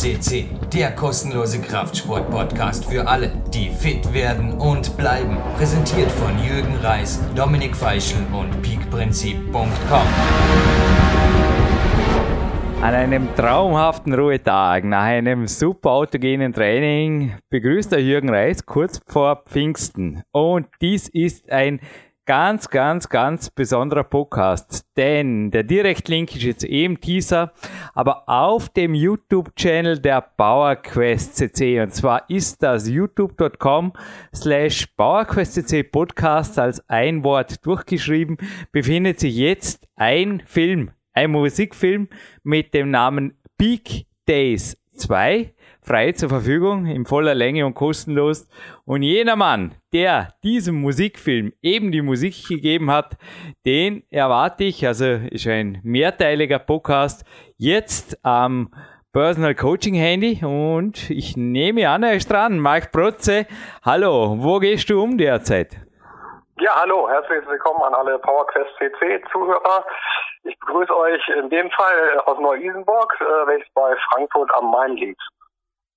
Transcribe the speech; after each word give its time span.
CC, 0.00 0.46
der 0.72 0.92
kostenlose 0.92 1.60
Kraftsport-Podcast 1.60 2.86
für 2.86 3.06
alle, 3.06 3.30
die 3.52 3.68
fit 3.68 4.14
werden 4.14 4.54
und 4.54 4.96
bleiben. 4.96 5.36
Präsentiert 5.58 6.10
von 6.10 6.42
Jürgen 6.42 6.74
Reis, 6.76 7.20
Dominik 7.36 7.76
Feischl 7.76 8.16
und 8.32 8.62
peakprinzip.com. 8.62 10.06
An 12.80 12.94
einem 12.94 13.28
traumhaften 13.36 14.14
Ruhetag 14.14 14.84
nach 14.84 15.02
einem 15.02 15.46
super 15.46 15.90
autogenen 15.90 16.54
Training 16.54 17.34
begrüßt 17.50 17.92
der 17.92 18.02
Jürgen 18.02 18.30
Reis 18.30 18.64
kurz 18.64 19.02
vor 19.06 19.42
Pfingsten. 19.50 20.22
Und 20.32 20.66
dies 20.80 21.10
ist 21.10 21.52
ein 21.52 21.78
ganz, 22.26 22.68
ganz, 22.68 23.08
ganz 23.08 23.50
besonderer 23.50 24.04
Podcast, 24.04 24.84
denn 24.96 25.50
der 25.50 25.64
Direktlink 25.64 26.34
ist 26.36 26.42
jetzt 26.42 26.64
eben 26.64 26.94
eh 26.94 26.98
Teaser, 26.98 27.52
aber 27.94 28.28
auf 28.28 28.68
dem 28.68 28.94
YouTube-Channel 28.94 29.98
der 29.98 30.20
PowerQuest 30.20 31.36
CC 31.36 31.80
und 31.80 31.94
zwar 31.94 32.28
ist 32.28 32.62
das 32.62 32.88
youtube.com 32.88 33.92
slash 34.34 34.86
PowerQuest 34.96 35.54
CC 35.54 35.82
Podcast 35.82 36.58
als 36.58 36.88
ein 36.88 37.24
Wort 37.24 37.64
durchgeschrieben, 37.64 38.36
befindet 38.72 39.20
sich 39.20 39.36
jetzt 39.36 39.88
ein 39.96 40.42
Film, 40.46 40.90
ein 41.12 41.30
Musikfilm 41.30 42.08
mit 42.42 42.74
dem 42.74 42.90
Namen 42.90 43.38
Peak 43.58 44.06
Days 44.28 44.76
2 44.96 45.52
frei 45.90 46.12
zur 46.12 46.28
Verfügung 46.28 46.86
in 46.86 47.04
voller 47.04 47.34
Länge 47.34 47.66
und 47.66 47.74
kostenlos. 47.74 48.46
Und 48.86 49.02
jener 49.02 49.34
Mann, 49.34 49.74
der 49.92 50.28
diesem 50.44 50.80
Musikfilm 50.80 51.52
eben 51.62 51.90
die 51.90 52.00
Musik 52.00 52.46
gegeben 52.46 52.92
hat, 52.92 53.16
den 53.66 54.04
erwarte 54.08 54.62
ich, 54.62 54.86
also 54.86 55.04
ist 55.04 55.48
ein 55.48 55.80
mehrteiliger 55.82 56.60
Podcast, 56.60 57.26
jetzt 57.56 58.24
am 58.24 58.70
Personal 59.12 59.56
Coaching 59.56 59.94
Handy 59.94 60.44
und 60.44 61.10
ich 61.10 61.36
nehme 61.36 61.88
an, 61.88 62.04
er 62.04 62.14
ist 62.14 62.30
dran. 62.30 62.60
Marc 62.60 62.92
Protze, 62.92 63.48
hallo, 63.84 64.36
wo 64.38 64.60
gehst 64.60 64.88
du 64.90 65.02
um 65.02 65.18
derzeit? 65.18 65.72
Ja, 66.60 66.70
hallo, 66.82 67.08
herzlich 67.08 67.44
willkommen 67.48 67.82
an 67.82 67.94
alle 67.94 68.16
PowerQuest 68.20 68.70
CC 68.78 69.20
Zuhörer. 69.32 69.84
Ich 70.44 70.56
begrüße 70.60 70.96
euch 70.96 71.20
in 71.36 71.50
dem 71.50 71.68
Fall 71.72 72.20
aus 72.26 72.38
Neu-Isenburg, 72.38 73.12
äh, 73.20 73.46
welches 73.48 73.68
bei 73.74 73.96
Frankfurt 74.08 74.54
am 74.54 74.70
Main 74.70 74.92
liegt. 74.92 75.20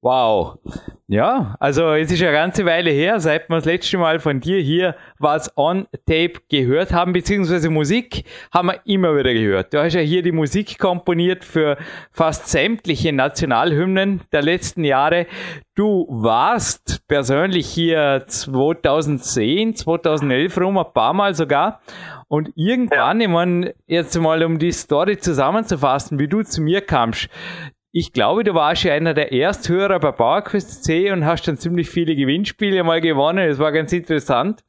Wow. 0.03 0.59
Ja, 1.07 1.55
also 1.61 1.93
es 1.93 2.11
ist 2.11 2.21
eine 2.21 2.33
ganze 2.33 2.65
Weile 2.65 2.91
her, 2.91 3.21
seit 3.21 3.47
wir 3.47 3.55
das 3.55 3.63
letzte 3.63 3.97
Mal 3.97 4.19
von 4.19 4.41
dir 4.41 4.59
hier 4.59 4.97
was 5.17 5.57
on 5.57 5.87
Tape 6.05 6.33
gehört 6.49 6.91
haben, 6.91 7.13
beziehungsweise 7.13 7.69
Musik 7.69 8.25
haben 8.51 8.67
wir 8.67 8.81
immer 8.83 9.15
wieder 9.15 9.33
gehört. 9.33 9.73
Du 9.73 9.81
hast 9.81 9.93
ja 9.93 10.01
hier 10.01 10.21
die 10.21 10.33
Musik 10.33 10.77
komponiert 10.77 11.45
für 11.45 11.77
fast 12.11 12.49
sämtliche 12.49 13.13
Nationalhymnen 13.13 14.19
der 14.33 14.41
letzten 14.41 14.83
Jahre. 14.83 15.25
Du 15.73 16.05
warst 16.09 17.07
persönlich 17.07 17.67
hier 17.67 18.25
2010, 18.27 19.77
2011 19.77 20.57
rum, 20.59 20.79
ein 20.79 20.93
paar 20.93 21.13
Mal 21.13 21.33
sogar. 21.33 21.79
Und 22.27 22.51
irgendwann, 22.55 23.21
ja. 23.21 23.25
ich 23.25 23.31
meine, 23.31 23.73
jetzt 23.87 24.19
mal 24.19 24.43
um 24.43 24.59
die 24.59 24.73
Story 24.73 25.17
zusammenzufassen, 25.17 26.19
wie 26.19 26.27
du 26.27 26.43
zu 26.43 26.61
mir 26.61 26.81
kamst, 26.81 27.29
ich 27.95 28.11
glaube, 28.11 28.43
du 28.43 28.55
warst 28.55 28.83
ja 28.85 28.93
einer 28.95 29.13
der 29.13 29.31
Ersthörer 29.31 29.99
bei 29.99 30.11
PowerQuest 30.11 30.83
C 30.83 31.11
und 31.11 31.25
hast 31.25 31.47
dann 31.47 31.57
ziemlich 31.57 31.91
viele 31.91 32.15
Gewinnspiele 32.15 32.83
mal 32.83 32.99
gewonnen. 33.01 33.47
Das 33.47 33.59
war 33.59 33.71
ganz 33.71 33.93
interessant. 33.93 34.63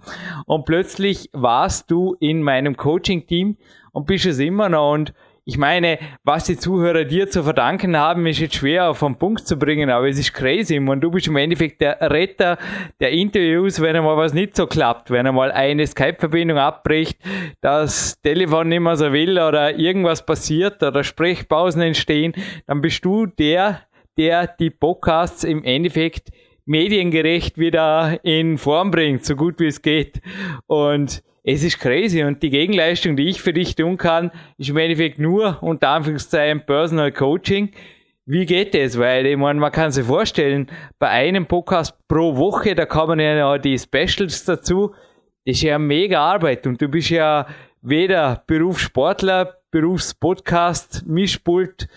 Und 0.44 0.66
plötzlich 0.66 1.30
warst 1.32 1.90
du 1.90 2.16
in 2.20 2.42
meinem 2.42 2.76
Coaching-Team 2.76 3.56
und 3.92 4.06
bist 4.06 4.26
es 4.26 4.38
immer 4.40 4.68
noch. 4.68 4.92
Und 4.92 5.14
ich 5.46 5.58
meine, 5.58 5.98
was 6.22 6.44
die 6.44 6.56
Zuhörer 6.56 7.04
dir 7.04 7.28
zu 7.28 7.42
verdanken 7.42 7.98
haben, 7.98 8.26
ist 8.26 8.38
jetzt 8.38 8.54
schwer 8.54 8.88
auf 8.88 9.00
den 9.00 9.16
Punkt 9.16 9.46
zu 9.46 9.58
bringen, 9.58 9.90
aber 9.90 10.08
es 10.08 10.18
ist 10.18 10.32
crazy. 10.32 10.78
Und 10.78 11.02
du 11.02 11.10
bist 11.10 11.26
im 11.26 11.36
Endeffekt 11.36 11.82
der 11.82 12.00
Retter 12.00 12.56
der 12.98 13.10
Interviews, 13.10 13.78
wenn 13.80 13.94
einmal 13.94 14.16
was 14.16 14.32
nicht 14.32 14.56
so 14.56 14.66
klappt, 14.66 15.10
wenn 15.10 15.26
einmal 15.26 15.52
eine 15.52 15.86
Skype-Verbindung 15.86 16.56
abbricht, 16.56 17.18
das 17.60 18.18
Telefon 18.22 18.68
nicht 18.68 18.80
mehr 18.80 18.96
so 18.96 19.12
will 19.12 19.32
oder 19.32 19.78
irgendwas 19.78 20.24
passiert 20.24 20.82
oder 20.82 21.04
Sprechpausen 21.04 21.82
entstehen, 21.82 22.32
dann 22.66 22.80
bist 22.80 23.04
du 23.04 23.26
der, 23.26 23.82
der 24.16 24.46
die 24.46 24.70
Podcasts 24.70 25.44
im 25.44 25.62
Endeffekt 25.62 26.30
mediengerecht 26.64 27.58
wieder 27.58 28.18
in 28.22 28.56
Form 28.56 28.90
bringt, 28.90 29.26
so 29.26 29.36
gut 29.36 29.60
wie 29.60 29.66
es 29.66 29.82
geht. 29.82 30.22
Und 30.66 31.22
es 31.46 31.62
ist 31.62 31.78
crazy 31.78 32.24
und 32.24 32.42
die 32.42 32.48
Gegenleistung, 32.48 33.16
die 33.16 33.28
ich 33.28 33.42
für 33.42 33.52
dich 33.52 33.76
tun 33.76 33.98
kann, 33.98 34.30
ist 34.56 34.70
im 34.70 34.78
Endeffekt 34.78 35.18
nur 35.18 35.62
unter 35.62 35.90
Anführungszeichen 35.90 36.64
Personal 36.64 37.12
Coaching. 37.12 37.70
Wie 38.24 38.46
geht 38.46 38.74
das? 38.74 38.98
Weil 38.98 39.26
ich 39.26 39.36
meine, 39.36 39.60
man 39.60 39.70
kann 39.70 39.92
sich 39.92 40.06
vorstellen, 40.06 40.70
bei 40.98 41.10
einem 41.10 41.44
Podcast 41.44 41.94
pro 42.08 42.36
Woche, 42.38 42.74
da 42.74 42.86
kommen 42.86 43.20
ja 43.20 43.38
noch 43.38 43.58
die 43.58 43.78
Specials 43.78 44.46
dazu. 44.46 44.94
Das 45.44 45.56
ist 45.56 45.62
ja 45.62 45.78
mega 45.78 46.20
Arbeit 46.20 46.66
und 46.66 46.80
du 46.80 46.88
bist 46.88 47.10
ja 47.10 47.46
weder 47.82 48.42
Berufssportler, 48.46 49.58
Berufspodcast, 49.70 51.06
Mischpult, 51.06 51.88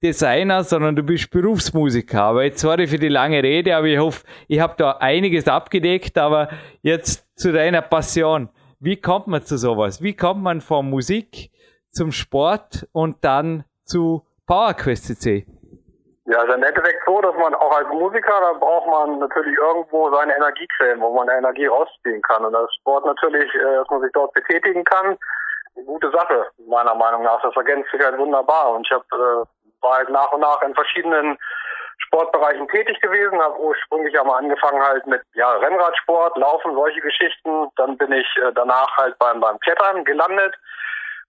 Designer, 0.00 0.62
sondern 0.62 0.94
du 0.94 1.02
bist 1.02 1.28
Berufsmusiker. 1.32 2.22
Aber 2.22 2.44
jetzt 2.44 2.60
sorry 2.60 2.86
für 2.86 3.00
die 3.00 3.08
lange 3.08 3.42
Rede, 3.42 3.74
aber 3.74 3.88
ich 3.88 3.98
hoffe, 3.98 4.24
ich 4.46 4.60
habe 4.60 4.74
da 4.78 4.92
einiges 4.92 5.48
abgedeckt, 5.48 6.16
aber 6.18 6.50
jetzt 6.82 7.26
zu 7.34 7.50
deiner 7.50 7.82
Passion. 7.82 8.48
Wie 8.84 9.00
kommt 9.00 9.28
man 9.28 9.42
zu 9.42 9.58
sowas? 9.58 10.02
Wie 10.02 10.16
kommt 10.16 10.42
man 10.42 10.60
von 10.60 10.90
Musik 10.90 11.52
zum 11.88 12.10
Sport 12.10 12.88
und 12.90 13.24
dann 13.24 13.62
zu 13.84 14.26
PowerQuest 14.48 15.06
CC? 15.06 15.46
Ja, 16.26 16.38
also 16.40 16.54
im 16.54 16.64
Endeffekt 16.64 16.98
so, 17.06 17.20
dass 17.20 17.36
man 17.36 17.54
auch 17.54 17.76
als 17.76 17.86
Musiker, 17.90 18.34
da 18.40 18.54
braucht 18.54 18.88
man 18.88 19.20
natürlich 19.20 19.56
irgendwo 19.56 20.10
seine 20.12 20.34
Energiequellen, 20.34 21.00
wo 21.00 21.14
man 21.14 21.28
Energie 21.28 21.66
rausziehen 21.66 22.22
kann. 22.22 22.44
Und 22.44 22.56
als 22.56 22.74
Sport 22.80 23.06
natürlich, 23.06 23.54
äh, 23.54 23.76
dass 23.76 23.88
man 23.88 24.00
sich 24.00 24.10
dort 24.14 24.32
betätigen 24.32 24.82
kann, 24.82 25.16
eine 25.76 25.84
gute 25.84 26.10
Sache, 26.10 26.46
meiner 26.66 26.96
Meinung 26.96 27.22
nach. 27.22 27.40
Das 27.40 27.54
ergänzt 27.54 27.88
sich 27.92 28.02
halt 28.02 28.18
wunderbar. 28.18 28.72
Und 28.72 28.84
ich 28.84 28.92
habe 28.92 29.04
äh, 29.12 29.46
war 29.80 29.98
halt 29.98 30.10
nach 30.10 30.32
und 30.32 30.40
nach 30.40 30.60
in 30.62 30.74
verschiedenen 30.74 31.38
Sportbereichen 31.98 32.68
tätig 32.68 33.00
gewesen, 33.00 33.40
habe 33.40 33.58
ursprünglich 33.58 34.18
einmal 34.18 34.38
angefangen 34.38 34.82
halt 34.82 35.06
mit 35.06 35.22
ja, 35.34 35.50
Rennradsport, 35.52 36.36
Laufen, 36.36 36.74
solche 36.74 37.00
Geschichten. 37.00 37.68
Dann 37.76 37.96
bin 37.96 38.12
ich 38.12 38.26
äh, 38.36 38.52
danach 38.54 38.96
halt 38.96 39.18
beim, 39.18 39.40
beim 39.40 39.58
Klettern 39.60 40.04
gelandet. 40.04 40.54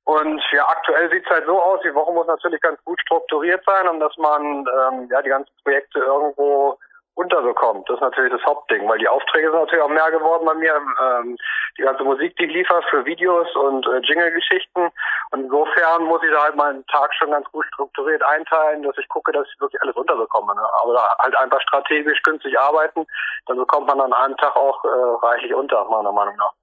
Und 0.06 0.44
ja, 0.52 0.68
aktuell 0.68 1.10
sieht's 1.12 1.30
halt 1.30 1.46
so 1.46 1.62
aus, 1.62 1.80
die 1.84 1.96
Woche 1.96 2.12
muss 2.12 2.28
natürlich 2.28 2.60
ganz 2.62 2.84
gut 2.84 3.00
strukturiert 3.02 3.64
sein, 3.66 3.88
um 3.88 4.00
dass 4.00 4.16
man 4.18 4.42
ähm, 4.44 5.08
ja 5.10 5.22
die 5.22 5.30
ganzen 5.30 5.52
Projekte 5.64 6.00
irgendwo 6.00 6.78
unterbekommt. 7.16 7.88
Das 7.88 7.96
ist 7.96 8.02
natürlich 8.02 8.32
das 8.32 8.46
Hauptding, 8.46 8.88
weil 8.88 8.98
die 8.98 9.08
Aufträge 9.08 9.50
sind 9.50 9.60
natürlich 9.60 9.84
auch 9.84 9.90
mehr 9.90 10.10
geworden 10.12 10.46
bei 10.46 10.54
mir. 10.56 10.76
Ähm, 10.76 11.38
die 11.78 11.84
ganze 11.84 12.04
Musik, 12.04 12.36
die 12.38 12.46
ich 12.46 12.54
liefere 12.54 12.82
für 12.90 13.06
Videos 13.06 13.48
und 13.56 13.86
äh, 13.88 14.00
Jingle-Geschichten. 14.00 14.90
Und 15.32 15.40
insofern 15.40 16.04
muss 16.04 16.24
ich 16.24 16.32
da 16.32 16.44
halt 16.44 16.56
meinen 16.56 16.86
Tag 16.88 17.14
schon 17.16 17.32
ganz 17.32 17.46
gut 17.52 17.66
strukturiert 17.68 18.24
einteilen, 18.24 18.84
dass 18.84 18.98
ich 18.98 19.08
gucke, 19.10 19.32
dass 19.32 19.48
ich 19.48 19.60
wirklich 19.60 19.82
alles 19.82 19.96
unterbekomme. 19.96 20.56
Ne? 20.56 20.62
Aber 20.82 20.94
halt 21.20 21.38
einfach 21.38 21.62
strategisch 21.62 22.22
günstig 22.24 22.60
arbeiten, 22.60 23.06
dann 23.48 23.58
bekommt 23.58 23.88
man 23.88 24.02
an 24.02 24.14
einem 24.14 24.38
Tag 24.38 24.56
auch 24.56 24.84
äh, 24.84 25.26
reichlich 25.26 25.54
unter, 25.54 25.86
meiner 25.86 26.12
Meinung 26.12 26.36
nach. 26.38 26.54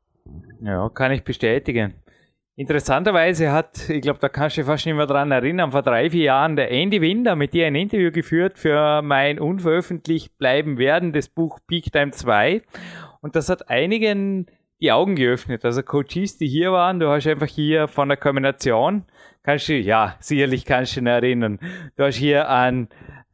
Ja, 0.62 0.89
kann 0.91 1.12
ich 1.12 1.25
bestätigen. 1.25 2.03
Interessanterweise 2.56 3.53
hat, 3.53 3.88
ich 3.88 4.03
glaube, 4.03 4.19
da 4.19 4.28
kannst 4.28 4.56
du 4.56 4.61
dich 4.61 4.66
fast 4.66 4.84
nicht 4.84 4.94
mehr 4.94 5.06
dran 5.06 5.31
erinnern, 5.31 5.72
vor 5.72 5.83
drei, 5.83 6.11
vier 6.11 6.25
Jahren 6.25 6.56
der 6.56 6.71
Andy 6.71 7.00
Winder 7.00 7.37
mit 7.37 7.55
dir 7.55 7.66
ein 7.66 7.75
Interview 7.75 8.11
geführt 8.11 8.59
für 8.59 9.03
mein 9.03 9.38
unveröffentlicht 9.38 10.37
bleiben 10.37 10.77
werdendes 10.77 11.28
Buch 11.28 11.60
Peak 11.66 11.93
Time 11.93 12.10
2. 12.10 12.62
Und 13.22 13.37
das 13.37 13.49
hat 13.49 13.71
einigen 13.71 14.47
die 14.81 14.93
Augen 14.93 15.15
geöffnet. 15.15 15.65
Also 15.65 15.83
Coaches, 15.83 16.39
die 16.39 16.48
hier 16.48 16.72
waren, 16.72 17.01
du 17.01 17.09
hast 17.09 17.27
einfach 17.27 17.47
hier 17.47 17.89
von 17.89 18.09
der 18.09 18.16
Kombination, 18.16 19.04
kannst 19.42 19.69
du, 19.69 19.74
ja, 19.74 20.16
sicherlich 20.21 20.65
kannst 20.65 20.97
du 20.97 21.01
dich 21.01 21.09
erinnern. 21.09 21.60
Du 21.97 22.04
hast 22.04 22.16
hier 22.16 22.48
an 22.48 22.89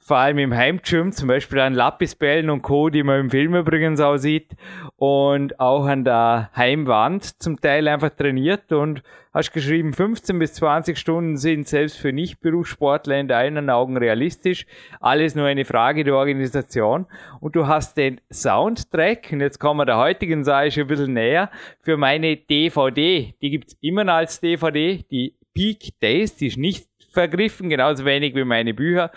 vor 0.06 0.18
allem 0.18 0.38
im 0.38 0.54
Heimgym, 0.54 1.10
zum 1.10 1.26
Beispiel 1.26 1.58
an 1.58 1.74
Lapisbällen 1.74 2.48
und 2.48 2.62
Co., 2.62 2.90
die 2.90 3.02
man 3.02 3.22
im 3.22 3.30
Film 3.30 3.56
übrigens 3.56 3.98
auch 4.00 4.18
sieht, 4.18 4.52
und 4.94 5.58
auch 5.58 5.86
an 5.86 6.04
der 6.04 6.48
Heimwand 6.54 7.42
zum 7.42 7.60
Teil 7.60 7.88
einfach 7.88 8.10
trainiert 8.10 8.70
und 8.70 9.02
hast 9.34 9.52
geschrieben, 9.52 9.92
15 9.92 10.38
bis 10.38 10.54
20 10.54 10.96
Stunden 10.96 11.36
sind 11.36 11.66
selbst 11.66 11.98
für 11.98 12.12
Nicht-Berufssportler 12.12 13.18
in 13.18 13.26
deinen 13.26 13.68
Augen 13.68 13.96
realistisch. 13.96 14.64
Alles 15.00 15.34
nur 15.34 15.46
eine 15.46 15.64
Frage 15.64 16.04
der 16.04 16.14
Organisation. 16.14 17.06
Und 17.40 17.56
du 17.56 17.66
hast 17.66 17.96
den 17.96 18.20
Soundtrack, 18.32 19.30
und 19.32 19.40
jetzt 19.40 19.58
kommen 19.58 19.80
wir 19.80 19.86
der 19.86 19.98
heutigen 19.98 20.44
Sache 20.44 20.70
schon 20.70 20.84
ein 20.84 20.86
bisschen 20.86 21.14
näher, 21.14 21.50
für 21.80 21.96
meine 21.96 22.36
DVD. 22.36 23.34
Die 23.42 23.50
gibt's 23.50 23.76
immer 23.80 24.04
noch 24.04 24.14
als 24.14 24.40
DVD, 24.40 25.04
die 25.10 25.34
Peak 25.52 25.98
Days, 26.00 26.36
die 26.36 26.46
ist 26.46 26.58
nicht 26.58 26.86
vergriffen, 27.10 27.70
genauso 27.70 28.04
wenig 28.04 28.36
wie 28.36 28.44
meine 28.44 28.72
Bücher. 28.72 29.10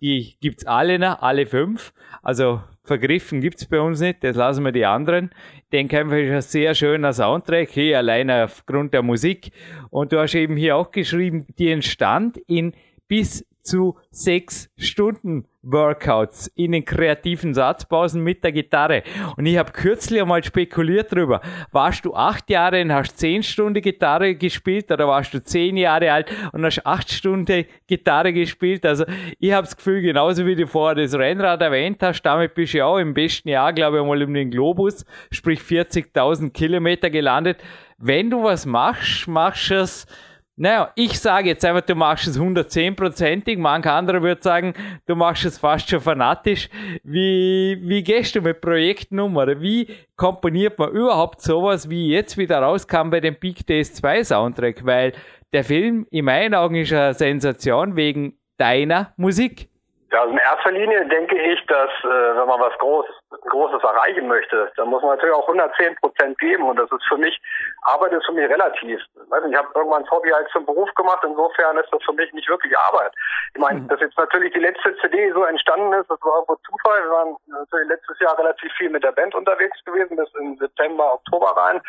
Die 0.00 0.36
gibt's 0.40 0.66
alle 0.66 0.98
noch, 0.98 1.22
alle 1.22 1.46
fünf. 1.46 1.92
Also 2.22 2.62
vergriffen 2.84 3.40
gibt's 3.40 3.66
bei 3.66 3.80
uns 3.80 4.00
nicht, 4.00 4.22
das 4.22 4.36
lassen 4.36 4.64
wir 4.64 4.72
die 4.72 4.84
anderen. 4.84 5.30
Denke 5.72 5.98
einfach, 5.98 6.16
ist 6.16 6.30
ein 6.30 6.42
sehr 6.42 6.74
schöner 6.74 7.12
Soundtrack, 7.12 7.70
hier 7.70 7.98
allein 7.98 8.30
aufgrund 8.30 8.92
der 8.92 9.02
Musik. 9.02 9.50
Und 9.90 10.12
du 10.12 10.20
hast 10.20 10.34
eben 10.34 10.56
hier 10.56 10.76
auch 10.76 10.90
geschrieben, 10.90 11.46
die 11.58 11.70
entstand 11.70 12.36
in 12.46 12.74
bis 13.08 13.46
zu 13.62 13.98
sechs 14.10 14.70
Stunden 14.76 15.46
Workouts, 15.64 16.48
in 16.54 16.72
den 16.72 16.84
kreativen 16.84 17.54
Satzpausen 17.54 18.22
mit 18.22 18.44
der 18.44 18.52
Gitarre. 18.52 19.02
Und 19.36 19.46
ich 19.46 19.56
habe 19.56 19.72
kürzlich 19.72 20.20
einmal 20.20 20.44
spekuliert 20.44 21.12
darüber, 21.12 21.40
warst 21.72 22.04
du 22.04 22.14
acht 22.14 22.50
Jahre 22.50 22.82
und 22.82 22.92
hast 22.92 23.18
zehn 23.18 23.42
Stunden 23.42 23.82
Gitarre 23.82 24.34
gespielt 24.34 24.90
oder 24.90 25.08
warst 25.08 25.34
du 25.34 25.42
zehn 25.42 25.76
Jahre 25.76 26.12
alt 26.12 26.32
und 26.52 26.64
hast 26.64 26.86
acht 26.86 27.10
Stunden 27.10 27.64
Gitarre 27.86 28.32
gespielt? 28.32 28.84
Also 28.84 29.04
ich 29.38 29.52
habe 29.52 29.64
das 29.64 29.76
Gefühl, 29.76 30.02
genauso 30.02 30.46
wie 30.46 30.54
du 30.54 30.66
vorher 30.66 30.94
das 30.94 31.14
Rennrad 31.14 31.62
erwähnt 31.62 32.02
hast, 32.02 32.22
damit 32.22 32.54
bist 32.54 32.74
du 32.74 32.78
ja 32.78 32.86
auch 32.86 32.98
im 32.98 33.14
besten 33.14 33.48
Jahr, 33.48 33.72
glaube 33.72 33.96
ich, 33.96 34.02
einmal 34.02 34.22
um 34.22 34.34
den 34.34 34.50
Globus, 34.50 35.04
sprich 35.30 35.60
40.000 35.60 36.52
Kilometer 36.52 37.10
gelandet. 37.10 37.62
Wenn 37.98 38.30
du 38.30 38.42
was 38.42 38.66
machst, 38.66 39.28
machst 39.28 39.70
du 39.70 39.80
es 39.80 40.06
naja, 40.56 40.92
ich 40.94 41.18
sage 41.18 41.48
jetzt 41.48 41.64
einfach, 41.64 41.80
du 41.80 41.96
machst 41.96 42.28
es 42.28 42.38
110%ig. 42.38 43.58
Manch 43.58 43.86
anderer 43.86 44.22
würde 44.22 44.40
sagen, 44.40 44.72
du 45.06 45.16
machst 45.16 45.44
es 45.44 45.58
fast 45.58 45.88
schon 45.88 46.00
fanatisch. 46.00 46.68
Wie, 47.02 47.76
wie 47.82 48.04
gehst 48.04 48.36
du 48.36 48.40
mit 48.40 48.60
Projekten 48.60 49.18
um? 49.18 49.36
Oder 49.36 49.60
wie 49.60 49.88
komponiert 50.16 50.78
man 50.78 50.92
überhaupt 50.92 51.42
sowas, 51.42 51.90
wie 51.90 52.08
jetzt 52.08 52.38
wieder 52.38 52.60
rauskam 52.60 53.10
bei 53.10 53.18
dem 53.18 53.34
Big 53.34 53.66
Days 53.66 53.94
2 53.94 54.22
Soundtrack? 54.24 54.86
Weil 54.86 55.12
der 55.52 55.64
Film 55.64 56.06
in 56.10 56.26
meinen 56.26 56.54
Augen 56.54 56.76
ist 56.76 56.92
eine 56.92 57.14
Sensation 57.14 57.96
wegen 57.96 58.34
deiner 58.56 59.12
Musik. 59.16 59.68
Ja, 60.14 60.20
also 60.20 60.32
in 60.32 60.38
erster 60.38 60.70
Linie 60.70 61.04
denke 61.06 61.36
ich, 61.36 61.58
dass 61.66 61.90
äh, 62.04 62.36
wenn 62.38 62.46
man 62.46 62.60
was 62.60 62.78
Großes, 62.78 63.16
Großes 63.50 63.82
erreichen 63.82 64.28
möchte, 64.28 64.70
dann 64.76 64.86
muss 64.86 65.02
man 65.02 65.16
natürlich 65.16 65.34
auch 65.34 65.48
110 65.48 65.96
Prozent 65.96 66.38
geben 66.38 66.62
und 66.68 66.78
das 66.78 66.88
ist 66.92 67.04
für 67.08 67.16
mich, 67.16 67.36
Arbeit 67.82 68.12
ist 68.12 68.24
für 68.24 68.32
mich 68.32 68.48
relativ. 68.48 69.00
Ich, 69.00 69.30
weiß 69.30 69.42
nicht, 69.42 69.54
ich 69.54 69.58
habe 69.58 69.72
irgendwann 69.74 70.02
das 70.02 70.12
Hobby 70.12 70.32
als 70.32 70.48
zum 70.52 70.64
Beruf 70.66 70.88
gemacht, 70.94 71.18
insofern 71.26 71.78
ist 71.78 71.88
das 71.90 72.00
für 72.04 72.12
mich 72.12 72.32
nicht 72.32 72.48
wirklich 72.48 72.78
Arbeit. 72.78 73.12
Ich 73.54 73.60
meine, 73.60 73.80
mhm. 73.80 73.88
dass 73.88 73.98
jetzt 73.98 74.16
natürlich 74.16 74.52
die 74.52 74.60
letzte 74.60 74.96
CD 74.98 75.32
so 75.32 75.42
entstanden 75.42 75.92
ist, 75.94 76.08
das 76.08 76.22
war 76.22 76.34
irgendwo 76.34 76.54
Zufall. 76.62 77.02
Wir 77.02 77.10
waren 77.10 77.36
natürlich 77.48 77.88
letztes 77.88 78.20
Jahr 78.20 78.38
relativ 78.38 78.72
viel 78.74 78.90
mit 78.90 79.02
der 79.02 79.10
Band 79.10 79.34
unterwegs 79.34 79.82
gewesen, 79.84 80.16
bis 80.16 80.32
in 80.38 80.56
September, 80.58 81.14
Oktober 81.14 81.56
rein. 81.56 81.82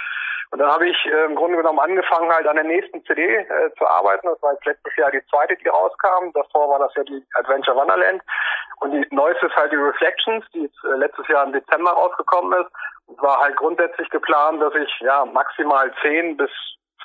Und 0.51 0.59
dann 0.59 0.71
habe 0.71 0.88
ich 0.88 0.97
äh, 1.06 1.25
im 1.25 1.36
Grunde 1.36 1.57
genommen 1.57 1.80
angefangen, 1.80 2.31
halt 2.31 2.47
an 2.47 2.56
der 2.56 2.65
nächsten 2.65 3.03
CD 3.06 3.36
äh, 3.36 3.74
zu 3.77 3.88
arbeiten. 3.88 4.27
Das 4.27 4.42
war 4.42 4.53
jetzt 4.53 4.65
letztes 4.65 4.95
Jahr 4.95 5.12
die 5.12 5.25
zweite, 5.30 5.56
die 5.57 5.68
rauskam. 5.68 6.31
Davor 6.33 6.69
war 6.69 6.80
das 6.80 6.94
ja 6.95 7.03
die 7.03 7.24
Adventure 7.33 7.75
Wonderland. 7.75 8.21
Und 8.80 8.92
die 8.92 9.06
neueste 9.12 9.47
ist 9.47 9.56
halt 9.56 9.71
die 9.71 9.77
Reflections, 9.77 10.45
die 10.53 10.63
jetzt, 10.63 10.83
äh, 10.86 10.97
letztes 10.97 11.27
Jahr 11.27 11.45
im 11.45 11.53
Dezember 11.53 11.92
rausgekommen 11.92 12.59
ist. 12.62 12.71
Es 13.07 13.21
war 13.21 13.39
halt 13.39 13.56
grundsätzlich 13.57 14.09
geplant, 14.09 14.62
dass 14.62 14.74
ich 14.75 15.00
ja 15.00 15.25
maximal 15.25 15.92
zehn 16.01 16.38
bis 16.38 16.51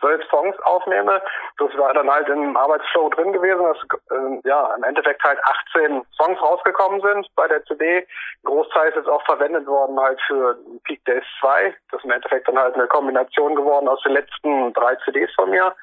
zwölf 0.00 0.22
Songs 0.28 0.58
aufnehme. 0.64 1.22
Das 1.58 1.76
war 1.76 1.94
dann 1.94 2.10
halt 2.10 2.28
im 2.28 2.56
Arbeitsflow 2.56 3.10
drin 3.10 3.32
gewesen, 3.32 3.62
dass 3.62 3.78
äh, 4.10 4.48
ja 4.48 4.74
im 4.76 4.84
Endeffekt 4.84 5.22
halt 5.22 5.38
18 5.74 6.02
Songs 6.16 6.40
rausgekommen 6.40 7.00
sind 7.00 7.26
bei 7.36 7.46
der 7.46 7.64
CD. 7.64 7.98
Ein 7.98 8.06
Großteil 8.44 8.92
ist 8.92 9.08
auch 9.08 9.24
verwendet 9.24 9.66
worden 9.66 9.98
halt 10.00 10.20
für 10.26 10.56
Peak 10.84 11.04
Days 11.04 11.24
2. 11.40 11.74
Das 11.90 12.00
ist 12.00 12.04
im 12.04 12.10
Endeffekt 12.10 12.48
dann 12.48 12.58
halt 12.58 12.74
eine 12.74 12.86
Kombination 12.88 13.54
geworden 13.54 13.88
aus 13.88 14.02
den 14.02 14.12
letzten 14.12 14.72
drei 14.72 14.96
CDs 15.04 15.32
von 15.34 15.50
mir. 15.50 15.74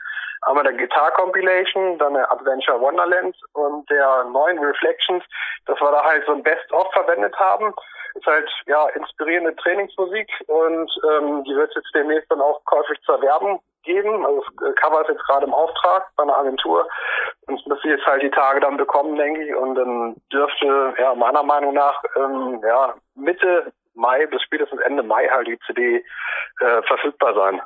Einmal 0.44 0.64
der 0.64 0.74
Guitar 0.74 1.12
Compilation, 1.12 1.98
dann 1.98 2.14
der 2.14 2.32
Adventure 2.32 2.80
Wonderland 2.80 3.36
und 3.54 3.90
der 3.90 4.24
neuen 4.26 4.60
Reflections, 4.60 5.24
dass 5.66 5.80
wir 5.80 5.92
da 5.92 6.04
halt 6.04 6.26
so 6.26 6.34
ein 6.34 6.44
Best-of 6.44 6.92
verwendet 6.94 7.36
haben 7.40 7.74
ist 8.18 8.26
halt 8.26 8.50
ja 8.66 8.88
inspirierende 8.90 9.56
Trainingsmusik 9.58 10.28
und 10.48 10.92
ähm, 11.10 11.44
die 11.44 11.56
wird 11.56 11.74
jetzt 11.76 11.92
demnächst 11.94 12.32
dann 12.32 12.42
auch 12.42 12.64
käuflich 12.66 13.00
zu 13.02 13.12
erwerben 13.12 13.60
geben. 13.88 14.26
Also 14.26 14.44
das 14.62 14.76
Cover 14.76 15.02
ist 15.02 15.10
jetzt 15.10 15.26
gerade 15.26 15.46
im 15.46 15.54
Auftrag 15.54 16.08
bei 16.16 16.24
einer 16.24 16.38
Agentur 16.38 16.88
und 17.48 17.60
das 17.60 17.66
müsste 17.66 17.90
jetzt 17.90 18.06
halt 18.06 18.22
die 18.22 18.30
Tage 18.30 18.60
dann 18.60 18.78
bekommen, 18.78 19.18
denke 19.18 19.44
ich. 19.44 19.56
Und 19.56 19.76
dann 19.76 20.16
dürfte 20.32 20.94
ja 21.00 21.16
meiner 21.16 21.44
Meinung 21.44 21.74
nach 21.74 22.04
ähm, 22.16 22.62
ja 22.64 22.94
Mitte 23.16 23.72
Mai 23.96 24.28
bis 24.28 24.44
spätestens 24.44 24.80
Ende 24.82 25.02
Mai 25.02 25.28
halt 25.28 25.48
die 25.48 25.58
CD 25.66 26.04
äh, 26.60 26.82
verfügbar 26.84 27.34
sein. 27.34 27.62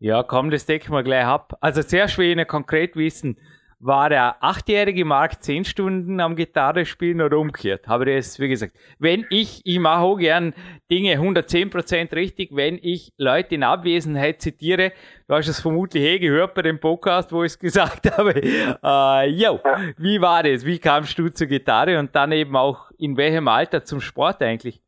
Ja, 0.00 0.22
komm, 0.22 0.50
das 0.50 0.64
decken 0.64 0.94
wir 0.94 1.02
gleich 1.02 1.26
ab. 1.26 1.52
Also 1.60 1.82
sehr 1.82 2.08
schwer 2.08 2.46
konkret 2.46 2.96
wissen, 2.96 3.36
war 3.80 4.10
der 4.10 4.36
achtjährige 4.44 5.06
Mark 5.06 5.42
zehn 5.42 5.64
Stunden 5.64 6.20
am 6.20 6.36
Gitarre 6.36 6.84
spielen 6.84 7.22
oder 7.22 7.38
umgekehrt. 7.38 7.88
Habe 7.88 8.04
das, 8.04 8.38
wie 8.38 8.48
gesagt, 8.48 8.76
wenn 8.98 9.26
ich, 9.30 9.62
ich 9.64 9.78
mache 9.78 10.02
auch 10.02 10.16
gern 10.16 10.54
Dinge 10.90 11.14
110% 11.16 12.14
richtig, 12.14 12.50
wenn 12.52 12.78
ich 12.80 13.12
Leute 13.16 13.54
in 13.54 13.62
Abwesenheit 13.62 14.42
zitiere, 14.42 14.92
du 15.26 15.34
hast 15.34 15.48
es 15.48 15.60
vermutlich 15.60 16.04
eh 16.04 16.18
gehört 16.18 16.54
bei 16.54 16.62
dem 16.62 16.78
Podcast, 16.78 17.32
wo 17.32 17.42
ich 17.42 17.52
es 17.52 17.58
gesagt 17.58 18.10
habe, 18.16 18.34
äh, 18.42 19.30
yo, 19.30 19.58
wie 19.96 20.20
war 20.20 20.42
das? 20.42 20.66
Wie 20.66 20.78
kamst 20.78 21.18
du 21.18 21.30
zur 21.30 21.46
Gitarre 21.46 21.98
und 21.98 22.14
dann 22.14 22.32
eben 22.32 22.54
auch 22.56 22.90
in 22.98 23.16
welchem 23.16 23.48
Alter 23.48 23.82
zum 23.82 24.02
Sport 24.02 24.42
eigentlich? 24.42 24.82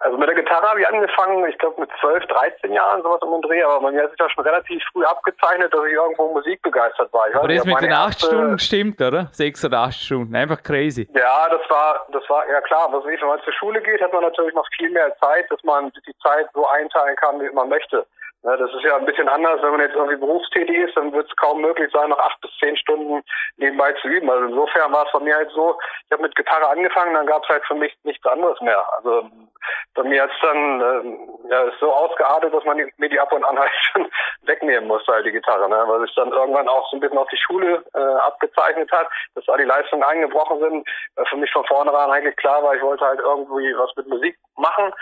Also 0.00 0.16
mit 0.16 0.28
der 0.28 0.36
Gitarre 0.36 0.68
habe 0.68 0.80
ich 0.80 0.86
angefangen, 0.86 1.44
ich 1.48 1.58
glaube 1.58 1.80
mit 1.80 1.90
12, 2.00 2.24
13 2.26 2.72
Jahren, 2.72 3.02
sowas 3.02 3.20
um 3.22 3.32
den 3.32 3.42
Dreh, 3.42 3.62
aber 3.64 3.90
mir 3.90 4.02
hat 4.02 4.10
sich 4.10 4.18
das 4.18 4.30
schon 4.30 4.44
relativ 4.44 4.80
früh 4.92 5.04
abgezeichnet, 5.04 5.74
dass 5.74 5.84
ich 5.86 5.92
irgendwo 5.92 6.32
musikbegeistert 6.32 7.12
war. 7.12 7.28
Ich 7.28 7.34
aber 7.34 7.48
das 7.48 7.64
mit 7.64 7.80
den 7.80 7.92
acht 7.92 8.20
Stunden 8.20 8.58
stimmt, 8.60 9.00
oder? 9.00 9.28
Sechs 9.32 9.64
oder 9.64 9.78
acht 9.78 9.98
Stunden, 9.98 10.36
einfach 10.36 10.62
crazy. 10.62 11.08
Ja, 11.14 11.48
das 11.48 11.68
war, 11.68 12.06
das 12.12 12.22
war, 12.28 12.48
ja 12.48 12.60
klar, 12.60 12.88
was 12.92 13.04
ich, 13.06 13.20
wenn 13.20 13.28
man 13.28 13.42
zur 13.42 13.52
Schule 13.54 13.82
geht, 13.82 14.00
hat 14.00 14.12
man 14.12 14.22
natürlich 14.22 14.54
noch 14.54 14.66
viel 14.76 14.90
mehr 14.90 15.16
Zeit, 15.18 15.50
dass 15.50 15.62
man 15.64 15.90
die 16.06 16.16
Zeit 16.22 16.46
so 16.54 16.66
einteilen 16.68 17.16
kann, 17.16 17.40
wie 17.40 17.50
man 17.50 17.68
möchte. 17.68 18.06
Ja, 18.44 18.56
das 18.56 18.72
ist 18.72 18.84
ja 18.84 18.96
ein 18.96 19.04
bisschen 19.04 19.28
anders, 19.28 19.60
wenn 19.62 19.72
man 19.72 19.80
jetzt 19.80 19.96
irgendwie 19.96 20.16
berufstätig 20.16 20.76
ist, 20.76 20.96
dann 20.96 21.12
wird 21.12 21.28
es 21.28 21.36
kaum 21.36 21.60
möglich 21.60 21.90
sein, 21.92 22.08
noch 22.08 22.20
acht 22.20 22.40
bis 22.40 22.50
zehn 22.60 22.76
Stunden 22.76 23.22
nebenbei 23.56 23.92
zu 23.94 24.06
üben. 24.06 24.30
Also 24.30 24.44
insofern 24.46 24.92
war 24.92 25.06
es 25.06 25.12
bei 25.12 25.18
mir 25.18 25.34
halt 25.34 25.50
so, 25.50 25.76
ich 26.04 26.12
habe 26.12 26.22
mit 26.22 26.36
Gitarre 26.36 26.68
angefangen, 26.68 27.14
dann 27.14 27.26
gab 27.26 27.42
es 27.42 27.48
halt 27.48 27.64
für 27.66 27.74
mich 27.74 27.92
nichts 28.04 28.24
anderes 28.26 28.60
mehr. 28.60 28.84
Also 28.96 29.28
bei 29.94 30.04
mir 30.04 30.22
hat 30.22 30.30
es 30.30 30.40
dann 30.40 30.80
äh, 30.80 31.50
ja, 31.50 31.62
ist 31.64 31.80
so 31.80 31.92
ausgeartet, 31.92 32.54
dass 32.54 32.64
man 32.64 32.76
mir 32.76 33.08
die 33.08 33.18
ab 33.18 33.32
und 33.32 33.44
an 33.44 33.58
halt 33.58 33.72
schon 33.92 34.08
wegnehmen 34.42 34.86
musste, 34.86 35.12
halt 35.12 35.26
die 35.26 35.32
Gitarre, 35.32 35.68
ne? 35.68 35.84
weil 35.86 36.00
sich 36.02 36.14
dann 36.14 36.30
irgendwann 36.30 36.68
auch 36.68 36.88
so 36.90 36.96
ein 36.96 37.00
bisschen 37.00 37.18
auf 37.18 37.28
die 37.28 37.38
Schule 37.38 37.82
äh, 37.94 37.98
abgezeichnet 37.98 38.90
hat, 38.92 39.08
dass 39.34 39.44
da 39.46 39.56
die 39.56 39.64
Leistungen 39.64 40.04
eingebrochen 40.04 40.60
sind. 40.60 40.88
Weil 41.16 41.26
für 41.26 41.36
mich 41.36 41.50
von 41.50 41.64
vornherein 41.66 42.10
eigentlich 42.10 42.36
klar 42.36 42.62
war, 42.62 42.74
ich 42.74 42.82
wollte 42.82 43.04
halt 43.04 43.20
irgendwie 43.20 43.74
was 43.76 43.90
mit 43.96 44.06
Musik 44.06 44.38
machen. 44.56 44.92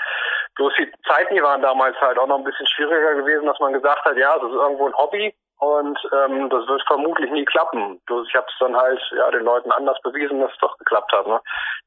Bloß 0.54 0.72
die 0.78 0.90
Zeiten, 1.06 1.34
die 1.34 1.42
waren 1.42 1.60
damals 1.60 2.00
halt 2.00 2.18
auch 2.18 2.26
noch 2.26 2.38
ein 2.38 2.44
bisschen 2.44 2.66
schwieriger 2.66 3.14
gewesen, 3.14 3.25
dass 3.26 3.60
man 3.60 3.72
gesagt 3.72 4.04
hat, 4.04 4.16
ja, 4.16 4.38
das 4.38 4.50
ist 4.50 4.56
irgendwo 4.56 4.86
ein 4.86 4.96
Hobby 4.96 5.34
und 5.58 5.98
ähm, 6.12 6.50
das 6.50 6.66
wird 6.68 6.82
vermutlich 6.86 7.30
nie 7.30 7.44
klappen. 7.44 8.00
Ich 8.26 8.34
habe 8.34 8.46
es 8.48 8.58
dann 8.60 8.76
halt 8.76 9.00
ja 9.16 9.30
den 9.30 9.44
Leuten 9.44 9.70
anders 9.72 9.98
bewiesen, 10.02 10.40
dass 10.40 10.52
es 10.52 10.58
doch 10.58 10.76
geklappt 10.78 11.12
hat, 11.12 11.26
ne? 11.26 11.40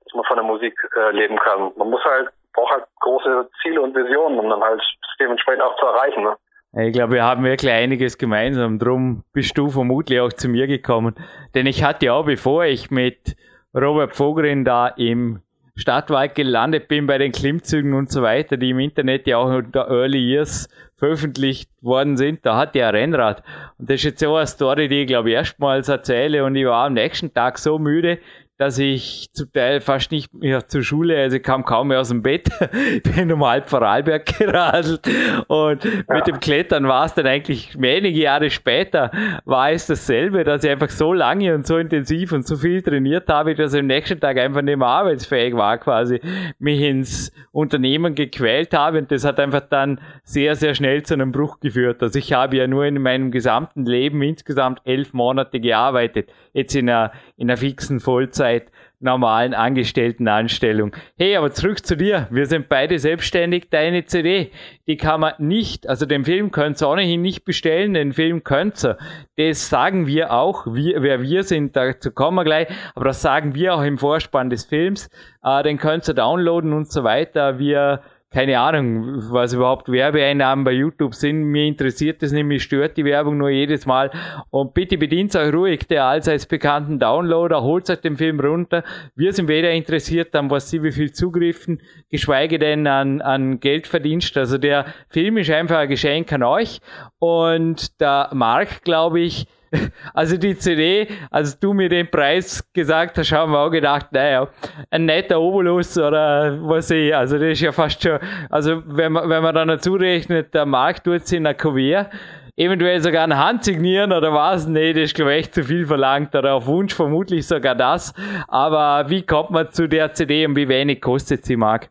dass 0.03 0.13
man 0.13 0.25
von 0.25 0.37
der 0.37 0.45
Musik 0.45 0.75
äh, 0.95 1.11
leben 1.11 1.37
kann. 1.37 1.71
Man 1.75 1.89
muss 1.89 2.03
halt 2.03 2.29
braucht 2.53 2.71
halt 2.71 2.85
große 2.99 3.49
Ziele 3.61 3.81
und 3.81 3.95
Visionen, 3.95 4.39
um 4.39 4.49
dann 4.49 4.63
halt 4.63 4.81
dementsprechend 5.19 5.61
auch 5.61 5.77
zu 5.77 5.85
erreichen. 5.85 6.23
Ne? 6.23 6.35
Ich 6.83 6.93
glaube, 6.93 7.13
wir 7.13 7.23
haben 7.23 7.43
wirklich 7.43 7.71
einiges 7.71 8.17
gemeinsam. 8.17 8.79
Drum 8.79 9.23
bist 9.33 9.57
du 9.57 9.69
vermutlich 9.69 10.19
auch 10.19 10.33
zu 10.33 10.49
mir 10.49 10.67
gekommen. 10.67 11.15
Denn 11.55 11.65
ich 11.65 11.83
hatte 11.83 12.07
ja 12.07 12.21
bevor 12.21 12.65
ich 12.65 12.91
mit 12.91 13.35
Robert 13.73 14.19
Vogerin 14.19 14.65
da 14.65 14.87
im 14.87 15.41
Stadtwald 15.79 16.35
gelandet 16.35 16.89
bin 16.89 17.07
bei 17.07 17.17
den 17.17 17.31
Klimmzügen 17.31 17.93
und 17.93 18.11
so 18.11 18.21
weiter, 18.21 18.57
die 18.57 18.71
im 18.71 18.79
Internet 18.79 19.27
ja 19.27 19.37
auch 19.37 19.49
unter 19.49 19.87
Early 19.89 20.19
Years 20.19 20.67
veröffentlicht 20.97 21.69
worden 21.81 22.17
sind, 22.17 22.45
da 22.45 22.57
hatte 22.57 22.79
er 22.79 22.89
ein 22.89 22.95
Rennrad. 22.95 23.43
Und 23.77 23.89
das 23.89 23.95
ist 23.95 24.03
jetzt 24.03 24.19
so 24.19 24.35
eine 24.35 24.45
Story, 24.45 24.89
die 24.89 25.03
ich 25.03 25.07
glaube 25.07 25.31
erstmals 25.31 25.87
erzähle 25.87 26.43
und 26.43 26.57
ich 26.57 26.65
war 26.65 26.87
am 26.87 26.93
nächsten 26.93 27.33
Tag 27.33 27.57
so 27.57 27.79
müde, 27.79 28.19
dass 28.59 28.77
ich 28.77 29.31
zum 29.31 29.53
Teil 29.53 29.79
fast 29.79 30.11
nicht 30.11 30.33
mehr 30.33 30.67
zur 30.67 30.83
Schule, 30.83 31.17
also 31.17 31.37
ich 31.37 31.43
kam 31.43 31.63
kaum 31.63 31.87
mehr 31.87 32.01
aus 32.01 32.09
dem 32.09 32.21
Bett, 32.21 32.49
bin 33.15 33.31
um 33.31 33.45
halb 33.45 33.69
Vorarlberg 33.69 34.37
geradelt 34.37 35.07
und 35.47 35.85
ja. 35.85 35.91
mit 36.09 36.27
dem 36.27 36.41
Klettern 36.41 36.85
war 36.85 37.05
es 37.05 37.13
dann 37.13 37.25
eigentlich 37.25 37.81
wenige 37.81 38.19
Jahre 38.19 38.49
später, 38.49 39.11
war 39.45 39.71
es 39.71 39.87
dasselbe, 39.87 40.43
dass 40.43 40.65
ich 40.65 40.71
einfach 40.71 40.89
so 40.89 41.13
lange 41.13 41.55
und 41.55 41.65
so 41.65 41.77
intensiv 41.77 42.33
und 42.33 42.45
so 42.45 42.57
viel 42.57 42.81
trainiert 42.81 43.29
habe, 43.29 43.55
dass 43.55 43.73
ich 43.73 43.79
am 43.79 43.87
nächsten 43.87 44.19
Tag 44.19 44.37
einfach 44.37 44.61
nicht 44.61 44.77
mehr 44.77 44.87
arbeitsfähig 44.89 45.55
war, 45.55 45.77
quasi 45.77 46.19
mich 46.59 46.81
ins 46.81 47.31
Unternehmen 47.53 48.13
gequält 48.13 48.73
habe 48.73 48.97
und 48.97 49.09
das 49.09 49.23
hat 49.23 49.39
einfach 49.39 49.61
dann 49.69 50.01
sehr, 50.25 50.55
sehr 50.55 50.75
schnell 50.75 51.03
zu 51.03 51.13
einem 51.13 51.31
Bruch 51.31 51.61
geführt. 51.61 52.03
Also 52.03 52.19
ich 52.19 52.33
habe 52.33 52.57
ja 52.57 52.67
nur 52.67 52.83
in 52.83 53.01
meinem 53.01 53.31
gesamten 53.31 53.85
Leben 53.85 54.21
insgesamt 54.21 54.81
elf 54.83 55.13
Monate 55.13 55.61
gearbeitet, 55.61 56.29
jetzt 56.51 56.75
in 56.75 56.89
einer, 56.89 57.13
in 57.37 57.49
einer 57.49 57.55
fixen 57.55 58.01
Vollzeit 58.01 58.48
Vollzeit 58.49 58.71
normalen 59.01 59.53
Angestelltenanstellung. 59.53 60.93
Hey, 61.17 61.37
aber 61.37 61.51
zurück 61.51 61.85
zu 61.85 61.95
dir. 61.95 62.27
Wir 62.31 62.47
sind 62.47 62.67
beide 62.67 62.99
selbstständig. 62.99 63.69
Deine 63.69 64.03
CD, 64.03 64.51
die 64.87 64.97
kann 64.97 65.21
man 65.21 65.35
nicht, 65.37 65.87
also 65.87 66.05
den 66.05 66.25
Film 66.25 66.51
könnt 66.51 66.81
ihr 66.81 66.89
ohnehin 66.89 67.21
nicht 67.21 67.45
bestellen, 67.45 67.93
den 67.93 68.11
Film 68.11 68.43
könnt 68.43 68.83
ihr. 68.83 68.97
Das 69.37 69.69
sagen 69.69 70.05
wir 70.05 70.33
auch, 70.33 70.65
wir, 70.67 71.01
wer 71.01 71.21
wir 71.21 71.43
sind, 71.43 71.77
dazu 71.77 72.11
kommen 72.11 72.35
wir 72.35 72.43
gleich, 72.43 72.67
aber 72.93 73.05
das 73.05 73.21
sagen 73.21 73.55
wir 73.55 73.75
auch 73.75 73.83
im 73.83 73.97
Vorspann 73.97 74.49
des 74.49 74.65
Films. 74.65 75.09
Äh, 75.43 75.63
den 75.63 75.77
könnt 75.77 76.05
ihr 76.09 76.13
downloaden 76.13 76.73
und 76.73 76.91
so 76.91 77.05
weiter. 77.05 77.57
Wir 77.57 78.01
keine 78.31 78.59
Ahnung, 78.59 79.31
was 79.31 79.53
überhaupt 79.53 79.91
Werbeeinnahmen 79.91 80.63
bei 80.63 80.73
YouTube 80.73 81.15
sind. 81.15 81.45
Mir 81.45 81.65
interessiert 81.65 82.21
das 82.21 82.31
mich 82.31 82.61
stört 82.61 82.95
die 82.95 83.05
Werbung 83.05 83.39
nur 83.39 83.49
jedes 83.49 83.87
Mal. 83.87 84.11
Und 84.51 84.75
bitte 84.75 84.99
bedient 84.99 85.35
euch 85.35 85.51
ruhig 85.51 85.87
der 85.87 86.05
allseits 86.05 86.45
bekannten 86.45 86.99
Downloader, 86.99 87.63
holt 87.63 87.89
euch 87.89 88.01
den 88.01 88.17
Film 88.17 88.39
runter. 88.39 88.83
Wir 89.15 89.33
sind 89.33 89.47
weder 89.47 89.71
interessiert 89.71 90.35
an 90.35 90.51
was 90.51 90.69
sie 90.69 90.83
wie 90.83 90.91
viel 90.91 91.11
Zugriffen, 91.11 91.81
geschweige 92.09 92.59
denn 92.59 92.85
an, 92.85 93.21
an 93.21 93.59
Geldverdienst. 93.59 94.37
Also 94.37 94.59
der 94.59 94.85
Film 95.09 95.37
ist 95.37 95.49
einfach 95.49 95.79
ein 95.79 95.89
Geschenk 95.89 96.31
an 96.31 96.43
euch. 96.43 96.81
Und 97.17 97.99
der 97.99 98.29
Mark, 98.33 98.83
glaube 98.83 99.21
ich, 99.21 99.47
also 100.13 100.37
die 100.37 100.57
CD, 100.57 101.07
als 101.31 101.59
du 101.59 101.73
mir 101.73 101.89
den 101.89 102.09
Preis 102.09 102.67
gesagt 102.73 103.17
hast, 103.17 103.31
haben 103.31 103.51
wir 103.51 103.59
auch 103.59 103.69
gedacht, 103.69 104.07
naja, 104.11 104.47
ein 104.89 105.05
netter 105.05 105.39
Obolus 105.39 105.97
oder 105.97 106.57
was 106.61 106.91
ich, 106.91 107.15
also 107.15 107.37
das 107.37 107.49
ist 107.49 107.61
ja 107.61 107.71
fast 107.71 108.01
schon, 108.01 108.19
also 108.49 108.81
wenn 108.85 109.11
man, 109.11 109.29
wenn 109.29 109.43
man 109.43 109.55
dann 109.55 109.67
dazu 109.67 109.93
rechnet, 109.93 110.53
der 110.53 110.65
Markt 110.65 111.03
tut 111.03 111.21
es 111.21 111.31
in 111.31 111.45
einer 111.45 111.55
Kuvert, 111.55 112.09
eventuell 112.55 112.99
sogar 113.01 113.23
eine 113.23 113.37
Hand 113.37 113.63
signieren 113.63 114.11
oder 114.11 114.33
was, 114.33 114.67
nee, 114.67 114.93
das 114.93 115.03
ist 115.03 115.15
glaube 115.15 115.33
ich 115.33 115.39
echt 115.39 115.53
zu 115.53 115.63
viel 115.63 115.85
verlangt 115.85 116.35
oder 116.35 116.55
auf 116.55 116.65
Wunsch 116.67 116.93
vermutlich 116.93 117.47
sogar 117.47 117.75
das, 117.75 118.13
aber 118.47 119.09
wie 119.09 119.25
kommt 119.25 119.51
man 119.51 119.71
zu 119.71 119.87
der 119.87 120.13
CD 120.13 120.45
und 120.45 120.55
wie 120.55 120.67
wenig 120.67 121.01
kostet 121.01 121.45
sie, 121.45 121.55
Marc? 121.55 121.89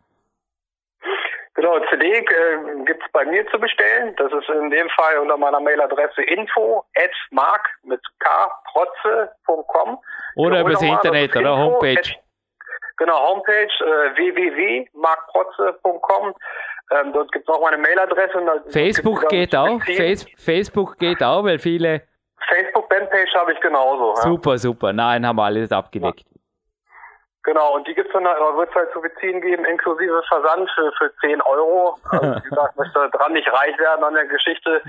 Genau, 1.54 1.76
CD 1.90 2.06
äh, 2.06 2.77
bei 3.18 3.24
mir 3.24 3.44
zu 3.48 3.58
bestellen. 3.58 4.14
Das 4.16 4.32
ist 4.32 4.48
in 4.48 4.70
dem 4.70 4.88
Fall 4.90 5.18
unter 5.18 5.36
meiner 5.36 5.58
Mailadresse 5.58 6.22
info 6.22 6.84
at 6.96 7.10
mark 7.32 7.68
mit 7.82 8.00
kprotze.com. 8.20 9.98
Oder 10.36 10.60
übers 10.60 10.80
Internet 10.80 11.34
oder 11.34 11.56
Homepage. 11.56 11.98
At, 11.98 12.14
genau, 12.96 13.18
Homepage 13.28 13.72
äh, 13.80 14.14
www.markprotze.com. 14.16 16.32
Ähm, 16.90 17.12
dort 17.12 17.30
gibt 17.32 17.46
es 17.48 17.54
auch 17.54 17.60
meine 17.60 17.76
Mailadresse. 17.78 18.40
Facebook 18.68 19.28
geht 19.28 19.56
auch. 19.56 19.82
Face 19.82 20.24
Facebook 20.36 20.96
geht 20.98 21.22
auch, 21.22 21.42
weil 21.42 21.58
viele. 21.58 22.02
Facebook-Bandpage 22.48 23.34
habe 23.34 23.52
ich 23.52 23.60
genauso. 23.60 24.14
Super, 24.14 24.52
ja. 24.52 24.58
super. 24.58 24.92
Nein, 24.92 25.26
haben 25.26 25.36
wir 25.36 25.44
alles 25.44 25.72
abgedeckt. 25.72 26.20
Ja. 26.20 26.26
Genau, 27.44 27.76
und 27.76 27.86
die 27.86 27.94
gibt's 27.94 28.12
dann, 28.12 28.24
wird 28.24 28.68
es 28.68 28.74
halt 28.74 28.92
zu 28.92 29.00
beziehen 29.00 29.40
geben, 29.40 29.64
inklusive 29.64 30.22
Versand 30.28 30.68
für, 30.74 30.92
für 30.98 31.12
10 31.20 31.40
Euro. 31.42 31.96
Also, 32.10 32.36
wie 32.36 32.48
gesagt, 32.48 32.76
möchte 32.76 33.10
dran 33.10 33.32
nicht 33.32 33.50
reich 33.50 33.78
werden 33.78 34.04
an 34.04 34.14
der 34.14 34.26
Geschichte, 34.26 34.82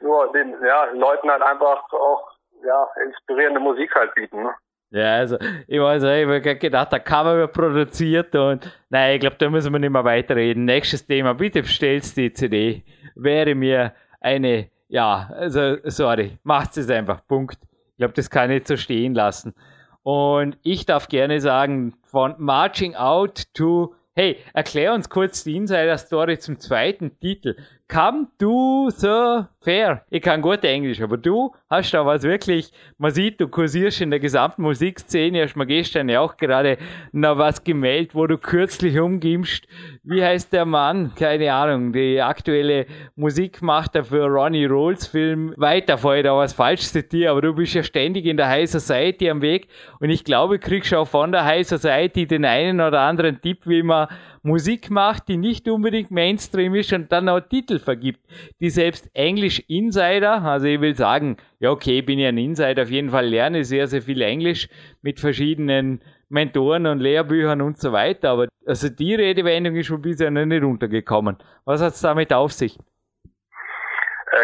nur 0.00 0.32
den 0.32 0.56
ja, 0.64 0.86
Leuten 0.94 1.30
halt 1.30 1.42
einfach 1.42 1.84
auch 1.92 2.30
ja, 2.64 2.88
inspirierende 3.06 3.60
Musik 3.60 3.94
halt 3.94 4.14
bieten. 4.14 4.42
Ne? 4.42 4.54
Ja, 4.92 5.18
also 5.18 5.38
ich 5.68 5.80
weiß 5.80 6.02
ich 6.02 6.26
habe 6.26 6.56
gedacht, 6.56 6.92
da 6.92 6.98
kann 6.98 7.24
man 7.24 7.52
produziert 7.52 8.34
und 8.34 8.68
nein, 8.88 9.14
ich 9.14 9.20
glaube, 9.20 9.36
da 9.38 9.48
müssen 9.48 9.72
wir 9.72 9.78
nicht 9.78 9.90
mehr 9.90 10.04
weiterreden. 10.04 10.64
Nächstes 10.64 11.06
Thema, 11.06 11.34
bitte 11.34 11.62
bestellst 11.62 12.16
die 12.16 12.32
CD. 12.32 12.82
Wäre 13.14 13.54
mir 13.54 13.94
eine, 14.20 14.68
ja, 14.88 15.30
also 15.32 15.76
sorry, 15.84 16.38
macht 16.42 16.76
es 16.76 16.90
einfach, 16.90 17.24
Punkt. 17.28 17.58
Ich 17.92 17.96
glaube, 17.98 18.14
das 18.14 18.30
kann 18.30 18.50
ich 18.50 18.66
so 18.66 18.76
stehen 18.76 19.14
lassen. 19.14 19.54
Und 20.02 20.56
ich 20.62 20.86
darf 20.86 21.08
gerne 21.08 21.40
sagen, 21.40 21.94
von 22.04 22.34
Marching 22.38 22.94
Out 22.94 23.44
to, 23.54 23.94
hey, 24.14 24.38
erklär 24.54 24.94
uns 24.94 25.08
kurz 25.08 25.44
die 25.44 25.56
Insider-Story 25.56 26.38
zum 26.38 26.58
zweiten 26.58 27.18
Titel. 27.20 27.56
Come 27.90 28.28
to 28.38 28.88
the 28.90 29.46
fair. 29.60 30.04
Ich 30.10 30.22
kann 30.22 30.42
gut 30.42 30.64
Englisch, 30.64 31.00
aber 31.02 31.16
du 31.16 31.52
hast 31.68 31.92
da 31.92 32.06
was 32.06 32.22
wirklich, 32.22 32.70
man 32.98 33.10
sieht, 33.10 33.40
du 33.40 33.48
kursierst 33.48 34.00
in 34.00 34.10
der 34.10 34.20
gesamten 34.20 34.62
Musikszene, 34.62 35.42
hast 35.42 35.56
mir 35.56 35.66
gestern 35.66 36.08
ja 36.08 36.20
auch 36.20 36.36
gerade 36.36 36.78
noch 37.10 37.36
was 37.36 37.64
gemeldet, 37.64 38.14
wo 38.14 38.28
du 38.28 38.38
kürzlich 38.38 38.98
umgibst. 38.98 39.66
Wie 40.04 40.24
heißt 40.24 40.52
der 40.52 40.66
Mann? 40.66 41.12
Keine 41.16 41.52
Ahnung, 41.52 41.92
die 41.92 42.22
aktuelle 42.22 42.86
Musik 43.16 43.60
macht 43.60 43.96
er 43.96 44.04
für 44.04 44.24
Ronnie 44.24 44.66
Rolls 44.66 45.08
Film. 45.08 45.52
Weiter 45.56 45.98
vorher 45.98 46.22
da 46.22 46.36
was 46.36 46.52
falsch 46.52 46.82
zitiert, 46.82 47.30
aber 47.30 47.42
du 47.42 47.54
bist 47.54 47.74
ja 47.74 47.82
ständig 47.82 48.24
in 48.24 48.36
der 48.36 48.48
High 48.48 48.70
Society 48.70 49.28
am 49.28 49.42
Weg 49.42 49.66
und 49.98 50.10
ich 50.10 50.22
glaube, 50.22 50.60
kriegst 50.60 50.94
auch 50.94 51.08
von 51.08 51.32
der 51.32 51.44
High 51.44 51.66
Society 51.66 52.26
den 52.26 52.44
einen 52.44 52.80
oder 52.80 53.00
anderen 53.00 53.40
Tipp, 53.40 53.66
wie 53.66 53.82
man 53.82 54.06
Musik 54.42 54.90
macht, 54.90 55.28
die 55.28 55.36
nicht 55.36 55.68
unbedingt 55.68 56.10
Mainstream 56.10 56.74
ist 56.74 56.92
und 56.92 57.12
dann 57.12 57.28
auch 57.28 57.40
Titel 57.40 57.78
vergibt, 57.78 58.20
die 58.60 58.70
selbst 58.70 59.10
Englisch 59.14 59.60
Insider, 59.68 60.42
also 60.42 60.66
ich 60.66 60.80
will 60.80 60.96
sagen, 60.96 61.36
ja 61.58 61.70
okay, 61.70 62.00
bin 62.00 62.18
ja 62.18 62.28
ein 62.28 62.38
Insider, 62.38 62.82
auf 62.82 62.90
jeden 62.90 63.10
Fall 63.10 63.26
lerne 63.26 63.64
sehr, 63.64 63.86
sehr 63.86 64.02
viel 64.02 64.22
Englisch 64.22 64.68
mit 65.02 65.20
verschiedenen 65.20 66.00
Mentoren 66.30 66.86
und 66.86 67.00
Lehrbüchern 67.00 67.60
und 67.60 67.78
so 67.78 67.92
weiter, 67.92 68.30
aber 68.30 68.48
also 68.64 68.88
die 68.88 69.14
Redewendung 69.14 69.76
ist 69.76 69.86
schon 69.86 70.00
bisher 70.00 70.30
noch 70.30 70.46
nicht 70.46 70.62
runtergekommen. 70.62 71.36
Was 71.64 71.82
hat 71.82 71.94
es 71.94 72.00
damit 72.00 72.32
auf 72.32 72.52
sich? 72.52 72.78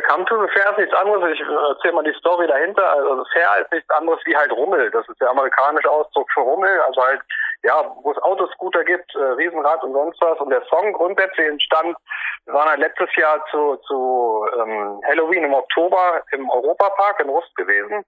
Come 0.09 0.25
to 0.27 0.41
the 0.41 0.49
Fair 0.53 0.71
ist 0.71 0.79
nichts 0.79 0.95
anderes. 0.95 1.33
Ich 1.33 1.41
äh, 1.41 1.69
erzähle 1.71 1.95
mal 1.95 2.05
die 2.05 2.19
Story 2.19 2.47
dahinter. 2.47 2.93
Also 2.93 3.25
Fair 3.33 3.61
ist 3.61 3.73
nichts 3.73 3.91
anderes 3.91 4.21
wie 4.25 4.37
halt 4.37 4.53
Rummel. 4.53 4.91
Das 4.91 5.09
ist 5.09 5.21
der 5.21 5.31
amerikanische 5.31 5.91
Ausdruck 5.91 6.31
für 6.33 6.41
Rummel. 6.41 6.81
Also 6.87 7.03
halt 7.03 7.21
ja, 7.67 7.83
wo 8.03 8.13
es 8.13 8.19
Autoscooter 8.19 8.85
gibt, 8.85 9.15
äh, 9.15 9.19
Riesenrad 9.19 9.83
und 9.83 9.93
sonst 9.93 10.21
was. 10.21 10.39
Und 10.39 10.51
der 10.51 10.65
Song 10.67 10.93
grundsätzlich 10.93 11.49
entstand, 11.49 11.97
wir 12.45 12.55
waren 12.55 12.69
halt 12.69 12.81
letztes 12.81 13.15
Jahr 13.17 13.45
zu, 13.51 13.77
zu 13.89 14.47
ähm, 14.59 15.01
Halloween 15.09 15.45
im 15.45 15.55
Oktober 15.55 16.23
im 16.33 16.49
Europapark 16.49 17.21
in 17.21 17.29
Rust 17.29 17.55
gewesen. 17.57 18.05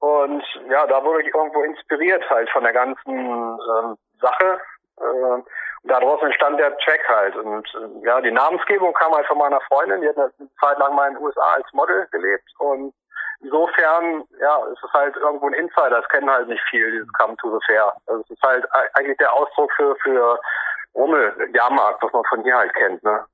Und 0.00 0.42
ja, 0.68 0.86
da 0.86 1.04
wurde 1.04 1.22
ich 1.22 1.32
irgendwo 1.32 1.62
inspiriert 1.62 2.28
halt 2.28 2.50
von 2.50 2.64
der 2.64 2.72
ganzen 2.72 3.14
ähm, 3.14 3.96
Sache. 4.20 4.60
Äh, 4.98 5.42
daraus 5.84 6.22
entstand 6.22 6.58
der 6.58 6.76
Track 6.78 7.08
halt. 7.08 7.36
Und 7.36 7.66
äh, 7.74 8.06
ja, 8.06 8.20
die 8.20 8.30
Namensgebung 8.30 8.92
kam 8.94 9.14
halt 9.14 9.26
von 9.26 9.38
meiner 9.38 9.60
Freundin, 9.62 10.00
die 10.00 10.08
hat 10.08 10.16
eine 10.16 10.30
Zeit 10.60 10.78
lang 10.78 10.94
mal 10.94 11.08
in 11.08 11.14
den 11.14 11.24
USA 11.24 11.54
als 11.54 11.66
Model 11.72 12.06
gelebt. 12.10 12.48
Und 12.58 12.94
insofern, 13.40 14.24
ja, 14.40 14.58
es 14.72 14.82
ist 14.82 14.92
halt 14.92 15.16
irgendwo 15.16 15.46
ein 15.46 15.54
Insider, 15.54 16.00
es 16.00 16.08
kennen 16.08 16.30
halt 16.30 16.48
nicht 16.48 16.62
viel, 16.70 16.90
dieses 16.90 17.12
Come 17.14 17.36
to 17.36 17.50
the 17.50 17.64
Fair. 17.66 17.92
Also 18.06 18.22
es 18.22 18.30
ist 18.30 18.42
halt 18.42 18.66
eigentlich 18.94 19.18
der 19.18 19.32
Ausdruck 19.32 19.72
für, 19.76 19.96
für 19.96 20.38
Rummel, 20.94 21.32
Jahrmarkt, 21.54 22.02
was 22.02 22.12
man 22.12 22.24
von 22.28 22.42
hier 22.42 22.56
halt 22.56 22.72
kennt, 22.74 23.02
ne? 23.02 23.24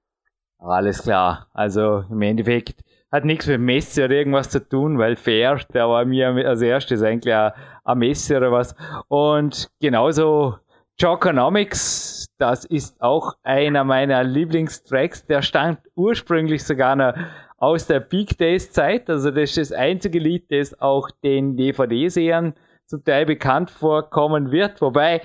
Alles 0.60 1.02
klar. 1.02 1.46
Also 1.54 2.04
im 2.10 2.20
Endeffekt 2.22 2.80
hat 3.12 3.24
nichts 3.24 3.46
mit 3.46 3.60
Messe 3.60 4.04
oder 4.04 4.14
irgendwas 4.14 4.50
zu 4.50 4.66
tun, 4.66 4.98
weil 4.98 5.16
Fair, 5.16 5.60
der 5.72 5.88
war 5.88 6.04
mir 6.04 6.28
als 6.46 6.62
erstes 6.62 7.02
eigentlich 7.02 7.32
eine 7.32 7.54
Messe 7.94 8.36
oder 8.36 8.50
was. 8.50 8.74
Und 9.08 9.70
genauso 9.80 10.56
Joconomics, 11.00 12.26
das 12.38 12.64
ist 12.64 13.00
auch 13.00 13.34
einer 13.44 13.84
meiner 13.84 14.24
Lieblingstracks. 14.24 15.26
Der 15.26 15.42
stand 15.42 15.78
ursprünglich 15.94 16.64
sogar 16.64 16.96
noch 16.96 17.14
aus 17.56 17.86
der 17.86 18.00
Peak 18.00 18.36
Days 18.36 18.72
Zeit. 18.72 19.08
Also 19.08 19.30
das 19.30 19.56
ist 19.56 19.70
das 19.70 19.72
einzige 19.72 20.18
Lied, 20.18 20.50
das 20.50 20.80
auch 20.80 21.08
den 21.22 21.56
DVD-Sehern 21.56 22.54
zum 22.86 23.04
Teil 23.04 23.26
bekannt 23.26 23.70
vorkommen 23.70 24.50
wird. 24.50 24.80
Wobei 24.80 25.20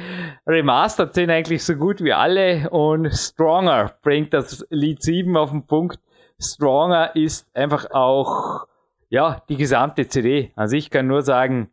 Remastered 0.45 1.15
sind 1.15 1.31
eigentlich 1.31 1.63
so 1.63 1.73
gut 1.73 2.03
wie 2.03 2.13
alle 2.13 2.69
und 2.69 3.11
Stronger 3.11 3.93
bringt 4.03 4.31
das 4.35 4.63
Lied 4.69 5.01
7 5.01 5.35
auf 5.35 5.49
den 5.49 5.65
Punkt. 5.65 5.99
Stronger 6.39 7.15
ist 7.15 7.47
einfach 7.55 7.89
auch, 7.89 8.67
ja, 9.09 9.41
die 9.49 9.57
gesamte 9.57 10.07
CD. 10.07 10.51
Also 10.55 10.75
ich 10.75 10.91
kann 10.91 11.07
nur 11.07 11.23
sagen, 11.23 11.71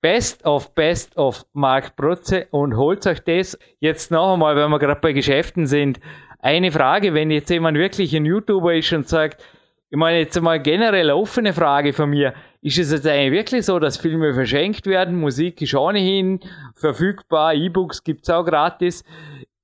Best 0.00 0.44
of 0.44 0.74
Best 0.74 1.16
of 1.16 1.44
Mark 1.52 1.96
Brutze 1.96 2.46
und 2.50 2.76
holt 2.76 3.06
euch 3.06 3.20
das 3.20 3.58
jetzt 3.80 4.10
noch 4.10 4.34
einmal, 4.34 4.54
wenn 4.54 4.70
wir 4.70 4.78
gerade 4.78 5.00
bei 5.00 5.12
Geschäften 5.12 5.66
sind, 5.66 5.98
eine 6.40 6.70
Frage, 6.70 7.14
wenn 7.14 7.30
jetzt 7.30 7.50
jemand 7.50 7.76
wirklich 7.76 8.14
ein 8.14 8.24
YouTuber 8.24 8.74
ist 8.74 8.92
und 8.92 9.08
sagt, 9.08 9.42
ich 9.90 9.96
meine 9.96 10.18
jetzt 10.18 10.40
mal 10.40 10.60
generell 10.60 11.10
offene 11.10 11.52
Frage 11.52 11.92
von 11.92 12.10
mir, 12.10 12.34
ist 12.60 12.78
es 12.78 12.92
jetzt 12.92 13.06
eigentlich 13.06 13.32
wirklich 13.32 13.66
so, 13.66 13.78
dass 13.78 13.96
Filme 13.96 14.34
verschenkt 14.34 14.86
werden, 14.86 15.18
Musik 15.18 15.62
ist 15.62 15.74
ohnehin 15.74 16.40
verfügbar, 16.74 17.54
E-Books 17.54 18.04
gibt's 18.04 18.30
auch 18.30 18.44
gratis. 18.44 19.02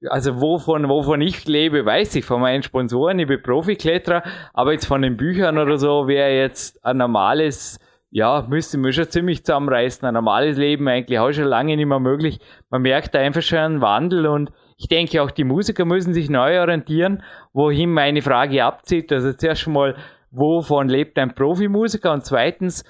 Also 0.08 0.40
wovon, 0.40 0.88
wovon 0.88 1.20
ich 1.20 1.46
lebe, 1.46 1.84
weiß 1.84 2.16
ich 2.16 2.24
von 2.24 2.40
meinen 2.40 2.62
Sponsoren, 2.62 3.18
ich 3.18 3.26
bin 3.26 3.42
Profikletterer, 3.42 4.22
aber 4.52 4.72
jetzt 4.72 4.86
von 4.86 5.02
den 5.02 5.16
Büchern 5.16 5.58
oder 5.58 5.78
so 5.78 6.08
wäre 6.08 6.34
jetzt 6.34 6.84
ein 6.84 6.98
normales, 6.98 7.78
ja, 8.14 8.46
müsste 8.48 8.78
man 8.78 8.92
schon 8.92 9.10
ziemlich 9.10 9.44
zusammenreißen, 9.44 10.06
ein 10.06 10.14
normales 10.14 10.56
Leben 10.56 10.86
eigentlich 10.86 11.18
auch 11.18 11.32
schon 11.32 11.46
lange 11.46 11.76
nicht 11.76 11.86
mehr 11.86 11.98
möglich. 11.98 12.38
Man 12.70 12.82
merkt 12.82 13.12
da 13.12 13.18
einfach 13.18 13.42
schon 13.42 13.58
einen 13.58 13.80
Wandel 13.80 14.28
und 14.28 14.52
ich 14.76 14.86
denke 14.86 15.20
auch 15.20 15.32
die 15.32 15.42
Musiker 15.42 15.84
müssen 15.84 16.14
sich 16.14 16.30
neu 16.30 16.60
orientieren, 16.60 17.24
wohin 17.52 17.90
meine 17.90 18.22
Frage 18.22 18.62
abzieht. 18.62 19.10
Also 19.12 19.32
zuerst 19.32 19.66
mal, 19.66 19.96
wovon 20.30 20.88
lebt 20.88 21.18
ein 21.18 21.34
Profimusiker? 21.34 22.12
Und 22.12 22.24
zweitens, 22.24 22.84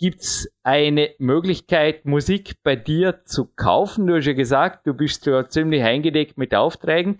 gibt 0.00 0.22
es 0.22 0.52
eine 0.64 1.10
Möglichkeit, 1.20 2.04
Musik 2.04 2.56
bei 2.64 2.74
dir 2.74 3.24
zu 3.26 3.52
kaufen? 3.54 4.08
Du 4.08 4.16
hast 4.16 4.26
ja 4.26 4.32
gesagt, 4.32 4.88
du 4.88 4.92
bist 4.92 5.24
ja 5.26 5.46
ziemlich 5.46 5.84
eingedeckt 5.84 6.36
mit 6.36 6.52
Aufträgen. 6.52 7.18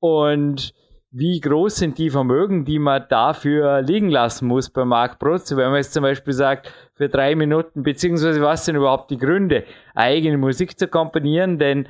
Und 0.00 0.74
wie 1.12 1.40
groß 1.40 1.76
sind 1.76 1.98
die 1.98 2.10
Vermögen, 2.10 2.64
die 2.64 2.78
man 2.78 3.04
dafür 3.08 3.82
liegen 3.82 4.10
lassen 4.10 4.46
muss 4.46 4.70
bei 4.70 4.84
Mark 4.84 5.18
Protze? 5.18 5.56
Wenn 5.56 5.70
man 5.70 5.76
jetzt 5.76 5.92
zum 5.92 6.02
Beispiel 6.02 6.32
sagt, 6.32 6.72
für 6.94 7.08
drei 7.08 7.34
Minuten, 7.34 7.82
beziehungsweise 7.82 8.40
was 8.40 8.64
sind 8.64 8.76
überhaupt 8.76 9.10
die 9.10 9.18
Gründe, 9.18 9.64
eigene 9.94 10.38
Musik 10.38 10.78
zu 10.78 10.88
komponieren? 10.88 11.58
Denn 11.58 11.88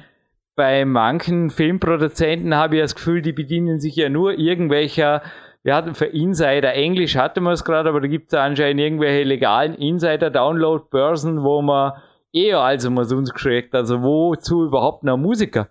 bei 0.56 0.84
manchen 0.84 1.50
Filmproduzenten 1.50 2.54
habe 2.54 2.76
ich 2.76 2.82
das 2.82 2.94
Gefühl, 2.94 3.22
die 3.22 3.32
bedienen 3.32 3.80
sich 3.80 3.96
ja 3.96 4.08
nur 4.08 4.38
irgendwelcher 4.38 5.22
wir 5.62 5.74
hatten 5.74 5.94
für 5.94 6.06
Insider, 6.06 6.72
Englisch 6.72 7.16
hatten 7.16 7.42
wir 7.42 7.52
es 7.52 7.64
gerade, 7.64 7.90
aber 7.90 8.00
da 8.00 8.08
gibt 8.08 8.32
es 8.32 8.38
anscheinend 8.38 8.80
irgendwelche 8.80 9.24
legalen 9.24 9.74
Insider-Download-Börsen, 9.74 11.42
wo 11.42 11.60
man 11.60 11.92
eher 12.32 12.60
als 12.60 12.88
man 12.88 13.12
uns 13.12 13.34
kriegt. 13.34 13.74
Also 13.74 14.02
wozu 14.02 14.64
überhaupt 14.64 15.04
noch 15.04 15.18
Musiker? 15.18 15.68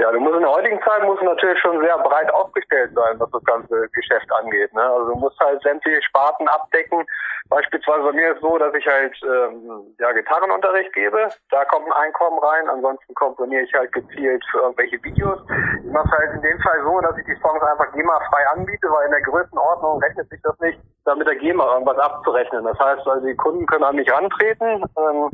Ja, 0.00 0.10
du 0.10 0.18
musst 0.18 0.36
in 0.36 0.40
der 0.40 0.50
heutigen 0.50 0.80
Zeit 0.80 1.04
musst 1.04 1.22
natürlich 1.22 1.60
schon 1.60 1.78
sehr 1.82 1.98
breit 1.98 2.32
aufgestellt 2.32 2.90
sein, 2.94 3.20
was 3.20 3.30
das 3.32 3.44
ganze 3.44 3.86
Geschäft 3.90 4.32
angeht. 4.32 4.72
Ne? 4.72 4.80
Also 4.80 5.12
du 5.12 5.20
musst 5.20 5.38
halt 5.40 5.62
sämtliche 5.62 6.00
Sparten 6.02 6.48
abdecken. 6.48 7.04
Beispielsweise 7.50 8.04
bei 8.04 8.12
mir 8.12 8.30
ist 8.30 8.36
es 8.36 8.40
so, 8.40 8.56
dass 8.56 8.72
ich 8.74 8.86
halt 8.86 9.14
ähm, 9.22 9.94
ja, 9.98 10.12
Gitarrenunterricht 10.12 10.94
gebe. 10.94 11.28
Da 11.50 11.64
kommt 11.66 11.86
ein 11.86 11.92
Einkommen 11.92 12.38
rein. 12.38 12.70
Ansonsten 12.70 13.12
komponiere 13.14 13.62
ich 13.62 13.74
halt 13.74 13.92
gezielt 13.92 14.42
für 14.50 14.60
irgendwelche 14.60 15.02
Videos. 15.04 15.38
Ich 15.84 15.92
mache 15.92 16.10
halt 16.16 16.32
in 16.32 16.40
dem 16.40 16.58
Fall 16.60 16.80
so, 16.82 17.00
dass 17.00 17.18
ich 17.18 17.26
die 17.26 17.36
Songs 17.42 17.62
einfach 17.62 17.92
GEMA-frei 17.92 18.46
anbiete, 18.54 18.88
weil 18.88 19.04
in 19.04 19.12
der 19.12 19.22
Größenordnung 19.22 20.00
rechnet 20.00 20.30
sich 20.30 20.40
das 20.42 20.58
nicht, 20.60 20.80
damit 21.04 21.28
der 21.28 21.36
GEMA 21.36 21.74
irgendwas 21.74 21.98
abzurechnen. 21.98 22.64
Das 22.64 22.78
heißt, 22.78 23.06
also 23.06 23.26
die 23.26 23.36
Kunden 23.36 23.66
können 23.66 23.84
an 23.84 23.96
mich 23.96 24.10
rantreten. 24.10 24.82
Ähm, 24.96 25.28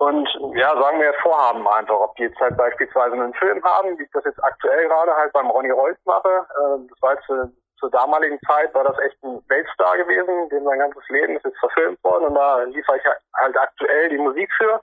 und 0.00 0.26
ja, 0.56 0.70
sagen 0.80 0.98
wir 0.98 1.12
Vorhaben 1.20 1.68
einfach, 1.68 2.00
ob 2.00 2.16
die 2.16 2.22
jetzt 2.22 2.40
halt 2.40 2.56
beispielsweise 2.56 3.12
einen 3.12 3.34
Film 3.34 3.62
haben, 3.62 3.98
wie 3.98 4.02
ich 4.02 4.10
das 4.12 4.24
jetzt 4.24 4.42
aktuell 4.42 4.88
gerade 4.88 5.14
halt 5.14 5.30
beim 5.34 5.50
Ronny 5.50 5.70
Reus 5.70 5.96
mache. 6.06 6.46
Äh, 6.56 6.88
das 6.88 7.02
war 7.02 7.14
jetzt 7.14 7.26
zu, 7.26 7.52
zur 7.78 7.90
damaligen 7.90 8.40
Zeit 8.48 8.72
war 8.72 8.84
das 8.84 8.98
echt 9.00 9.22
ein 9.22 9.44
Weltstar 9.48 9.98
gewesen, 9.98 10.48
dem 10.48 10.64
sein 10.64 10.78
ganzes 10.78 11.06
Leben 11.10 11.36
ist 11.36 11.44
jetzt 11.44 11.58
verfilmt 11.58 12.02
worden 12.02 12.28
und 12.28 12.34
da 12.34 12.62
liefere 12.62 12.96
ich 12.96 13.04
halt 13.04 13.58
aktuell 13.58 14.08
die 14.08 14.16
Musik 14.16 14.50
für. 14.56 14.80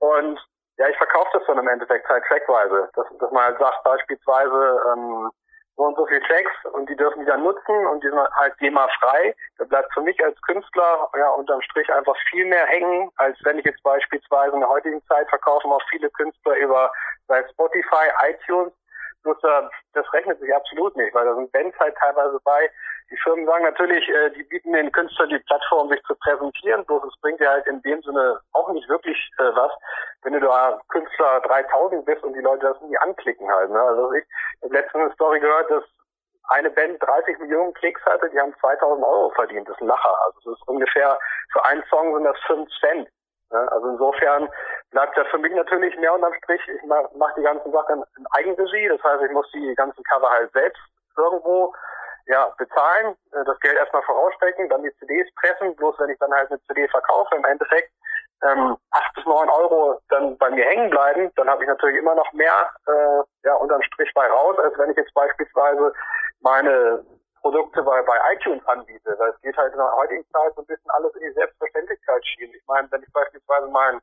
Und 0.00 0.38
ja, 0.76 0.86
ich 0.86 0.98
verkaufe 0.98 1.30
das 1.32 1.46
dann 1.46 1.58
im 1.58 1.68
Endeffekt 1.68 2.06
halt 2.10 2.24
trackweise. 2.26 2.90
Dass, 2.94 3.06
dass 3.20 3.30
man 3.30 3.44
halt 3.44 3.58
sagt, 3.58 3.82
beispielsweise, 3.84 4.82
ähm, 4.92 5.30
so 5.76 5.84
und 5.84 5.96
so 5.96 6.06
viele 6.06 6.20
Tracks 6.22 6.52
und 6.72 6.88
die 6.88 6.96
dürfen 6.96 7.20
die 7.20 7.26
dann 7.26 7.42
nutzen 7.42 7.86
und 7.86 8.02
die 8.02 8.08
sind 8.08 8.18
halt 8.18 8.58
GEMA-frei. 8.58 9.34
Da 9.58 9.64
bleibt 9.64 9.92
für 9.94 10.02
mich 10.02 10.22
als 10.22 10.40
Künstler 10.42 11.08
ja 11.16 11.30
unterm 11.30 11.62
Strich 11.62 11.92
einfach 11.92 12.16
viel 12.30 12.44
mehr 12.44 12.66
hängen, 12.66 13.10
als 13.16 13.38
wenn 13.44 13.58
ich 13.58 13.64
jetzt 13.64 13.82
beispielsweise 13.82 14.54
in 14.54 14.60
der 14.60 14.68
heutigen 14.68 15.02
Zeit 15.06 15.28
verkaufen 15.28 15.72
auch 15.72 15.82
viele 15.90 16.10
Künstler 16.10 16.56
über 16.58 16.92
sei 17.28 17.42
Spotify, 17.50 18.08
iTunes. 18.28 18.72
Bloß, 19.22 19.36
äh, 19.44 19.62
das 19.94 20.12
rechnet 20.12 20.40
sich 20.40 20.54
absolut 20.54 20.96
nicht, 20.96 21.14
weil 21.14 21.24
da 21.24 21.34
sind 21.34 21.52
Bands 21.52 21.78
halt 21.78 21.96
teilweise 21.96 22.38
bei, 22.44 22.70
die 23.10 23.16
Firmen 23.18 23.44
sagen 23.46 23.64
natürlich, 23.64 24.08
äh, 24.08 24.30
die 24.30 24.42
bieten 24.44 24.72
den 24.72 24.90
Künstlern 24.90 25.28
die 25.28 25.38
Plattform, 25.40 25.88
sich 25.90 26.02
zu 26.04 26.14
präsentieren, 26.16 26.84
bloß 26.86 27.04
es 27.04 27.20
bringt 27.20 27.40
ja 27.40 27.50
halt 27.50 27.66
in 27.66 27.82
dem 27.82 28.02
Sinne 28.02 28.40
auch 28.52 28.72
nicht 28.72 28.88
wirklich 28.88 29.18
äh, 29.38 29.54
was, 29.54 29.72
wenn 30.22 30.32
du 30.32 30.40
da 30.40 30.80
Künstler 30.88 31.40
3000 31.40 32.04
bist 32.06 32.22
und 32.24 32.32
die 32.32 32.40
Leute 32.40 32.66
das 32.66 32.80
nie 32.80 32.96
anklicken 32.98 33.50
halt. 33.52 33.70
Ne? 33.70 33.80
Also 33.80 34.12
ich 34.12 34.24
habe 34.62 34.74
letztens 34.74 35.02
eine 35.02 35.12
Story 35.12 35.40
gehört, 35.40 35.70
dass 35.70 35.84
eine 36.48 36.70
Band 36.70 37.02
30 37.02 37.38
Millionen 37.40 37.74
Klicks 37.74 38.04
hatte, 38.06 38.30
die 38.30 38.40
haben 38.40 38.54
2000 38.60 39.04
Euro 39.04 39.30
verdient. 39.30 39.68
Das 39.68 39.76
ist 39.76 39.82
ein 39.82 39.88
Lacher. 39.88 40.16
Also 40.24 40.50
das 40.50 40.58
ist 40.58 40.68
ungefähr, 40.68 41.18
für 41.52 41.64
einen 41.66 41.84
Song 41.90 42.14
sind 42.14 42.24
das 42.24 42.38
5 42.46 42.68
Cent. 42.80 43.08
Ne? 43.50 43.68
Also 43.72 43.88
insofern 43.90 44.48
bleibt 44.92 45.16
ja 45.16 45.24
für 45.24 45.38
mich 45.38 45.52
natürlich 45.52 45.96
mehr 45.98 46.14
unterm 46.14 46.34
Strich. 46.34 46.60
Ich 46.68 46.82
mache 46.84 47.08
mach 47.16 47.34
die 47.34 47.42
ganzen 47.42 47.72
Sachen 47.72 48.04
in 48.16 48.26
Eigenregie. 48.32 48.88
Das 48.88 49.02
heißt, 49.02 49.22
ich 49.24 49.32
muss 49.32 49.50
die 49.52 49.74
ganzen 49.74 50.02
Cover 50.04 50.30
halt 50.30 50.52
selbst 50.52 50.80
irgendwo 51.16 51.74
ja, 52.26 52.54
bezahlen, 52.56 53.16
äh, 53.32 53.44
das 53.44 53.58
Geld 53.60 53.76
erstmal 53.76 54.02
vorausstecken, 54.02 54.68
dann 54.68 54.82
die 54.82 54.94
CDs 54.98 55.28
pressen, 55.34 55.74
bloß 55.76 55.98
wenn 55.98 56.10
ich 56.10 56.18
dann 56.18 56.32
halt 56.32 56.50
eine 56.50 56.60
CD 56.62 56.86
verkaufe, 56.88 57.34
im 57.34 57.44
Endeffekt 57.44 57.90
ähm, 58.42 58.76
8 58.90 59.14
bis 59.14 59.24
9 59.24 59.48
Euro 59.48 60.00
dann 60.08 60.36
bei 60.38 60.50
mir 60.50 60.64
hängen 60.64 60.90
bleiben, 60.90 61.32
dann 61.36 61.48
habe 61.48 61.62
ich 61.62 61.68
natürlich 61.68 61.96
immer 61.96 62.14
noch 62.14 62.32
mehr 62.32 62.70
äh, 62.86 63.48
ja, 63.48 63.54
unterm 63.54 63.82
Strich 63.82 64.12
bei 64.14 64.26
raus, 64.28 64.56
als 64.58 64.76
wenn 64.78 64.90
ich 64.90 64.96
jetzt 64.96 65.14
beispielsweise 65.14 65.92
meine 66.40 67.04
Produkte 67.40 67.82
bei, 67.82 68.02
bei 68.02 68.16
iTunes 68.34 68.64
anbiete. 68.66 69.14
Weil 69.18 69.30
es 69.30 69.40
geht 69.42 69.56
halt 69.56 69.72
in 69.72 69.78
der 69.78 69.92
heutigen 69.96 70.24
Zeit 70.32 70.52
so 70.54 70.62
ein 70.62 70.66
bisschen 70.66 70.90
alles 70.90 71.14
in 71.16 71.22
die 71.22 71.32
Selbstverständlichkeit 71.32 72.26
schieben. 72.26 72.54
Ich 72.54 72.66
meine, 72.66 72.90
wenn 72.90 73.02
ich 73.02 73.12
beispielsweise 73.12 73.68
mein 73.68 74.00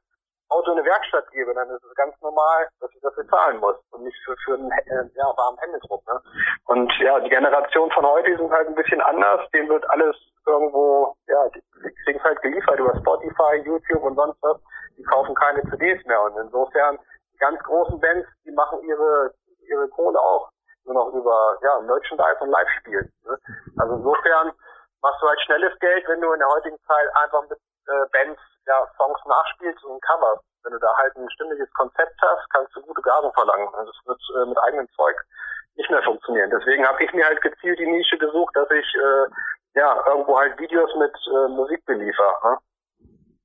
Auto 0.50 0.72
in 0.72 0.80
eine 0.80 0.88
Werkstatt 0.88 1.30
gebe, 1.32 1.54
dann 1.54 1.70
ist 1.70 1.84
es 1.84 1.96
ganz 1.96 2.20
normal, 2.22 2.68
dass 2.80 2.90
ich 2.94 3.02
dafür 3.02 3.28
zahlen 3.28 3.60
muss 3.60 3.76
und 3.92 4.04
nicht 4.04 4.18
für, 4.26 4.36
für 4.46 4.56
einen 4.56 4.72
äh, 4.72 5.06
ja, 5.14 5.26
warmen 5.38 5.58
Händedruck. 5.60 6.06
Ne? 6.08 6.22
Und 6.66 6.92
ja, 7.00 7.20
die 7.20 7.30
Generation 7.30 7.92
von 7.92 8.06
heute 8.06 8.36
sind 8.36 8.52
halt 8.52 8.68
ein 8.68 8.76
bisschen 8.76 9.02
anders. 9.02 9.50
Denen 9.52 9.70
wird 9.70 9.88
alles 9.92 10.16
irgendwo, 10.48 11.16
ja, 11.28 11.50
die, 11.50 11.62
kriegen 12.04 12.20
es 12.20 12.26
halt 12.26 12.42
geliefert 12.42 12.80
über 12.80 12.96
Spotify, 12.98 13.62
YouTube 13.64 14.04
und 14.04 14.16
sonst 14.16 14.38
was. 14.42 14.58
Die 14.98 15.04
kaufen 15.04 15.36
keine 15.36 15.62
CDs 15.70 16.04
mehr. 16.06 16.22
Und 16.24 16.38
insofern, 16.38 16.98
die 17.34 17.38
ganz 17.38 17.62
großen 17.64 18.00
Bands, 18.00 18.28
die 18.44 18.52
machen 18.52 18.82
ihre, 18.82 19.32
ihre 19.70 19.88
Kohle 19.90 20.20
auch 20.20 20.50
nur 20.86 20.96
noch 20.96 21.14
über 21.14 21.58
ja, 21.62 21.80
Merchandise 21.82 22.40
und 22.42 22.50
Live-Spielen. 22.50 23.14
Ne? 23.26 23.38
Also 23.78 23.96
insofern 23.96 24.52
machst 25.02 25.22
du 25.22 25.28
halt 25.28 25.40
schnelles 25.42 25.78
Geld, 25.80 26.08
wenn 26.08 26.22
du 26.22 26.34
in 26.34 26.40
der 26.40 26.50
heutigen 26.50 26.78
Zeit 26.88 27.08
einfach 27.24 27.48
mit 27.50 27.60
äh, 27.90 28.06
Bands 28.12 28.42
ja, 28.66 28.88
Songs 28.98 29.20
nachspielst 29.26 29.84
und 29.84 30.02
coverst. 30.02 30.44
Wenn 30.64 30.74
du 30.74 30.80
da 30.80 30.96
halt 30.98 31.16
ein 31.16 31.30
stimmliches 31.32 31.72
Konzept 31.74 32.16
hast, 32.22 32.50
kannst 32.52 32.76
du 32.76 32.82
gute 32.82 33.02
Gaben 33.02 33.32
verlangen. 33.34 33.70
Das 33.74 33.96
wird 34.06 34.22
äh, 34.38 34.46
mit 34.46 34.58
eigenem 34.64 34.88
Zeug 34.96 35.16
nicht 35.76 35.90
mehr 35.90 36.04
funktionieren. 36.04 36.52
Deswegen 36.52 36.86
habe 36.86 37.04
ich 37.04 37.12
mir 37.14 37.26
halt 37.26 37.42
gezielt 37.42 37.80
die 37.80 37.88
Nische 37.88 38.18
gesucht, 38.18 38.56
dass 38.56 38.70
ich 38.72 38.96
äh, 38.96 39.26
ja 39.80 40.04
irgendwo 40.06 40.38
halt 40.38 40.60
Videos 40.60 40.94
mit 40.96 41.16
äh, 41.28 41.48
Musik 41.48 41.86
beliefer. 41.86 42.40
Ne? 42.44 42.58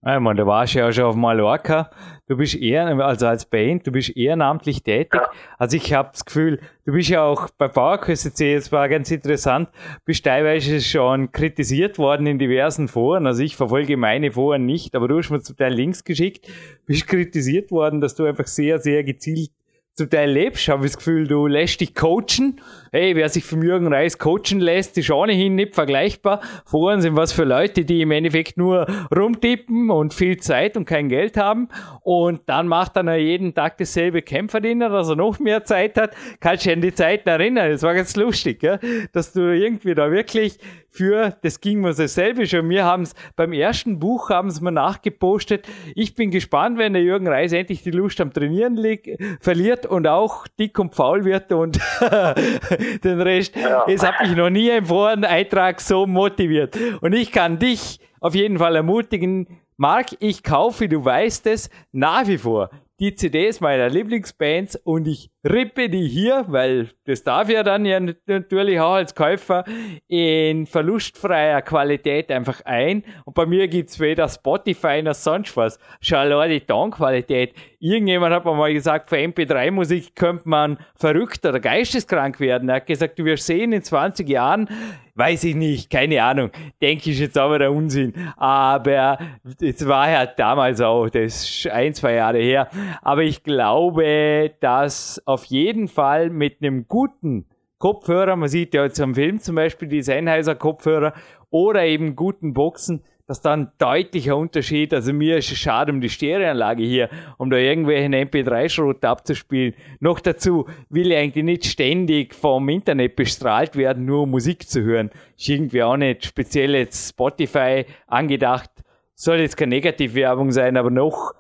Ja, 0.07 0.21
man, 0.21 0.37
da 0.37 0.47
warst 0.47 0.75
du 0.75 0.81
ja 0.81 0.93
schon 0.93 1.05
auf 1.05 1.17
Mallorca. 1.17 1.91
Du 2.27 2.37
bist 2.37 2.55
eher, 2.55 2.87
also 2.87 3.27
als 3.27 3.47
Band, 3.47 3.87
du 3.87 3.93
bist 3.93 4.15
ehrenamtlich 4.15 4.83
tätig. 4.83 5.15
Ja. 5.15 5.31
Also 5.59 5.77
ich 5.77 5.95
habe 5.95 6.11
das 6.13 6.25
Gefühl, 6.27 6.61
du 6.85 6.93
bist 6.93 7.09
ja 7.09 7.23
auch 7.23 7.49
bei 7.57 7.69
PowerQuest.c, 7.69 8.55
es 8.55 8.71
war 8.71 8.89
ganz 8.89 9.11
interessant, 9.11 9.69
bist 10.05 10.25
teilweise 10.25 10.81
schon 10.83 11.33
kritisiert 11.33 11.99
worden 11.99 12.27
in 12.27 12.39
diversen 12.39 12.89
Foren. 12.89 13.27
Also 13.27 13.43
ich 13.43 13.57
verfolge 13.57 13.97
meine 13.97 14.31
Foren 14.31 14.67
nicht, 14.67 14.95
aber 14.95 15.09
du 15.09 15.19
hast 15.19 15.31
mir 15.31 15.41
zum 15.41 15.57
Teil 15.57 15.73
Links 15.73 16.05
geschickt, 16.05 16.49
bist 16.87 17.07
kritisiert 17.07 17.71
worden, 17.71 18.03
dass 18.03 18.15
du 18.15 18.25
einfach 18.25 18.47
sehr, 18.47 18.79
sehr 18.79 19.05
gezielt 19.05 19.51
zum 19.95 20.11
Teil 20.11 20.31
lebst, 20.31 20.67
habe 20.67 20.85
ich 20.85 20.93
das 20.93 20.99
Gefühl, 20.99 21.29
du 21.29 21.47
lässt 21.47 21.81
dich 21.81 21.95
coachen. 21.95 22.61
Hey, 22.91 23.15
wer 23.15 23.29
sich 23.29 23.45
vom 23.45 23.63
Jürgen 23.63 23.93
Reis 23.93 24.19
coachen 24.19 24.59
lässt, 24.59 24.99
ist 24.99 25.11
ohnehin 25.11 25.55
nicht 25.55 25.77
vergleichbar. 25.77 26.41
Foren 26.65 27.01
sind 27.01 27.17
was 27.17 27.33
für 27.33 27.45
Leute, 27.45 27.85
die 27.85 28.01
im 28.01 28.11
Endeffekt 28.11 28.57
nur 28.57 28.89
rumtippen 29.15 29.91
und 29.91 30.13
viel 30.13 30.39
Zeit 30.39 30.77
und 30.77 30.85
kein 30.85 31.09
Geld 31.09 31.37
haben. 31.37 31.69
Und 32.03 32.41
dann 32.47 32.67
macht 32.67 32.97
er 32.97 33.17
jeden 33.17 33.55
Tag 33.55 33.79
dasselbe 33.79 34.23
Kämpferdiener, 34.23 34.89
dass 34.89 35.09
er 35.09 35.17
noch 35.17 35.39
mehr 35.39 35.63
Zeit 35.63 35.97
hat. 35.97 36.17
Kannst 36.41 36.65
du 36.65 36.71
dich 36.71 36.77
an 36.77 36.83
die 36.83 36.95
Zeiten 36.95 37.29
erinnern? 37.29 37.71
Das 37.71 37.83
war 37.83 37.95
ganz 37.95 38.17
lustig, 38.17 38.65
ja? 38.65 38.81
dass 39.13 39.33
du 39.33 39.55
irgendwie 39.55 39.95
da 39.95 40.11
wirklich 40.11 40.59
für, 40.95 41.37
das 41.43 41.61
ging 41.61 41.81
mir 41.81 41.93
dasselbe 41.93 42.47
schon. 42.47 42.69
Wir 42.69 42.85
haben 42.85 43.03
es 43.03 43.15
beim 43.35 43.53
ersten 43.53 43.99
Buch 43.99 44.31
haben 44.31 44.49
es 44.49 44.61
mal 44.61 44.71
nachgepostet. 44.71 45.67
Ich 45.97 46.15
bin 46.15 46.31
gespannt, 46.31 46.79
wenn 46.79 46.93
der 46.93 47.03
Jürgen 47.03 47.27
Reis 47.27 47.53
endlich 47.53 47.83
die 47.83 47.91
Lust 47.91 48.21
am 48.21 48.33
Trainieren 48.33 48.77
liegt, 48.77 49.09
verliert 49.41 49.87
und 49.87 50.07
auch 50.07 50.47
dick 50.47 50.79
und 50.79 50.95
faul 50.95 51.25
wird 51.25 51.51
und 51.51 51.81
den 53.05 53.21
Rest. 53.21 53.57
Ja. 53.57 53.85
Es 53.89 54.07
hat 54.07 54.21
mich 54.23 54.37
noch 54.37 54.51
nie 54.51 54.71
im 54.71 54.87
vorigen 54.87 55.25
Eintrag 55.25 55.81
so 55.81 56.07
motiviert. 56.07 56.79
Und 57.01 57.13
ich 57.13 57.33
kann 57.33 57.59
dich 57.59 57.99
auf 58.21 58.37
jeden 58.37 58.59
Fall 58.59 58.77
ermutigen, 58.77 59.49
Marc, 59.77 60.17
ich 60.21 60.45
kaufe, 60.45 60.89
du 60.89 61.05
weißt 61.05 61.49
es, 61.49 61.71
nach 61.91 62.29
wie 62.29 62.39
vor 62.39 62.71
die 63.01 63.17
CDs 63.17 63.61
meiner 63.61 63.89
Lieblingsbands 63.89 64.77
und 64.77 65.09
ich 65.09 65.31
rippe 65.45 65.89
die 65.89 66.09
hier, 66.09 66.45
weil 66.49 66.89
das 67.05 67.23
darf 67.23 67.49
ja 67.51 67.63
dann 67.63 67.85
ja 67.85 68.01
natürlich 68.27 68.81
auch 68.81 68.95
als 68.95 69.15
Käufer 69.15 69.65
in 70.09 70.67
verlustfreier 70.67 71.63
Qualität 71.63 72.31
einfach 72.31 72.63
ein. 72.65 73.05
Und 73.25 73.35
bei 73.35 73.47
mir 73.47 73.69
gibt's 73.69 74.01
weder 74.01 74.29
Spotify 74.29 75.03
noch 75.03 75.15
sonst 75.15 75.57
was. 75.57 75.79
Schau 76.01 76.47
die 76.47 76.61
Tonqualität. 76.61 77.55
Irgendjemand 77.79 78.35
hat 78.35 78.45
mir 78.45 78.55
mal 78.55 78.73
gesagt, 78.73 79.11
für 79.11 79.17
MP3-Musik 79.17 80.17
könnte 80.17 80.49
man 80.49 80.79
verrückt 80.95 81.45
oder 81.45 81.61
geisteskrank 81.61 82.41
werden. 82.41 82.69
Er 82.69 82.77
hat 82.77 82.87
gesagt, 82.87 83.19
wirst 83.19 83.47
sehen 83.47 83.73
in 83.73 83.83
20 83.83 84.29
Jahren, 84.29 84.69
weiß 85.15 85.45
ich 85.45 85.55
nicht, 85.55 85.91
keine 85.91 86.23
Ahnung. 86.23 86.51
Denke 86.81 87.11
ich 87.11 87.19
jetzt 87.19 87.39
aber 87.39 87.59
der 87.59 87.73
Unsinn. 87.73 88.15
Aber 88.37 89.19
es 89.61 89.87
war 89.87 90.11
ja 90.11 90.27
damals 90.27 90.81
auch, 90.81 91.09
das 91.09 91.45
ist 91.45 91.69
ein, 91.71 91.95
zwei 91.95 92.15
Jahre 92.15 92.39
her. 92.39 92.69
Aber 93.03 93.23
ich 93.23 93.43
glaube, 93.43 94.53
dass 94.61 95.23
auf 95.35 95.45
jeden 95.47 95.89
Fall 95.89 96.31
mit 96.31 96.63
einem 96.63 96.87
guten 96.89 97.47
Kopfhörer, 97.79 98.37
man 98.37 98.49
sieht 98.49 98.73
ja 98.73 98.85
jetzt 98.85 99.01
am 99.01 99.15
Film 99.15 99.41
zum 99.41 99.57
Beispiel 99.57 99.89
die 99.89 100.01
Sennheiser 100.01 100.55
Kopfhörer 100.55 101.13
oder 101.51 101.85
eben 101.85 102.17
guten 102.17 102.55
Boxen, 102.55 103.03
dass 103.27 103.41
da 103.41 103.55
ein 103.55 103.73
deutlicher 103.79 104.37
Unterschied, 104.37 104.95
also 104.95 105.13
mir 105.13 105.39
ist 105.39 105.51
es 105.51 105.59
schade 105.59 105.91
um 105.93 106.01
die 106.01 106.09
Stereoanlage 106.09 106.85
hier, 106.85 107.09
um 107.39 107.51
da 107.51 107.57
irgendwelchen 107.57 108.15
MP3-Schrot 108.15 109.05
abzuspielen. 109.05 109.75
Noch 109.99 110.21
dazu 110.21 110.67
will 110.89 111.11
ich 111.11 111.19
eigentlich 111.19 111.45
nicht 111.45 111.65
ständig 111.65 112.35
vom 112.35 112.69
Internet 112.69 113.17
bestrahlt 113.17 113.77
werden, 113.77 114.05
nur 114.05 114.23
um 114.23 114.31
Musik 114.31 114.69
zu 114.69 114.83
hören. 114.83 115.11
Ist 115.37 115.49
irgendwie 115.49 115.83
auch 115.83 115.97
nicht 115.97 116.27
speziell 116.27 116.75
jetzt 116.75 117.11
Spotify 117.11 117.87
angedacht. 118.07 118.71
Soll 119.15 119.39
jetzt 119.39 119.57
keine 119.57 119.75
Negativwerbung 119.75 120.53
sein, 120.53 120.77
aber 120.77 120.91
noch 120.91 121.35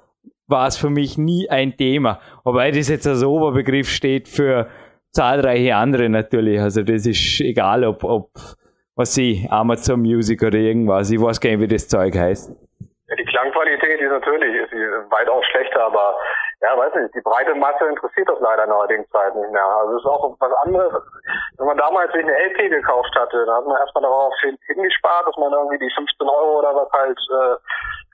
war 0.46 0.66
es 0.66 0.76
für 0.76 0.90
mich 0.90 1.16
nie 1.18 1.48
ein 1.48 1.76
Thema. 1.76 2.20
Wobei 2.44 2.70
das 2.70 2.88
jetzt 2.88 3.06
als 3.06 3.24
Oberbegriff 3.24 3.88
steht 3.88 4.28
für 4.28 4.68
zahlreiche 5.10 5.74
andere 5.76 6.08
natürlich. 6.08 6.60
Also 6.60 6.82
das 6.82 7.06
ist 7.06 7.40
egal, 7.40 7.84
ob, 7.84 8.04
ob 8.04 8.30
was 8.96 9.14
sie, 9.14 9.46
Amazon 9.50 10.00
Music 10.00 10.42
oder 10.42 10.58
irgendwas. 10.58 11.10
Ich 11.10 11.20
weiß 11.20 11.40
gar 11.40 11.50
nicht, 11.50 11.60
wie 11.60 11.68
das 11.68 11.88
Zeug 11.88 12.14
heißt. 12.14 12.50
Ja, 13.08 13.16
die 13.16 13.24
Klangqualität 13.24 14.00
ist 14.00 14.10
natürlich 14.10 14.54
ist 14.54 14.72
weitaus 15.10 15.44
schlechter, 15.46 15.86
aber 15.86 16.16
ja, 16.62 16.78
weiß 16.78 16.94
nicht, 16.94 17.14
die 17.14 17.20
breite 17.20 17.54
Masse 17.54 17.84
interessiert 17.84 18.28
das 18.28 18.40
leider 18.40 18.64
in 18.64 18.72
heutigen 18.72 19.06
Zeit 19.10 19.34
nicht 19.36 19.50
mehr. 19.50 19.64
Also 19.64 19.96
es 19.96 20.00
ist 20.00 20.08
auch 20.08 20.36
was 20.38 20.52
anderes. 20.64 21.02
Wenn 21.58 21.66
man 21.66 21.76
damals 21.76 22.12
sich 22.12 22.22
eine 22.22 22.32
LP 22.32 22.70
gekauft 22.70 23.12
hatte, 23.18 23.44
dann 23.44 23.56
hat 23.56 23.66
man 23.66 23.76
erstmal 23.78 24.02
darauf 24.02 24.32
hingespart, 24.40 25.26
dass 25.26 25.36
man 25.36 25.52
irgendwie 25.52 25.78
die 25.78 25.92
15 25.94 26.26
Euro 26.26 26.58
oder 26.60 26.74
was 26.74 26.90
halt 26.92 27.18
äh, 27.18 27.56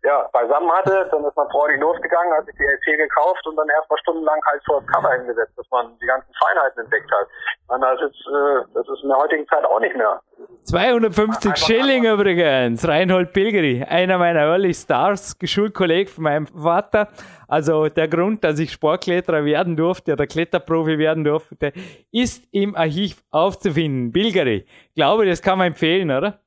ja, 0.02 0.28
beisammen 0.32 0.70
hatte, 0.72 1.08
dann 1.10 1.24
ist 1.24 1.36
man 1.36 1.48
freudig 1.50 1.80
losgegangen, 1.80 2.32
hat 2.32 2.46
sich 2.46 2.54
die 2.56 2.64
LP 2.64 2.98
gekauft 2.98 3.46
und 3.46 3.56
dann 3.56 3.68
erstmal 3.68 3.98
stundenlang 3.98 4.40
halt 4.46 4.62
vor 4.64 4.80
das 4.80 4.86
Cover 4.94 5.12
hingesetzt, 5.12 5.52
dass 5.56 5.66
man 5.70 5.98
die 6.00 6.06
ganzen 6.06 6.32
Feinheiten 6.42 6.84
entdeckt 6.84 7.10
hat. 7.12 7.26
Und 7.68 7.80
das 7.82 8.00
ist, 8.00 8.26
äh, 8.26 8.64
das 8.74 8.88
ist 8.88 9.02
in 9.02 9.08
der 9.08 9.18
heutigen 9.18 9.46
Zeit 9.48 9.64
auch 9.64 9.80
nicht 9.80 9.94
mehr. 9.94 10.20
250 10.64 11.56
Schilling 11.56 12.06
einfach. 12.06 12.20
übrigens, 12.20 12.86
Reinhold 12.86 13.32
Pilgeri, 13.32 13.84
einer 13.84 14.18
meiner 14.18 14.40
Early 14.40 14.72
Stars, 14.72 15.36
Schulkolleg 15.42 16.08
von 16.08 16.24
meinem 16.24 16.46
Vater. 16.46 17.08
Also 17.46 17.88
der 17.88 18.08
Grund, 18.08 18.42
dass 18.42 18.58
ich 18.58 18.72
Sportkletterer 18.72 19.44
werden 19.44 19.76
durfte 19.76 20.12
oder 20.12 20.26
Kletterprofi 20.26 20.98
werden 20.98 21.24
durfte, 21.24 21.72
ist 22.10 22.44
im 22.52 22.74
Archiv 22.74 23.22
aufzufinden. 23.30 24.12
Pilgeri, 24.12 24.64
glaube, 24.94 25.26
das 25.26 25.42
kann 25.42 25.58
man 25.58 25.68
empfehlen, 25.68 26.10
oder? 26.10 26.38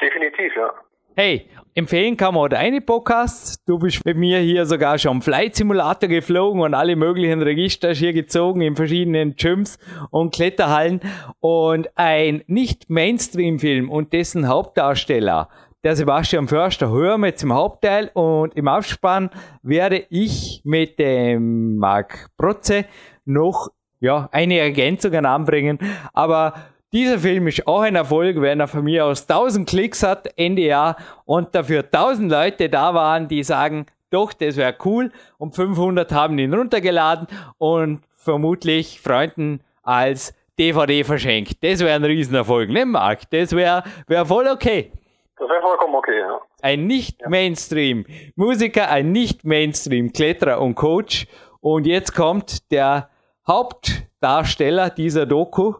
Definitiv, 0.00 0.54
ja. 0.56 0.72
Hey, 1.20 1.48
empfehlen 1.74 2.16
kann 2.16 2.32
man 2.34 2.48
deine 2.48 2.80
Podcasts. 2.80 3.64
Du 3.64 3.76
bist 3.76 4.04
mit 4.04 4.16
mir 4.16 4.38
hier 4.38 4.64
sogar 4.66 4.98
schon 4.98 5.20
Flight 5.20 5.56
Simulator 5.56 6.08
geflogen 6.08 6.60
und 6.60 6.74
alle 6.74 6.94
möglichen 6.94 7.42
Register 7.42 7.92
hier 7.92 8.12
gezogen 8.12 8.60
in 8.60 8.76
verschiedenen 8.76 9.34
Gyms 9.34 9.80
und 10.10 10.32
Kletterhallen. 10.32 11.00
Und 11.40 11.88
ein 11.96 12.44
Nicht-Mainstream-Film 12.46 13.90
und 13.90 14.12
dessen 14.12 14.46
Hauptdarsteller, 14.46 15.48
der 15.82 15.96
Sebastian 15.96 16.46
Förster, 16.46 16.88
hören 16.88 17.22
wir 17.22 17.30
jetzt 17.30 17.42
im 17.42 17.52
Hauptteil 17.52 18.12
und 18.14 18.54
im 18.54 18.68
Abspann 18.68 19.30
werde 19.64 20.06
ich 20.10 20.62
mit 20.62 21.00
dem 21.00 21.78
Marc 21.78 22.28
Protze 22.36 22.84
noch 23.24 23.70
ja, 23.98 24.28
eine 24.30 24.58
Ergänzung 24.58 25.12
anbringen. 25.14 25.80
Aber 26.12 26.54
dieser 26.92 27.18
Film 27.18 27.48
ist 27.48 27.66
auch 27.66 27.80
ein 27.80 27.96
Erfolg, 27.96 28.40
wenn 28.40 28.60
er 28.60 28.68
von 28.68 28.84
mir 28.84 29.04
aus 29.04 29.28
1000 29.28 29.68
Klicks 29.68 30.02
hat, 30.02 30.28
Ende 30.36 30.62
Jahr, 30.62 30.96
und 31.24 31.54
dafür 31.54 31.84
1000 31.84 32.30
Leute 32.30 32.68
da 32.68 32.94
waren, 32.94 33.28
die 33.28 33.42
sagen, 33.42 33.86
doch, 34.10 34.32
das 34.32 34.56
wäre 34.56 34.74
cool, 34.84 35.12
und 35.36 35.54
500 35.54 36.10
haben 36.12 36.38
ihn 36.38 36.54
runtergeladen 36.54 37.26
und 37.58 38.00
vermutlich 38.14 39.00
Freunden 39.00 39.60
als 39.82 40.34
DVD 40.58 41.04
verschenkt. 41.04 41.62
Das 41.62 41.80
wäre 41.80 41.94
ein 41.94 42.04
Riesenerfolg, 42.04 42.70
ne, 42.70 42.86
Marc? 42.86 43.30
Das 43.30 43.54
wäre 43.54 43.84
wär 44.06 44.26
voll 44.26 44.48
okay. 44.48 44.90
Das 45.38 45.48
wäre 45.48 45.60
vollkommen 45.60 45.94
okay, 45.94 46.18
ja. 46.18 46.40
Ein 46.62 46.86
Nicht-Mainstream-Musiker, 46.86 48.90
ein 48.90 49.12
Nicht-Mainstream-Kletterer 49.12 50.60
und 50.60 50.74
Coach. 50.74 51.26
Und 51.60 51.86
jetzt 51.86 52.14
kommt 52.14 52.72
der 52.72 53.10
Hauptdarsteller 53.46 54.90
dieser 54.90 55.26
Doku, 55.26 55.74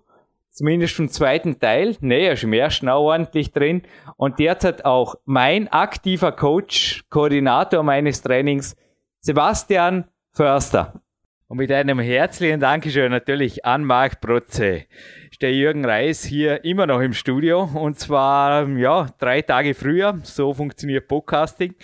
zumindest 0.59 0.97
vom 0.97 1.09
zweiten 1.09 1.61
Teil. 1.61 1.97
Nee, 2.01 2.27
er 2.27 2.33
ist 2.33 2.43
im 2.43 2.53
ersten 2.53 2.89
auch 2.89 3.05
ordentlich 3.05 3.53
drin. 3.53 3.83
Und 4.17 4.41
derzeit 4.41 4.85
auch 4.85 5.15
mein 5.25 5.69
aktiver 5.69 6.33
Coach, 6.33 7.05
Koordinator 7.11 7.85
meines 7.85 8.23
Trainings, 8.23 8.77
Sebastian 9.21 10.05
Förster. 10.33 11.01
Und 11.47 11.59
mit 11.59 11.71
einem 11.71 12.01
herzlichen 12.01 12.61
Dankeschön 12.61 13.11
natürlich 13.11 13.65
an 13.65 13.85
Marc 13.85 14.21
Protze. 14.21 14.85
Ist 15.31 15.41
der 15.41 15.55
Jürgen 15.55 15.85
Reis 15.85 16.25
hier 16.25 16.65
immer 16.65 16.87
noch 16.87 17.01
im 17.01 17.13
Studio 17.13 17.63
und 17.63 17.99
zwar, 17.99 18.69
ja, 18.69 19.07
drei 19.19 19.43
Tage 19.43 19.75
früher. 19.75 20.19
So 20.25 20.53
funktioniert 20.53 21.07
Podcasting. 21.07 21.75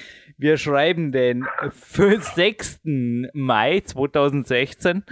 Wir 0.44 0.58
schreiben 0.58 1.10
den 1.10 1.46
6. 1.72 2.80
Mai 3.32 3.80
2016 3.80 5.02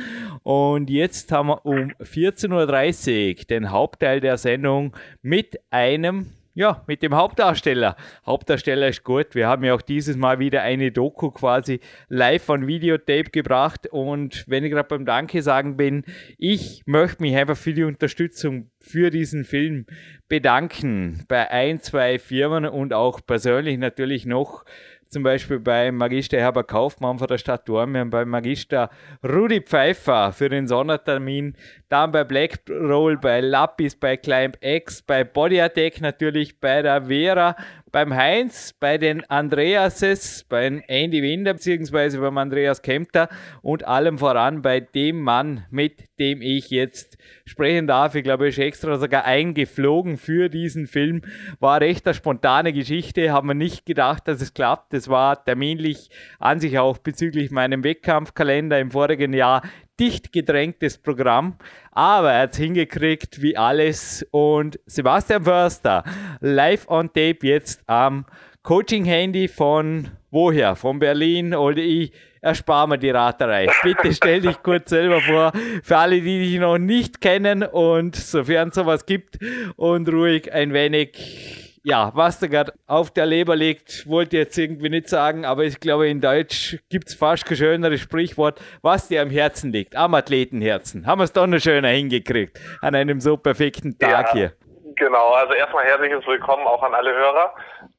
und 0.43 0.91
jetzt 0.91 1.33
haben 1.33 1.49
wir 1.49 1.65
um 1.65 1.91
14.30 2.03 3.39
Uhr 3.39 3.45
den 3.47 3.71
Hauptteil 3.71 4.21
der 4.21 4.37
Sendung 4.37 4.95
mit 5.23 5.59
einem 5.71 6.27
ja, 6.55 6.85
mit 6.87 7.03
dem 7.03 7.15
Hauptdarsteller. 7.15 7.97
Hauptdarsteller 8.27 8.89
ist 8.89 9.05
gut. 9.05 9.35
Wir 9.35 9.49
haben 9.49 9.65
ja 9.65 9.75
auch 9.75 9.81
dieses 9.81 10.17
Mal 10.17 10.39
wieder 10.39 10.61
eine 10.61 10.93
Doku 10.93 11.31
quasi 11.31 11.81
live 12.11 12.43
von 12.43 12.67
Videotape 12.67 13.31
gebracht. 13.31 13.87
Und 13.87 14.45
wenn 14.49 14.63
ich 14.63 14.71
gerade 14.71 14.89
beim 14.89 15.07
Danke 15.07 15.41
sagen 15.41 15.79
bin, 15.79 16.05
ich 16.37 16.83
möchte 16.85 17.23
mich 17.23 17.35
einfach 17.37 17.57
für 17.57 17.73
die 17.73 17.85
Unterstützung 17.85 18.71
für 18.81 19.09
diesen 19.09 19.45
Film 19.45 19.87
bedanken. 20.29 21.25
Bei 21.27 21.51
ein, 21.51 21.81
zwei 21.81 22.19
Firmen 22.19 22.67
und 22.67 22.93
auch 22.93 23.21
persönlich 23.25 23.79
natürlich 23.79 24.27
noch 24.27 24.65
zum 25.13 25.23
Beispiel 25.23 25.61
beim 25.61 25.97
Magister 25.97 26.39
Herbert 26.39 26.69
Kaufmann 26.69 27.19
von 27.19 27.27
der 27.27 27.37
Stadt 27.37 27.69
Dormien, 27.69 28.09
beim 28.09 28.31
Magister 28.31 28.89
Rudi 29.23 29.61
Pfeiffer 29.61 30.33
für 30.33 30.49
den 30.49 30.67
Sondertermin, 30.67 31.55
dann 31.91 32.13
bei 32.13 32.25
Blackroll, 32.25 33.19
bei 33.19 33.43
Lapis, 33.43 33.95
bei 33.95 34.17
Climb 34.17 34.57
X, 34.63 35.03
bei 35.03 35.23
Body 35.23 35.61
Attack 35.61 36.01
natürlich, 36.01 36.59
bei 36.59 36.81
der 36.81 37.05
Vera, 37.05 37.57
beim 37.93 38.15
Heinz, 38.15 38.75
bei 38.81 38.97
den 38.97 39.23
Andreases, 39.29 40.45
beim 40.49 40.83
Andy 40.89 41.23
Winder 41.23 41.53
beziehungsweise 41.53 42.19
beim 42.21 42.39
Andreas 42.39 42.81
Kempter 42.81 43.29
und 43.61 43.87
allem 43.87 44.19
voran 44.19 44.63
bei 44.63 44.81
dem 44.81 45.21
Mann, 45.21 45.67
mit 45.71 46.09
dem 46.19 46.41
ich 46.41 46.71
jetzt 46.71 47.19
sprechen 47.45 47.87
darf. 47.87 48.15
Ich 48.15 48.25
glaube, 48.25 48.45
er 48.45 48.49
ist 48.49 48.59
extra 48.59 48.97
sogar 48.97 49.25
eingeflogen 49.27 50.17
für 50.17 50.49
diesen 50.49 50.87
Film. 50.87 51.21
War 51.61 51.81
recht 51.81 52.07
eine 52.07 52.15
spontane 52.15 52.73
Geschichte, 52.73 53.31
haben 53.31 53.49
wir 53.49 53.55
nicht 53.55 53.85
gedacht, 53.85 54.27
dass 54.27 54.41
es 54.41 54.55
klappt. 54.55 54.95
Es 54.95 55.09
war 55.09 55.45
terminlich 55.45 56.09
an 56.39 56.61
sich 56.61 56.79
auch 56.79 56.97
bezüglich 56.97 57.51
meinem 57.51 57.85
Wettkampfkalender 57.85 58.81
im 58.81 58.91
vorigen 58.91 59.35
Jahr 59.35 59.63
dicht 60.03 60.33
gedrängtes 60.33 60.99
Programm, 60.99 61.55
aber 61.93 62.33
er 62.33 62.43
hat 62.43 62.53
es 62.53 62.59
hingekriegt 62.59 63.41
wie 63.41 63.57
alles. 63.57 64.27
Und 64.33 64.81
Sebastian 64.85 65.45
Förster, 65.45 66.03
live 66.41 66.89
on 66.89 67.07
tape 67.07 67.39
jetzt 67.43 67.83
am 67.87 68.27
Coaching-Handy 68.65 69.47
von 69.47 70.09
woher? 70.33 70.75
Von 70.75 70.99
Berlin 70.99 71.55
oder 71.55 71.79
ich 71.79 72.13
erspare 72.41 72.89
mir 72.89 72.99
die 72.99 73.11
Raterei. 73.11 73.69
Bitte 73.85 74.13
stell 74.13 74.41
dich 74.41 74.61
kurz 74.65 74.91
selber 74.91 75.21
vor, 75.21 75.53
für 75.85 75.97
alle, 75.97 76.21
die 76.21 76.51
dich 76.51 76.59
noch 76.59 76.79
nicht 76.79 77.21
kennen 77.21 77.63
und 77.63 78.17
sofern 78.17 78.71
es 78.71 78.75
sowas 78.75 79.07
gibt 79.07 79.39
und 79.77 80.09
ruhig 80.09 80.53
ein 80.53 80.73
wenig 80.73 81.72
ja, 81.85 82.13
was 82.15 82.39
da 82.39 82.47
gerade 82.47 82.73
auf 82.87 83.11
der 83.11 83.27
Leber 83.27 83.57
liegt, 83.57 84.09
wollte 84.09 84.37
ich 84.37 84.45
jetzt 84.45 84.59
irgendwie 84.59 84.89
nicht 84.89 85.09
sagen, 85.09 85.45
aber 85.45 85.65
ich 85.65 85.81
glaube, 85.81 86.09
in 86.09 86.21
Deutsch 86.21 86.79
gibt 86.91 87.09
es 87.09 87.15
fast 87.15 87.45
kein 87.45 87.57
schöneres 87.57 88.01
Sprichwort, 88.01 88.61
was 88.83 89.09
dir 89.09 89.23
am 89.23 89.31
Herzen 89.31 89.73
liegt, 89.73 89.97
am 89.97 90.15
Athletenherzen. 90.15 91.07
Haben 91.07 91.21
wir 91.21 91.25
es 91.25 91.33
doch 91.33 91.47
noch 91.47 91.59
schöner 91.59 91.89
hingekriegt 91.89 92.59
an 92.81 92.95
einem 92.95 93.21
so 93.21 93.37
perfekten 93.37 93.99
Tag 93.99 94.29
ja, 94.29 94.33
hier. 94.33 94.53
Genau, 94.95 95.31
also 95.31 95.55
erstmal 95.55 95.85
herzliches 95.85 96.25
Willkommen 96.27 96.67
auch 96.67 96.83
an 96.83 96.95
alle 96.95 97.13
Hörer. 97.13 97.55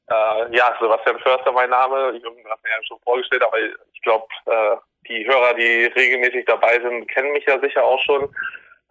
Äh, 0.10 0.56
ja, 0.56 0.76
Sebastian 0.80 1.19
Förster 1.19 1.52
mein 1.52 1.69
Name, 1.69 2.12
Jürgen 2.12 2.50
hat 2.50 2.63
mir 2.63 2.69
ja 2.69 2.84
schon 2.88 3.00
vorgestellt, 3.04 3.43
aber 3.43 3.58
ich 3.60 4.02
glaube, 4.02 4.26
äh, 4.46 4.78
die 5.10 5.28
Hörer, 5.28 5.54
die 5.56 5.91
regelmäßig 5.93 6.46
dabei 6.46 6.80
sind, 6.80 7.08
kennen 7.10 7.34
mich 7.34 7.46
ja 7.46 7.60
sicher 7.60 7.84
auch 7.84 8.00
schon. 8.00 8.34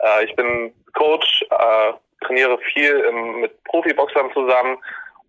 Äh, 0.00 0.24
ich 0.24 0.36
bin 0.36 0.74
Coach, 0.92 1.44
äh, 1.50 1.92
trainiere 2.22 2.58
viel 2.58 2.98
im, 3.00 3.40
mit 3.40 3.62
Profiboxern 3.64 4.32
zusammen 4.32 4.78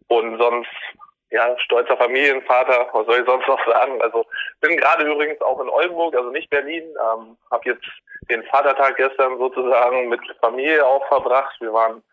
und 0.07 0.37
sonst 0.37 0.69
ja, 1.33 1.57
stolzer 1.57 1.97
Familienvater, 1.97 2.89
was 2.93 3.07
soll 3.07 3.19
ich 3.19 3.25
sonst 3.25 3.47
noch 3.47 3.59
sagen? 3.65 3.99
Also 4.03 4.23
bin 4.61 4.77
gerade 4.77 5.03
übrigens 5.03 5.41
auch 5.41 5.59
in 5.59 5.69
Oldenburg, 5.69 6.15
also 6.15 6.29
nicht 6.29 6.49
Berlin, 6.51 6.83
ähm, 6.83 7.35
habe 7.49 7.69
jetzt 7.69 7.85
den 8.29 8.43
Vatertag 8.43 8.97
gestern 8.97 9.39
sozusagen 9.39 10.09
mit 10.09 10.21
Familie 10.39 10.85
auch 10.85 11.05
verbracht. 11.07 11.55
Wir 11.59 11.73
waren 11.73 12.03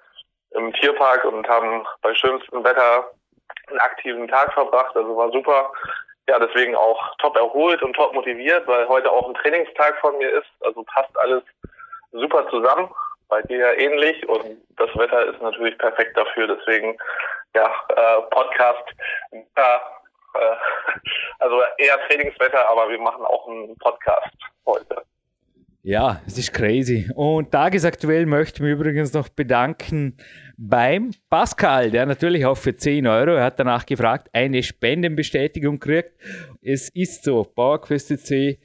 im 0.52 0.72
Tierpark 0.72 1.24
und 1.26 1.46
haben 1.46 1.86
bei 2.00 2.14
schönstem 2.14 2.64
Wetter 2.64 3.10
einen 3.68 3.80
aktiven 3.80 4.26
Tag 4.26 4.54
verbracht, 4.54 4.96
also 4.96 5.14
war 5.14 5.30
super. 5.30 5.70
Ja, 6.26 6.38
deswegen 6.38 6.74
auch 6.74 7.16
top 7.18 7.36
erholt 7.36 7.82
und 7.82 7.94
top 7.94 8.14
motiviert, 8.14 8.66
weil 8.66 8.88
heute 8.88 9.10
auch 9.10 9.28
ein 9.28 9.34
Trainingstag 9.34 9.98
von 10.00 10.16
mir 10.16 10.30
ist, 10.30 10.48
also 10.60 10.82
passt 10.84 11.16
alles 11.18 11.42
super 12.12 12.48
zusammen 12.48 12.88
bei 13.30 13.42
dir 13.42 13.78
ähnlich 13.78 14.28
und 14.28 14.60
das 14.76 14.90
Wetter 14.96 15.26
ist 15.26 15.40
natürlich 15.40 15.78
perfekt 15.78 16.16
dafür. 16.16 16.48
Deswegen, 16.48 16.96
ja, 17.54 17.72
äh, 17.88 18.22
Podcast, 18.30 18.84
ja, 19.56 19.80
äh, 20.34 20.56
also 21.38 21.62
eher 21.78 21.98
Trainingswetter, 22.08 22.68
aber 22.68 22.88
wir 22.90 22.98
machen 22.98 23.24
auch 23.24 23.48
einen 23.48 23.76
Podcast 23.78 24.34
heute. 24.66 25.02
Ja, 25.82 26.20
es 26.26 26.36
ist 26.36 26.52
crazy. 26.52 27.08
Und 27.14 27.52
tagesaktuell 27.52 28.26
möchte 28.26 28.56
ich 28.56 28.60
mich 28.60 28.72
übrigens 28.72 29.14
noch 29.14 29.30
bedanken 29.30 30.18
beim 30.58 31.12
Pascal, 31.30 31.90
der 31.90 32.04
natürlich 32.04 32.44
auch 32.44 32.58
für 32.58 32.76
10 32.76 33.06
Euro, 33.06 33.30
er 33.30 33.44
hat 33.44 33.58
danach 33.58 33.86
gefragt, 33.86 34.28
eine 34.34 34.62
Spendenbestätigung 34.62 35.78
kriegt. 35.78 36.12
Es 36.60 36.90
ist 36.90 37.24
so, 37.24 37.44
PowerQuest 37.44 38.26
C 38.26 38.60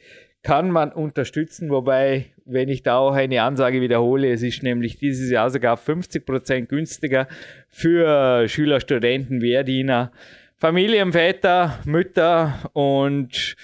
kann 0.45 0.69
man 0.69 0.91
unterstützen, 0.91 1.71
wobei, 1.71 2.27
wenn 2.45 2.69
ich 2.69 2.83
da 2.83 2.99
auch 2.99 3.13
eine 3.13 3.41
Ansage 3.41 3.81
wiederhole, 3.81 4.31
es 4.31 4.43
ist 4.43 4.61
nämlich 4.61 4.97
dieses 4.97 5.31
Jahr 5.31 5.49
sogar 5.49 5.75
50% 5.75 6.67
günstiger 6.67 7.27
für 7.67 8.47
Schüler, 8.47 8.79
Studenten, 8.79 9.41
Wehrdiener, 9.41 10.11
Familienväter, 10.55 11.79
Mütter 11.85 12.69
und 12.73 13.55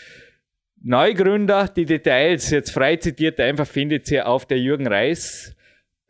Neugründer. 0.82 1.68
Die 1.68 1.86
Details, 1.86 2.50
jetzt 2.50 2.72
frei 2.72 2.96
zitiert, 2.96 3.40
einfach 3.40 3.68
findet 3.68 4.10
ihr 4.10 4.28
auf 4.28 4.48
der 4.48 4.58
Jürgen 4.58 4.88
Reis 4.88 5.56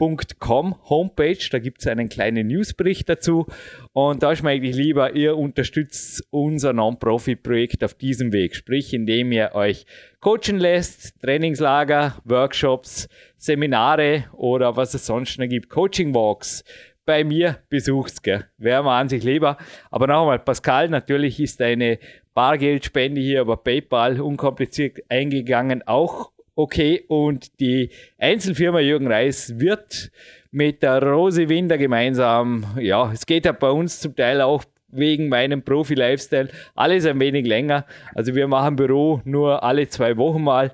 Homepage. 0.01 1.47
Da 1.51 1.59
gibt 1.59 1.81
es 1.81 1.87
einen 1.87 2.09
kleinen 2.09 2.47
Newsbericht 2.47 3.07
dazu. 3.07 3.45
Und 3.93 4.23
da 4.23 4.31
ist 4.31 4.43
mir 4.43 4.49
eigentlich 4.49 4.75
lieber, 4.75 5.15
ihr 5.15 5.37
unterstützt 5.37 6.23
unser 6.31 6.73
Non-Profit-Projekt 6.73 7.83
auf 7.83 7.93
diesem 7.93 8.33
Weg. 8.33 8.55
Sprich, 8.55 8.93
indem 8.93 9.31
ihr 9.31 9.51
euch 9.53 9.85
coachen 10.19 10.59
lässt, 10.59 11.21
Trainingslager, 11.21 12.17
Workshops, 12.25 13.07
Seminare 13.37 14.25
oder 14.33 14.75
was 14.75 14.93
es 14.93 15.05
sonst 15.05 15.39
noch 15.39 15.47
gibt, 15.47 15.69
Coaching-Walks 15.69 16.63
bei 17.05 17.23
mir 17.23 17.57
besuchst. 17.69 18.25
Wäre 18.25 18.83
mir 18.83 18.91
an 18.91 19.09
sich 19.09 19.23
lieber. 19.23 19.57
Aber 19.89 20.07
nochmal, 20.07 20.39
Pascal, 20.39 20.89
natürlich 20.89 21.39
ist 21.39 21.61
eine 21.61 21.99
Bargeldspende 22.33 23.19
hier 23.19 23.41
über 23.41 23.57
PayPal 23.57 24.21
unkompliziert 24.21 24.99
eingegangen, 25.09 25.85
auch 25.85 26.31
okay. 26.55 27.03
Und 27.07 27.59
die 27.59 27.89
Einzelfirma 28.17 28.79
Jürgen 28.79 29.07
Reis 29.07 29.59
wird 29.59 30.11
mit 30.51 30.83
der 30.83 31.01
Rose 31.01 31.47
Winder 31.49 31.77
gemeinsam, 31.77 32.65
ja, 32.79 33.11
es 33.11 33.25
geht 33.25 33.45
ja 33.45 33.53
bei 33.53 33.69
uns 33.69 33.99
zum 33.99 34.15
Teil 34.15 34.41
auch 34.41 34.65
wegen 34.91 35.29
meinem 35.29 35.63
Profi-Lifestyle 35.63 36.49
alles 36.75 37.05
ein 37.05 37.19
wenig 37.19 37.45
länger. 37.45 37.85
Also 38.13 38.35
wir 38.35 38.47
machen 38.47 38.75
Büro 38.75 39.21
nur 39.23 39.63
alle 39.63 39.87
zwei 39.87 40.17
Wochen 40.17 40.43
mal. 40.43 40.73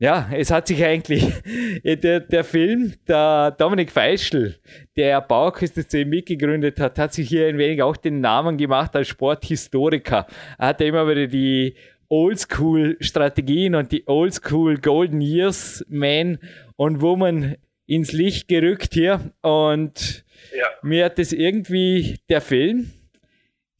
Ja, 0.00 0.28
es 0.32 0.50
hat 0.50 0.66
sich 0.66 0.84
eigentlich 0.84 1.24
der, 1.84 2.20
der 2.20 2.44
Film, 2.44 2.94
der 3.06 3.52
Dominik 3.52 3.92
Feischl, 3.92 4.56
der 4.96 5.20
Bauerküste 5.20 6.04
mitgegründet 6.04 6.80
hat, 6.80 6.98
hat 6.98 7.14
sich 7.14 7.28
hier 7.28 7.46
ein 7.46 7.58
wenig 7.58 7.82
auch 7.82 7.96
den 7.96 8.20
Namen 8.20 8.58
gemacht 8.58 8.94
als 8.96 9.08
Sporthistoriker. 9.08 10.26
Er 10.58 10.66
hat 10.66 10.80
immer 10.80 11.08
wieder 11.08 11.28
die 11.28 11.74
Oldschool-Strategien 12.14 13.74
und 13.74 13.90
die 13.90 14.06
Oldschool 14.06 14.78
Golden 14.78 15.20
Years 15.20 15.84
Man 15.88 16.38
und 16.76 17.00
Woman 17.00 17.56
ins 17.86 18.12
Licht 18.12 18.46
gerückt 18.46 18.94
hier. 18.94 19.32
Und 19.42 20.24
ja. 20.56 20.66
mir 20.82 21.06
hat 21.06 21.18
das 21.18 21.32
irgendwie 21.32 22.20
der 22.28 22.40
Film 22.40 22.92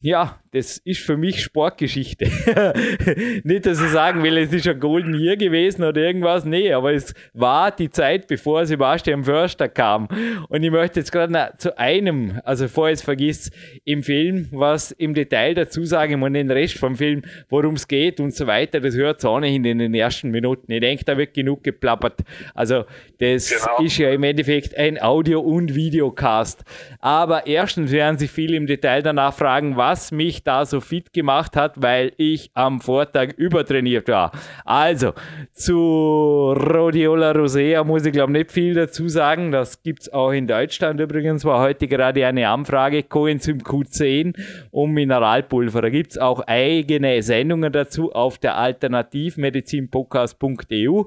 ja, 0.05 0.39
das 0.55 0.77
ist 0.77 1.01
für 1.01 1.17
mich 1.17 1.41
Sportgeschichte. 1.41 2.25
Nicht, 3.43 3.65
dass 3.65 3.81
ich 3.81 3.89
sagen 3.89 4.23
will, 4.23 4.37
es 4.37 4.53
ist 4.53 4.67
ein 4.67 4.79
Golden 4.79 5.13
Year 5.13 5.35
gewesen 5.35 5.83
oder 5.83 6.01
irgendwas. 6.01 6.45
Nee, 6.45 6.71
aber 6.71 6.93
es 6.93 7.13
war 7.33 7.71
die 7.71 7.89
Zeit, 7.89 8.27
bevor 8.27 8.65
Sebastian 8.65 9.23
Förster 9.23 9.67
kam. 9.67 10.07
Und 10.49 10.63
ich 10.63 10.71
möchte 10.71 10.99
jetzt 10.99 11.11
gerade 11.11 11.53
zu 11.57 11.77
einem, 11.77 12.39
also 12.43 12.67
vorher 12.67 12.91
jetzt 12.91 13.03
vergiss, 13.03 13.51
im 13.83 14.03
Film, 14.03 14.47
was 14.51 14.91
im 14.91 15.13
Detail 15.13 15.55
dazu 15.55 15.83
sagen 15.83 16.21
und 16.21 16.33
den 16.33 16.51
Rest 16.51 16.77
vom 16.77 16.95
Film, 16.95 17.23
worum 17.49 17.73
es 17.73 17.87
geht 17.87 18.19
und 18.19 18.33
so 18.33 18.47
weiter, 18.47 18.79
das 18.79 18.95
hört 18.95 19.19
es 19.19 19.25
ohnehin 19.25 19.65
in 19.65 19.79
den 19.79 19.93
ersten 19.93 20.31
Minuten. 20.31 20.71
Ich 20.71 20.81
denke, 20.81 21.03
da 21.03 21.17
wird 21.17 21.33
genug 21.33 21.63
geplappert. 21.63 22.21
Also, 22.53 22.85
das 23.19 23.49
genau. 23.49 23.83
ist 23.83 23.97
ja 23.97 24.11
im 24.11 24.23
Endeffekt 24.23 24.77
ein 24.77 25.01
Audio- 25.01 25.41
und 25.41 25.75
Videocast. 25.75 26.63
Aber 26.99 27.47
erstens 27.47 27.91
werden 27.91 28.17
sich 28.17 28.31
viele 28.31 28.55
im 28.55 28.67
Detail 28.67 29.01
danach 29.01 29.33
fragen, 29.33 29.75
was 29.75 29.95
was 29.95 30.11
mich 30.11 30.43
da 30.45 30.65
so 30.65 30.79
fit 30.79 31.13
gemacht 31.13 31.55
hat, 31.55 31.81
weil 31.81 32.13
ich 32.17 32.51
am 32.53 32.81
Vortag 32.81 33.33
übertrainiert 33.37 34.07
war. 34.07 34.31
Also, 34.63 35.13
zu 35.53 36.53
Rhodiola 36.53 37.31
Rosea 37.31 37.83
muss 37.83 38.05
ich 38.05 38.13
glaube 38.13 38.31
nicht 38.31 38.51
viel 38.51 38.73
dazu 38.73 39.09
sagen. 39.09 39.51
Das 39.51 39.83
gibt 39.83 40.03
es 40.03 40.13
auch 40.13 40.31
in 40.31 40.47
Deutschland 40.47 40.99
übrigens. 40.99 41.45
War 41.45 41.61
heute 41.61 41.87
gerade 41.87 42.25
eine 42.25 42.49
Anfrage, 42.49 43.03
Coenzym 43.03 43.59
Q10 43.59 44.35
und 44.71 44.91
Mineralpulver. 44.91 45.81
Da 45.81 45.89
gibt 45.89 46.11
es 46.11 46.17
auch 46.17 46.41
eigene 46.47 47.21
Sendungen 47.21 47.71
dazu 47.71 48.11
auf 48.13 48.37
der 48.37 48.57
Alternativmedizinpodcast.eu. 48.57 51.03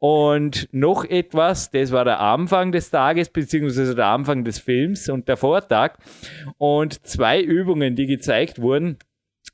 Und 0.00 0.68
noch 0.70 1.04
etwas, 1.04 1.70
das 1.70 1.90
war 1.90 2.04
der 2.04 2.20
Anfang 2.20 2.70
des 2.70 2.90
Tages, 2.90 3.30
beziehungsweise 3.30 3.96
der 3.96 4.06
Anfang 4.06 4.44
des 4.44 4.60
Films 4.60 5.08
und 5.08 5.26
der 5.26 5.36
Vortag. 5.36 5.98
Und 6.56 7.04
zwei 7.04 7.40
Übungen, 7.40 7.96
die 7.96 8.06
gezeigt 8.06 8.60
wurden, 8.60 8.98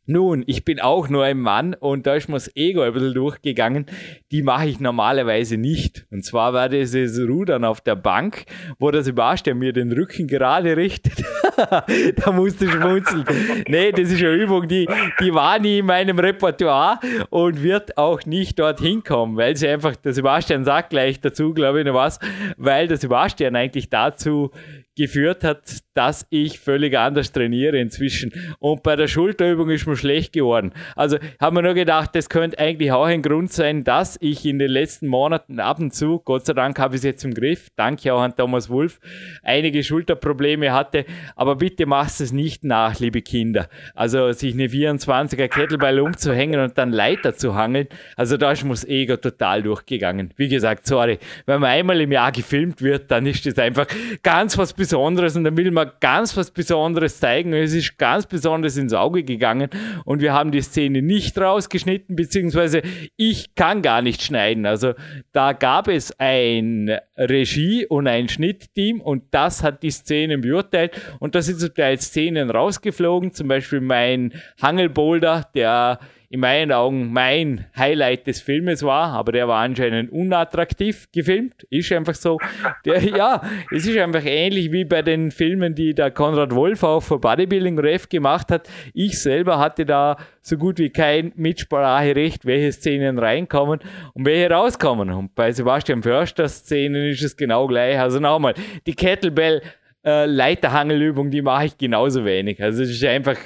nun, 0.06 0.44
ich 0.46 0.64
bin 0.64 0.80
auch 0.80 1.08
nur 1.08 1.24
ein 1.24 1.38
Mann 1.38 1.74
und 1.74 2.06
da 2.06 2.14
ist 2.14 2.28
mir 2.28 2.34
das 2.34 2.54
Ego 2.54 2.82
ein 2.82 2.92
bisschen 2.92 3.14
durchgegangen. 3.14 3.86
Die 4.32 4.42
mache 4.42 4.66
ich 4.66 4.78
normalerweise 4.78 5.56
nicht. 5.56 6.06
Und 6.10 6.24
zwar 6.24 6.52
war 6.52 6.68
das 6.68 6.94
Rudern 6.94 7.64
auf 7.64 7.80
der 7.80 7.96
Bank, 7.96 8.44
wo 8.78 8.90
der 8.90 9.02
Sebastian 9.02 9.58
mir 9.58 9.72
den 9.72 9.92
Rücken 9.92 10.26
gerade 10.26 10.76
richtet. 10.76 11.24
da 12.16 12.32
musste 12.32 12.66
ich 12.66 12.72
schmunzeln. 12.72 13.24
nee, 13.68 13.92
das 13.92 14.10
ist 14.10 14.22
eine 14.22 14.34
Übung, 14.34 14.68
die, 14.68 14.86
die 15.20 15.32
war 15.32 15.58
nie 15.58 15.78
in 15.78 15.86
meinem 15.86 16.18
Repertoire 16.18 16.98
und 17.30 17.62
wird 17.62 17.96
auch 17.96 18.24
nicht 18.26 18.58
dorthin 18.58 19.02
kommen, 19.04 19.36
weil 19.36 19.56
sie 19.56 19.68
einfach, 19.68 19.96
der 19.96 20.12
Sebastian 20.12 20.64
sagt 20.64 20.90
gleich 20.90 21.20
dazu, 21.20 21.54
glaube 21.54 21.80
ich, 21.80 21.86
noch 21.86 21.94
was, 21.94 22.18
weil 22.56 22.88
der 22.88 22.98
Sebastian 22.98 23.56
eigentlich 23.56 23.88
dazu 23.88 24.50
geführt 24.96 25.42
hat, 25.44 25.82
dass 25.94 26.26
ich 26.30 26.60
völlig 26.60 26.96
anders 26.96 27.32
trainiere 27.32 27.78
inzwischen. 27.78 28.32
Und 28.58 28.82
bei 28.82 28.96
der 28.96 29.08
Schulterübung 29.08 29.70
ist 29.70 29.86
mir 29.86 29.96
schlecht 29.96 30.32
geworden. 30.32 30.72
Also 30.94 31.18
haben 31.40 31.56
wir 31.56 31.62
nur 31.62 31.74
gedacht, 31.74 32.10
das 32.14 32.28
könnte 32.28 32.58
eigentlich 32.58 32.92
auch 32.92 33.04
ein 33.04 33.22
Grund 33.22 33.52
sein, 33.52 33.84
dass 33.84 34.16
ich 34.20 34.44
in 34.44 34.58
den 34.58 34.70
letzten 34.70 35.08
Monaten 35.08 35.60
ab 35.60 35.78
und 35.80 35.94
zu, 35.94 36.20
Gott 36.20 36.46
sei 36.46 36.52
Dank 36.52 36.78
habe 36.78 36.94
ich 36.94 37.00
es 37.00 37.04
jetzt 37.04 37.24
im 37.24 37.34
Griff, 37.34 37.68
danke 37.76 38.12
auch 38.12 38.20
an 38.20 38.36
Thomas 38.36 38.70
Wolf, 38.70 39.00
einige 39.42 39.82
Schulterprobleme 39.82 40.72
hatte. 40.72 41.04
Aber 41.36 41.56
bitte 41.56 41.86
macht 41.86 42.20
es 42.20 42.32
nicht 42.32 42.64
nach, 42.64 42.98
liebe 43.00 43.22
Kinder. 43.22 43.68
Also 43.94 44.32
sich 44.32 44.54
eine 44.54 44.66
24er 44.66 45.48
Kettlebell 45.48 46.00
umzuhängen 46.00 46.60
und 46.60 46.78
dann 46.78 46.92
Leiter 46.92 47.34
zu 47.34 47.54
hangeln, 47.54 47.88
also 48.16 48.36
da 48.36 48.52
ist 48.52 48.64
mir 48.64 48.70
das 48.70 48.84
Ego 48.84 49.16
total 49.16 49.62
durchgegangen. 49.62 50.32
Wie 50.36 50.48
gesagt, 50.48 50.86
sorry, 50.86 51.18
wenn 51.46 51.60
man 51.60 51.70
einmal 51.70 52.00
im 52.00 52.12
Jahr 52.12 52.32
gefilmt 52.32 52.82
wird, 52.82 53.10
dann 53.10 53.26
ist 53.26 53.44
das 53.46 53.58
einfach 53.58 53.86
ganz 54.22 54.56
was 54.58 54.72
Besonderes 54.72 54.83
und 54.92 55.44
dann 55.44 55.56
will 55.56 55.70
man 55.70 55.90
ganz 56.00 56.36
was 56.36 56.50
Besonderes 56.50 57.20
zeigen. 57.20 57.52
Es 57.52 57.72
ist 57.72 57.96
ganz 57.98 58.26
besonders 58.26 58.76
ins 58.76 58.92
Auge 58.92 59.24
gegangen 59.24 59.70
und 60.04 60.20
wir 60.20 60.32
haben 60.32 60.50
die 60.50 60.60
Szene 60.60 61.02
nicht 61.02 61.38
rausgeschnitten, 61.38 62.16
beziehungsweise 62.16 62.82
ich 63.16 63.54
kann 63.54 63.82
gar 63.82 64.02
nicht 64.02 64.22
schneiden. 64.22 64.66
Also 64.66 64.94
da 65.32 65.52
gab 65.52 65.88
es 65.88 66.18
ein 66.18 66.98
Regie- 67.16 67.86
und 67.86 68.06
ein 68.06 68.28
Schnittteam 68.28 69.00
und 69.00 69.24
das 69.30 69.62
hat 69.62 69.82
die 69.82 69.90
Szenen 69.90 70.40
beurteilt 70.40 71.00
und 71.20 71.34
da 71.34 71.42
sind 71.42 71.60
zum 71.60 71.74
Teil 71.74 71.98
Szenen 72.00 72.50
rausgeflogen, 72.50 73.32
zum 73.32 73.48
Beispiel 73.48 73.80
mein 73.80 74.32
Hangelboulder, 74.60 75.48
der 75.54 76.00
in 76.34 76.40
meinen 76.40 76.72
Augen 76.72 77.12
mein 77.12 77.66
Highlight 77.76 78.26
des 78.26 78.40
Filmes 78.40 78.82
war, 78.82 79.12
aber 79.12 79.30
der 79.30 79.46
war 79.46 79.62
anscheinend 79.62 80.10
unattraktiv 80.10 81.06
gefilmt. 81.12 81.64
Ist 81.70 81.92
einfach 81.92 82.16
so. 82.16 82.38
Der, 82.84 83.00
ja, 83.04 83.40
es 83.70 83.86
ist 83.86 83.96
einfach 83.96 84.24
ähnlich 84.24 84.72
wie 84.72 84.84
bei 84.84 85.02
den 85.02 85.30
Filmen, 85.30 85.76
die 85.76 85.94
der 85.94 86.10
Konrad 86.10 86.52
Wolf 86.52 86.82
auch 86.82 87.02
für 87.02 87.20
Bodybuilding 87.20 87.78
Ref 87.78 88.08
gemacht 88.08 88.50
hat. 88.50 88.68
Ich 88.94 89.22
selber 89.22 89.60
hatte 89.60 89.86
da 89.86 90.16
so 90.42 90.56
gut 90.56 90.80
wie 90.80 90.90
kein 90.90 91.30
Mitspracherecht, 91.36 92.44
welche 92.44 92.72
Szenen 92.72 93.20
reinkommen 93.20 93.78
und 94.14 94.26
welche 94.26 94.50
rauskommen. 94.50 95.10
Und 95.10 95.36
bei 95.36 95.52
Sebastian 95.52 96.02
Förster 96.02 96.48
Szenen 96.48 97.10
ist 97.10 97.22
es 97.22 97.36
genau 97.36 97.68
gleich. 97.68 97.96
Also 98.00 98.18
nochmal, 98.18 98.54
die 98.88 98.94
Kettlebell 98.94 99.62
äh, 100.04 100.26
Leiterhangelübung, 100.26 101.30
die 101.30 101.40
mache 101.40 101.66
ich 101.66 101.78
genauso 101.78 102.24
wenig. 102.24 102.62
Also 102.62 102.82
es 102.82 102.90
ist 102.90 103.04
einfach, 103.04 103.38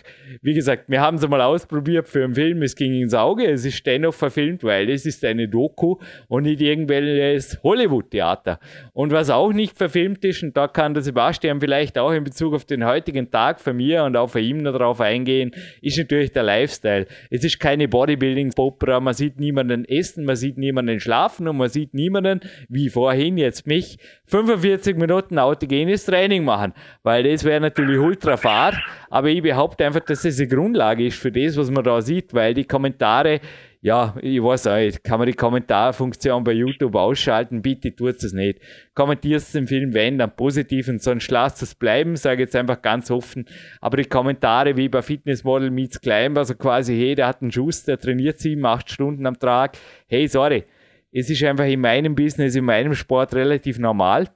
wie 0.42 0.54
gesagt, 0.54 0.84
wir 0.88 1.00
haben 1.00 1.16
es 1.16 1.28
mal 1.28 1.40
ausprobiert 1.40 2.08
für 2.08 2.24
einen 2.24 2.34
Film, 2.34 2.62
es 2.62 2.74
ging 2.74 3.00
ins 3.00 3.14
Auge, 3.14 3.46
es 3.46 3.64
ist 3.64 3.86
dennoch 3.86 4.14
verfilmt, 4.14 4.64
weil 4.64 4.90
es 4.90 5.06
ist 5.06 5.24
eine 5.24 5.48
Doku 5.48 5.96
und 6.26 6.42
nicht 6.42 6.60
irgendwelches 6.60 7.62
Hollywood-Theater. 7.62 8.58
Und 8.92 9.12
was 9.12 9.30
auch 9.30 9.52
nicht 9.52 9.76
verfilmt 9.76 10.24
ist, 10.24 10.42
und 10.42 10.56
da 10.56 10.66
kann 10.66 10.94
der 10.94 11.04
Sebastian 11.04 11.60
vielleicht 11.60 11.96
auch 11.96 12.10
in 12.10 12.24
Bezug 12.24 12.54
auf 12.54 12.64
den 12.64 12.84
heutigen 12.84 13.30
Tag 13.30 13.60
von 13.60 13.76
mir 13.76 14.02
und 14.02 14.16
auch 14.16 14.30
von 14.30 14.42
ihm 14.42 14.64
darauf 14.64 15.00
eingehen, 15.00 15.52
ist 15.80 15.96
natürlich 15.96 16.32
der 16.32 16.42
Lifestyle. 16.42 17.06
Es 17.30 17.44
ist 17.44 17.60
keine 17.60 17.86
Bodybuilding-Opera, 17.86 18.98
man 18.98 19.14
sieht 19.14 19.38
niemanden 19.38 19.84
essen, 19.84 20.24
man 20.24 20.34
sieht 20.34 20.58
niemanden 20.58 20.98
schlafen 20.98 21.46
und 21.46 21.56
man 21.56 21.68
sieht 21.68 21.94
niemanden, 21.94 22.40
wie 22.68 22.88
vorhin 22.88 23.38
jetzt 23.38 23.68
mich, 23.68 23.98
45 24.26 24.96
Minuten 24.96 25.38
autogenes 25.38 26.04
Training 26.04 26.47
machen, 26.48 26.72
weil 27.02 27.22
das 27.22 27.44
wäre 27.44 27.61
natürlich 27.61 27.98
ultra 27.98 28.37
fahr, 28.37 28.72
aber 29.11 29.28
ich 29.28 29.42
behaupte 29.42 29.87
einfach, 29.87 30.00
dass 30.00 30.22
das 30.22 30.38
eine 30.38 30.48
Grundlage 30.48 31.06
ist 31.06 31.18
für 31.18 31.30
das, 31.30 31.56
was 31.56 31.70
man 31.70 31.84
da 31.84 32.00
sieht, 32.00 32.34
weil 32.34 32.54
die 32.54 32.64
Kommentare 32.64 33.40
ja, 33.80 34.16
ich 34.20 34.42
weiß 34.42 34.66
auch 34.66 34.76
nicht, 34.76 35.04
kann 35.04 35.20
man 35.20 35.28
die 35.28 35.34
Kommentarfunktion 35.34 36.42
bei 36.42 36.52
YouTube 36.52 36.96
ausschalten? 36.96 37.62
Bitte 37.62 37.94
tut 37.94 38.16
es 38.16 38.32
nicht. 38.32 38.58
Kommentierst 38.94 39.54
den 39.54 39.68
Film, 39.68 39.94
wenn, 39.94 40.18
dann 40.18 40.34
positiv 40.34 40.88
und 40.88 41.00
sonst 41.00 41.30
lasst 41.30 41.62
es 41.62 41.76
bleiben, 41.76 42.16
sage 42.16 42.42
jetzt 42.42 42.56
einfach 42.56 42.82
ganz 42.82 43.08
offen. 43.11 43.46
Aber 43.80 43.98
die 43.98 44.08
Kommentare 44.08 44.76
wie 44.76 44.88
bei 44.88 45.00
Fitnessmodel 45.00 45.70
Meets 45.70 46.00
Climb, 46.00 46.37
also 46.37 46.56
quasi, 46.56 46.96
hey, 46.96 47.14
der 47.14 47.28
hat 47.28 47.40
einen 47.40 47.52
Schuss, 47.52 47.84
der 47.84 47.98
trainiert 47.98 48.40
sieben, 48.40 48.66
acht 48.66 48.90
Stunden 48.90 49.26
am 49.26 49.38
Tag. 49.38 49.78
Hey, 50.08 50.26
sorry. 50.26 50.64
Es 51.12 51.30
ist 51.30 51.42
einfach 51.44 51.64
in 51.64 51.80
meinem 51.80 52.14
Business, 52.14 52.56
in 52.56 52.64
meinem 52.64 52.94
Sport 52.94 53.34
relativ 53.34 53.78
normal. 53.78 54.28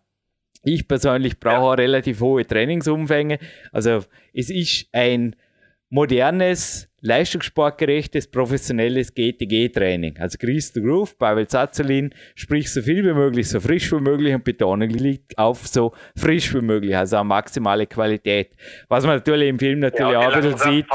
Ich 0.63 0.87
persönlich 0.87 1.39
brauche 1.41 1.71
ja. 1.71 1.73
relativ 1.75 2.21
hohe 2.21 2.47
Trainingsumfänge. 2.47 3.39
Also 3.73 4.05
es 4.33 4.51
ist 4.51 4.89
ein 4.93 5.35
modernes, 5.93 6.89
leistungssportgerechtes, 7.03 8.31
professionelles 8.31 9.13
GTG-Training. 9.13 10.17
Also 10.19 10.39
Chris 10.39 10.73
de 10.73 10.83
Groove, 10.83 11.19
Pavel 11.19 11.47
Zazelin, 11.47 12.15
sprich 12.35 12.73
so 12.73 12.81
viel 12.81 13.05
wie 13.05 13.13
möglich, 13.13 13.51
so 13.51 13.61
frisch 13.61 13.93
wie 13.93 14.01
möglich 14.01 14.35
und 14.35 14.43
Betonung 14.43 14.89
liegt 14.89 15.37
auf 15.37 15.67
so 15.67 15.93
frisch 16.17 16.55
wie 16.55 16.63
möglich, 16.63 16.97
also 16.97 17.17
eine 17.17 17.25
maximale 17.25 17.87
Qualität. 17.87 18.55
Was 18.89 19.05
man 19.05 19.17
natürlich 19.17 19.49
im 19.49 19.59
Film 19.59 19.81
natürlich 19.81 20.13
ja, 20.13 20.21
auch 20.21 20.33
ein 20.33 20.41
bisschen 20.41 20.59
sieht. 20.59 20.87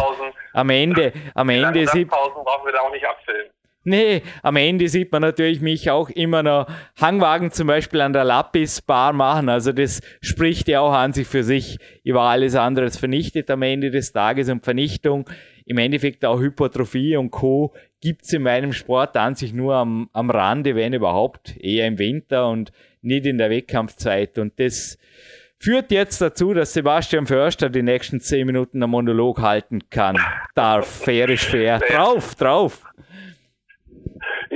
Am 0.54 0.70
Ende, 0.72 1.14
am 1.36 1.50
Ende 1.50 1.86
sieht. 1.88 2.10
Pausen 2.10 2.44
brauchen 2.44 2.66
wir 2.66 2.74
da 2.74 2.80
auch 2.80 2.92
nicht 2.92 3.06
abfilmen. 3.06 3.52
Nee, 3.90 4.22
am 4.44 4.58
Ende 4.58 4.90
sieht 4.90 5.14
man 5.14 5.22
natürlich 5.22 5.62
mich 5.62 5.90
auch 5.90 6.10
immer 6.10 6.44
noch 6.44 6.68
Hangwagen 7.00 7.52
zum 7.52 7.68
Beispiel 7.68 8.02
an 8.02 8.12
der 8.12 8.26
Lapis 8.26 8.82
Bar 8.82 9.14
machen. 9.14 9.48
Also 9.48 9.72
das 9.72 10.02
spricht 10.20 10.68
ja 10.68 10.82
auch 10.82 10.92
an 10.92 11.14
sich 11.14 11.26
für 11.26 11.42
sich. 11.42 11.78
Ich 12.04 12.14
war 12.14 12.30
alles 12.32 12.56
andere 12.56 12.88
als 12.88 12.98
vernichtet 12.98 13.50
am 13.50 13.62
Ende 13.62 13.90
des 13.90 14.12
Tages 14.12 14.50
und 14.50 14.66
Vernichtung. 14.66 15.30
Im 15.66 15.78
Endeffekt 15.78 16.26
auch 16.26 16.42
Hypertrophie 16.42 17.16
und 17.16 17.32
Co. 17.32 17.74
gibt's 18.02 18.34
in 18.34 18.42
meinem 18.42 18.74
Sport 18.74 19.16
an 19.16 19.36
sich 19.36 19.54
nur 19.54 19.76
am, 19.76 20.10
am 20.12 20.32
Rande, 20.32 20.76
wenn 20.76 20.92
überhaupt, 20.92 21.56
eher 21.58 21.88
im 21.88 21.98
Winter 21.98 22.50
und 22.50 22.74
nicht 23.02 23.26
in 23.26 23.38
der 23.38 23.50
Wettkampfzeit. 23.50 24.38
Und 24.38 24.60
das 24.60 24.98
führt 25.60 25.92
jetzt 25.92 26.20
dazu, 26.20 26.54
dass 26.54 26.74
Sebastian 26.74 27.26
Förster 27.26 27.70
die 27.70 27.84
nächsten 27.84 28.20
zehn 28.20 28.48
Minuten 28.48 28.84
einen 28.84 28.92
Monolog 28.92 29.40
halten 29.40 29.90
kann. 29.90 30.18
Darf, 30.56 31.04
fair 31.04 31.30
ist 31.30 31.46
fair. 31.46 31.80
Drauf, 31.90 32.36
drauf. 32.36 32.84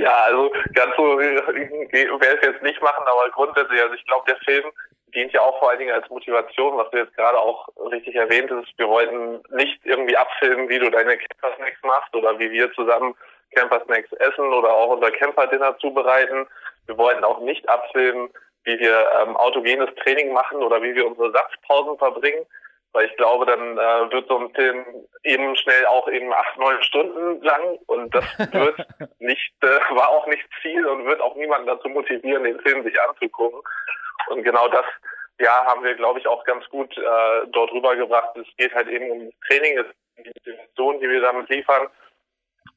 Ja, 0.02 0.24
also 0.24 0.50
ganz 0.74 0.96
so 0.96 1.16
werde 1.16 1.60
ich 1.62 2.42
jetzt 2.42 2.62
nicht 2.62 2.82
machen, 2.82 3.04
aber 3.06 3.30
grundsätzlich, 3.30 3.80
also 3.80 3.94
ich 3.94 4.04
glaube, 4.04 4.24
der 4.26 4.36
Film 4.38 4.64
dient 5.14 5.32
ja 5.32 5.40
auch 5.42 5.56
vor 5.60 5.70
allen 5.70 5.78
Dingen 5.78 5.94
als 5.94 6.10
Motivation, 6.10 6.76
was 6.76 6.90
du 6.90 6.96
jetzt 6.98 7.14
gerade 7.16 7.38
auch 7.38 7.68
richtig 7.92 8.16
erwähnt 8.16 8.50
hast. 8.50 8.76
Wir 8.78 8.88
wollten 8.88 9.40
nicht 9.50 9.78
irgendwie 9.84 10.16
abfilmen, 10.16 10.68
wie 10.68 10.80
du 10.80 10.90
deine 10.90 11.16
Camper 11.16 11.54
Snacks 11.54 11.80
machst 11.84 12.12
oder 12.16 12.36
wie 12.40 12.50
wir 12.50 12.72
zusammen 12.72 13.14
Camper 13.54 13.80
Snacks 13.84 14.12
essen 14.14 14.52
oder 14.52 14.72
auch 14.72 14.88
unser 14.88 15.12
Camper 15.12 15.46
Dinner 15.46 15.78
zubereiten. 15.78 16.48
Wir 16.86 16.98
wollten 16.98 17.22
auch 17.22 17.38
nicht 17.38 17.68
abfilmen, 17.68 18.28
wie 18.64 18.80
wir 18.80 19.06
ähm, 19.20 19.36
autogenes 19.36 19.94
Training 20.02 20.32
machen 20.32 20.64
oder 20.64 20.82
wie 20.82 20.96
wir 20.96 21.06
unsere 21.06 21.30
Satzpausen 21.30 21.96
verbringen, 21.98 22.44
weil 22.92 23.06
ich 23.06 23.16
glaube, 23.16 23.46
dann 23.46 23.78
äh, 23.78 24.12
wird 24.12 24.28
so 24.28 24.38
ein 24.38 24.54
Film 24.54 24.84
eben 25.24 25.56
schnell 25.56 25.86
auch 25.86 26.08
eben 26.08 26.32
acht, 26.32 26.58
neun 26.58 26.82
Stunden 26.82 27.42
lang 27.42 27.78
und 27.86 28.14
das 28.14 28.24
wird 28.52 28.86
nicht, 29.18 29.52
äh, 29.62 29.96
war 29.96 30.08
auch 30.08 30.26
nicht 30.26 30.44
Ziel 30.60 30.86
und 30.86 31.06
wird 31.06 31.20
auch 31.20 31.34
niemanden 31.36 31.66
dazu 31.66 31.88
motivieren, 31.88 32.44
den 32.44 32.60
Film 32.60 32.82
sich 32.84 33.00
anzugucken. 33.00 33.60
Und 34.28 34.42
genau 34.42 34.68
das, 34.68 34.84
ja, 35.38 35.64
haben 35.64 35.82
wir, 35.82 35.94
glaube 35.94 36.18
ich, 36.18 36.26
auch 36.26 36.44
ganz 36.44 36.68
gut 36.68 36.96
äh, 36.96 37.46
dort 37.48 37.72
rübergebracht. 37.72 38.36
Es 38.36 38.46
geht 38.56 38.74
halt 38.74 38.88
eben 38.88 39.10
um 39.10 39.24
das 39.26 39.34
Training, 39.48 39.78
es 39.78 39.86
die 40.18 40.28
Motivation, 40.28 41.00
die 41.00 41.08
wir 41.08 41.20
damit 41.20 41.48
liefern. 41.48 41.88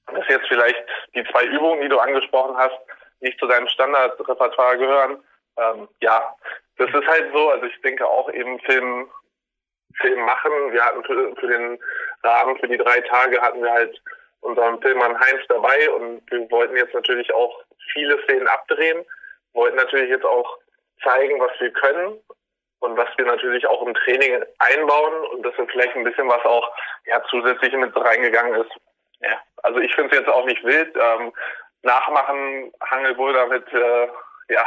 Dass 0.08 0.28
jetzt 0.30 0.48
vielleicht 0.48 0.84
die 1.14 1.24
zwei 1.26 1.46
Übungen, 1.46 1.82
die 1.82 1.90
du 1.90 2.00
angesprochen 2.00 2.56
hast, 2.58 2.78
nicht 3.20 3.40
zu 3.40 3.48
deinem 3.48 3.68
Standardrepertoire 3.68 4.78
gehören. 4.78 5.24
Ähm, 5.58 5.88
ja, 6.02 6.36
das 6.78 6.90
ist 6.90 7.08
halt 7.08 7.34
so. 7.34 7.50
Also 7.50 7.66
ich 7.66 7.82
denke 7.82 8.08
auch 8.08 8.30
eben 8.32 8.60
Film 8.62 9.10
Film 10.00 10.22
machen. 10.22 10.52
Wir 10.72 10.84
hatten 10.84 11.04
für, 11.04 11.36
für 11.36 11.48
den 11.48 11.80
Rahmen, 12.24 12.58
für 12.60 12.68
die 12.68 12.78
drei 12.78 13.02
Tage 13.02 13.42
hatten 13.42 13.64
wir 13.64 13.72
halt 13.72 14.02
unseren 14.42 14.82
Filmmann 14.82 15.20
Heinz 15.20 15.42
dabei 15.50 15.90
und 15.92 16.22
wir 16.30 16.52
wollten 16.52 16.76
jetzt 16.78 16.94
natürlich 16.94 17.34
auch 17.34 17.64
viele 17.94 18.22
Szenen 18.24 18.48
abdrehen, 18.48 19.04
wollten 19.54 19.78
natürlich 19.78 20.10
jetzt 20.10 20.26
auch 20.26 20.58
zeigen, 21.04 21.40
was 21.40 21.52
wir 21.60 21.72
können 21.72 22.20
und 22.80 22.98
was 22.98 23.10
wir 23.18 23.26
natürlich 23.26 23.66
auch 23.68 23.86
im 23.86 23.94
Training 23.94 24.44
einbauen 24.60 25.26
und 25.32 25.44
dass 25.44 25.58
wir 25.58 25.68
vielleicht 25.68 25.96
ein 25.96 26.04
bisschen 26.04 26.28
was 26.28 26.44
auch 26.46 26.72
ja, 27.06 27.22
zusätzlich 27.30 27.74
mit 27.74 27.96
reingegangen 27.96 28.62
ist. 28.62 28.72
Ja, 29.22 29.42
also 29.64 29.80
ich 29.80 29.94
finde 29.96 30.12
es 30.12 30.20
jetzt 30.20 30.30
auch 30.30 30.46
nicht 30.46 30.64
wild. 30.64 30.96
Ähm, 30.96 31.34
nachmachen 31.82 32.72
Hangelboulder 32.82 33.48
mit 33.48 33.72
äh, 33.74 34.08
ja, 34.50 34.66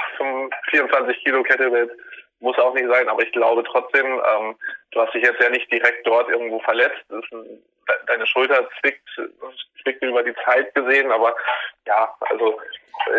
24 0.70 1.22
Kilo 1.22 1.42
Kettlebells 1.42 1.92
muss 2.40 2.58
auch 2.58 2.74
nicht 2.74 2.88
sein, 2.88 3.08
aber 3.08 3.22
ich 3.22 3.32
glaube 3.32 3.64
trotzdem, 3.64 4.06
ähm, 4.06 4.56
du 4.92 5.00
hast 5.00 5.14
dich 5.14 5.22
jetzt 5.22 5.40
ja 5.42 5.50
nicht 5.50 5.70
direkt 5.72 6.06
dort 6.06 6.28
irgendwo 6.28 6.58
verletzt. 6.60 7.04
Ein, 7.10 7.62
deine 8.06 8.26
Schulter 8.26 8.68
zwickt, 8.80 9.08
zwickt 9.82 10.02
über 10.02 10.22
die 10.22 10.34
Zeit 10.44 10.74
gesehen, 10.74 11.10
aber 11.10 11.34
ja, 11.86 12.14
also 12.20 12.58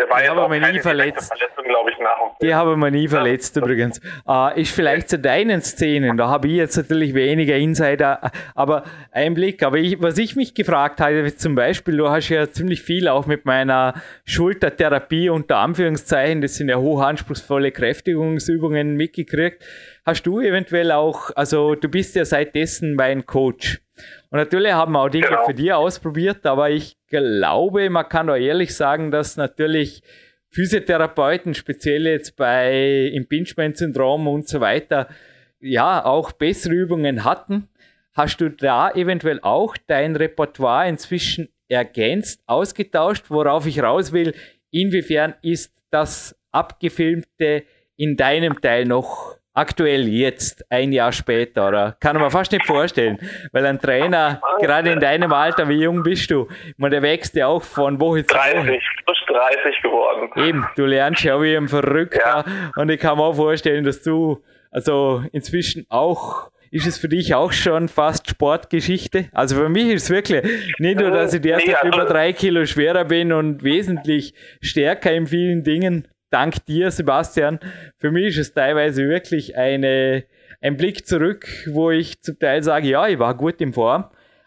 war 0.08 0.20
die 0.20 0.28
haben 0.28 0.52
wir 0.52 0.72
nie 0.72 0.78
verletzt. 0.78 1.32
ich, 1.34 1.98
nach 1.98 2.38
Die 2.40 2.54
haben 2.54 2.78
wir 2.78 2.90
nie 2.90 3.08
verletzt 3.08 3.56
ja. 3.56 3.62
übrigens. 3.62 4.00
Äh, 4.28 4.60
ist 4.60 4.74
vielleicht 4.74 5.08
zu 5.08 5.18
deinen 5.18 5.62
Szenen, 5.62 6.16
da 6.16 6.28
habe 6.28 6.48
ich 6.48 6.54
jetzt 6.54 6.76
natürlich 6.76 7.14
weniger 7.14 7.56
Insider, 7.56 8.30
aber 8.54 8.84
Einblick. 9.10 9.62
Aber 9.62 9.78
ich, 9.78 10.00
was 10.00 10.18
ich 10.18 10.36
mich 10.36 10.54
gefragt 10.54 11.00
habe, 11.00 11.34
zum 11.34 11.54
Beispiel, 11.54 11.96
du 11.96 12.08
hast 12.08 12.28
ja 12.28 12.48
ziemlich 12.50 12.82
viel 12.82 13.08
auch 13.08 13.26
mit 13.26 13.44
meiner 13.44 13.94
Schultertherapie 14.24 15.30
unter 15.30 15.56
Anführungszeichen, 15.58 16.40
das 16.40 16.54
sind 16.54 16.68
ja 16.68 16.76
hochanspruchsvolle 16.76 17.72
Kräftigungsübungen 17.72 18.96
mitgekriegt. 18.96 19.64
Hast 20.04 20.26
du 20.26 20.40
eventuell 20.40 20.92
auch, 20.92 21.30
also 21.34 21.74
du 21.74 21.88
bist 21.88 22.16
ja 22.16 22.24
seit 22.24 22.54
dessen 22.54 22.94
mein 22.94 23.26
Coach. 23.26 23.80
Und 24.30 24.38
natürlich 24.38 24.72
haben 24.72 24.92
wir 24.92 25.00
auch 25.00 25.08
Dinge 25.08 25.26
genau. 25.26 25.44
für 25.44 25.54
dich 25.54 25.72
ausprobiert, 25.72 26.46
aber 26.46 26.70
ich 26.70 26.96
glaube, 27.08 27.90
man 27.90 28.08
kann 28.08 28.30
auch 28.30 28.36
ehrlich 28.36 28.76
sagen, 28.76 29.10
dass 29.10 29.36
natürlich 29.36 30.02
Physiotherapeuten, 30.50 31.54
speziell 31.54 32.06
jetzt 32.06 32.36
bei 32.36 33.10
Impingement-Syndrom 33.12 34.28
und 34.28 34.48
so 34.48 34.60
weiter, 34.60 35.08
ja, 35.60 36.04
auch 36.04 36.32
bessere 36.32 36.74
Übungen 36.74 37.24
hatten. 37.24 37.68
Hast 38.14 38.40
du 38.40 38.50
da 38.50 38.90
eventuell 38.90 39.40
auch 39.42 39.76
dein 39.86 40.16
Repertoire 40.16 40.88
inzwischen 40.88 41.48
ergänzt, 41.68 42.42
ausgetauscht, 42.46 43.26
worauf 43.30 43.66
ich 43.66 43.82
raus 43.82 44.12
will? 44.12 44.34
Inwiefern 44.70 45.34
ist 45.42 45.72
das 45.90 46.36
Abgefilmte 46.50 47.64
in 47.96 48.16
deinem 48.16 48.60
Teil 48.60 48.86
noch 48.86 49.36
aktuell 49.54 50.08
jetzt, 50.08 50.64
ein 50.70 50.92
Jahr 50.92 51.12
später, 51.12 51.68
oder? 51.68 51.96
Kann 52.00 52.16
man 52.16 52.30
fast 52.30 52.52
nicht 52.52 52.66
vorstellen. 52.66 53.18
Weil 53.52 53.66
ein 53.66 53.80
Trainer, 53.80 54.40
gerade 54.60 54.90
in 54.90 55.00
deinem 55.00 55.32
Alter, 55.32 55.68
wie 55.68 55.82
jung 55.82 56.02
bist 56.02 56.30
du? 56.30 56.48
Man, 56.76 56.90
der 56.90 57.02
wächst 57.02 57.34
ja 57.34 57.46
auch 57.48 57.62
von 57.62 58.00
Woche 58.00 58.24
zu 58.24 58.34
Woche. 58.34 58.54
30, 58.54 58.82
plus 59.04 59.18
30 59.26 59.82
geworden. 59.82 60.30
Eben, 60.36 60.66
du 60.76 60.86
lernst 60.86 61.24
ja 61.24 61.40
wie 61.42 61.56
ein 61.56 61.68
Verrückter. 61.68 62.44
Ja. 62.46 62.72
Und 62.76 62.90
ich 62.90 63.00
kann 63.00 63.18
mir 63.18 63.24
auch 63.24 63.34
vorstellen, 63.34 63.84
dass 63.84 64.02
du, 64.02 64.42
also 64.70 65.24
inzwischen 65.32 65.86
auch, 65.88 66.50
ist 66.70 66.86
es 66.86 66.98
für 66.98 67.08
dich 67.08 67.34
auch 67.34 67.52
schon 67.52 67.88
fast 67.88 68.30
Sportgeschichte? 68.30 69.28
Also 69.32 69.56
für 69.56 69.68
mich 69.68 69.88
ist 69.88 70.04
es 70.04 70.10
wirklich 70.10 70.44
nicht 70.78 71.00
nur, 71.00 71.10
dass 71.10 71.34
ich 71.34 71.40
derzeit 71.40 71.66
nee, 71.66 71.74
also 71.74 71.88
über 71.88 72.04
drei 72.04 72.32
Kilo 72.32 72.64
schwerer 72.64 73.04
bin 73.04 73.32
und 73.32 73.64
wesentlich 73.64 74.34
stärker 74.60 75.12
in 75.12 75.26
vielen 75.26 75.64
Dingen, 75.64 76.06
dank 76.30 76.64
dir, 76.66 76.90
Sebastian. 76.90 77.60
Für 77.98 78.10
mich 78.10 78.28
ist 78.28 78.38
es 78.38 78.54
teilweise 78.54 79.08
wirklich 79.08 79.56
eine, 79.56 80.24
ein 80.60 80.76
Blick 80.76 81.06
zurück, 81.06 81.46
wo 81.66 81.90
ich 81.90 82.20
zum 82.22 82.38
Teil 82.38 82.62
sage, 82.62 82.88
ja, 82.88 83.06
ich 83.08 83.18
war 83.18 83.34
gut 83.36 83.60
in 83.60 83.72
Form. 83.72 84.04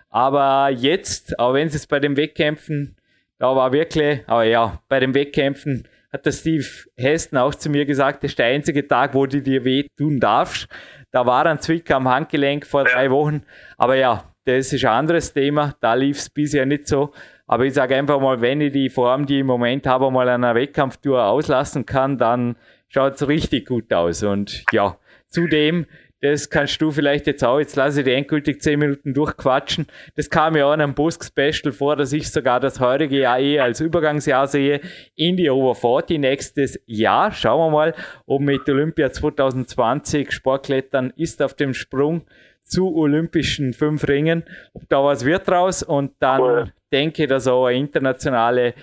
Aber 0.09 0.69
jetzt, 0.69 1.39
auch 1.39 1.53
wenn 1.53 1.67
es 1.67 1.87
bei 1.87 1.99
den 1.99 2.17
Wettkämpfen, 2.17 2.95
da 3.39 3.55
war 3.55 3.73
wirklich, 3.73 4.21
aber 4.27 4.43
ja, 4.43 4.81
bei 4.87 4.99
den 4.99 5.13
Wettkämpfen 5.13 5.87
hat 6.11 6.25
der 6.25 6.31
Steve 6.31 6.65
Heston 6.95 7.39
auch 7.39 7.55
zu 7.55 7.69
mir 7.69 7.85
gesagt, 7.85 8.23
das 8.23 8.31
ist 8.31 8.39
der 8.39 8.45
einzige 8.45 8.87
Tag, 8.87 9.15
wo 9.15 9.25
du 9.25 9.41
dir 9.41 9.65
weh 9.65 9.87
tun 9.97 10.19
darfst. 10.19 10.67
Da 11.11 11.25
war 11.25 11.45
ein 11.45 11.59
Zwicker 11.59 11.95
am 11.95 12.07
Handgelenk 12.07 12.65
vor 12.65 12.83
drei 12.83 13.09
Wochen. 13.09 13.43
Aber 13.77 13.95
ja, 13.95 14.23
das 14.45 14.71
ist 14.71 14.85
ein 14.85 14.91
anderes 14.91 15.33
Thema. 15.33 15.75
Da 15.81 15.95
lief 15.95 16.17
es 16.17 16.29
bisher 16.29 16.65
nicht 16.65 16.87
so. 16.87 17.13
Aber 17.47 17.65
ich 17.65 17.73
sage 17.73 17.95
einfach 17.95 18.19
mal, 18.19 18.41
wenn 18.41 18.61
ich 18.61 18.71
die 18.71 18.89
Form, 18.89 19.25
die 19.25 19.35
ich 19.35 19.41
im 19.41 19.47
Moment 19.47 19.85
habe, 19.85 20.09
mal 20.11 20.29
an 20.29 20.43
einer 20.43 20.55
Wettkampftour 20.55 21.25
auslassen 21.25 21.85
kann, 21.85 22.17
dann 22.17 22.55
schaut 22.87 23.15
es 23.15 23.27
richtig 23.27 23.67
gut 23.67 23.91
aus. 23.93 24.23
Und 24.23 24.63
ja, 24.71 24.97
zudem, 25.27 25.85
das 26.23 26.49
kannst 26.49 26.81
du 26.81 26.89
vielleicht 26.89 27.27
jetzt 27.27 27.43
auch, 27.43 27.59
jetzt 27.59 27.75
lasse 27.75 27.99
ich 27.99 28.05
die 28.05 28.13
endgültig 28.13 28.61
zehn 28.61 28.79
Minuten 28.79 29.13
durchquatschen. 29.13 29.87
Das 30.15 30.29
kam 30.29 30.55
ja 30.55 30.67
auch 30.67 30.73
in 30.73 30.79
einem 30.79 30.93
Busk-Special 30.93 31.73
vor, 31.73 31.97
dass 31.97 32.13
ich 32.13 32.31
sogar 32.31 32.61
das 32.61 32.79
heurige 32.79 33.19
Jahr 33.19 33.39
eher 33.39 33.65
als 33.65 33.81
Übergangsjahr 33.81 34.47
sehe 34.47 34.79
in 35.17 35.35
die 35.35 35.49
Over 35.49 35.75
40 35.75 36.19
nächstes 36.19 36.79
Jahr. 36.85 37.33
Schauen 37.33 37.59
wir 37.59 37.71
mal, 37.71 37.93
ob 38.25 38.41
mit 38.41 38.69
Olympia 38.69 39.11
2020 39.11 40.31
Sportklettern 40.31 41.11
ist 41.17 41.41
auf 41.41 41.55
dem 41.55 41.73
Sprung 41.73 42.21
zu 42.63 42.95
Olympischen 42.95 43.73
fünf 43.73 44.07
Ringen, 44.07 44.45
ob 44.73 44.87
da 44.87 45.03
was 45.03 45.25
wird 45.25 45.45
draus 45.45 45.83
und 45.83 46.13
dann 46.19 46.71
denke, 46.93 47.27
dass 47.27 47.47
auch 47.47 47.65
eine 47.65 47.79
internationale 47.79 48.73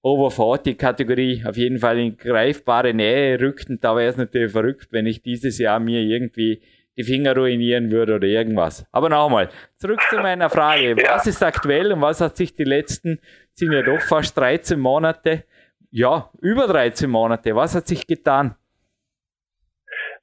Over 0.00 0.30
40 0.30 0.78
Kategorie 0.78 1.44
auf 1.44 1.56
jeden 1.56 1.78
Fall 1.78 1.98
in 1.98 2.16
greifbare 2.16 2.94
Nähe 2.94 3.38
rückt. 3.40 3.68
Und 3.68 3.82
da 3.84 3.94
wäre 3.94 4.08
es 4.08 4.16
natürlich 4.16 4.52
verrückt, 4.52 4.88
wenn 4.90 5.06
ich 5.06 5.22
dieses 5.22 5.58
Jahr 5.58 5.80
mir 5.80 6.00
irgendwie 6.00 6.62
die 6.96 7.04
Finger 7.04 7.36
ruinieren 7.36 7.90
würde 7.90 8.16
oder 8.16 8.26
irgendwas. 8.26 8.86
Aber 8.90 9.08
nochmal, 9.08 9.48
zurück 9.76 10.00
zu 10.10 10.16
meiner 10.16 10.50
Frage. 10.50 10.96
Ja. 11.00 11.14
Was 11.14 11.26
ist 11.26 11.42
aktuell 11.42 11.92
und 11.92 12.00
was 12.00 12.20
hat 12.20 12.36
sich 12.36 12.54
die 12.54 12.64
letzten, 12.64 13.20
sind 13.54 13.72
ja 13.72 13.82
doch 13.82 14.00
fast 14.00 14.36
13 14.36 14.78
Monate, 14.78 15.44
ja, 15.90 16.30
über 16.40 16.66
13 16.66 17.08
Monate, 17.08 17.54
was 17.54 17.74
hat 17.74 17.86
sich 17.86 18.06
getan? 18.06 18.56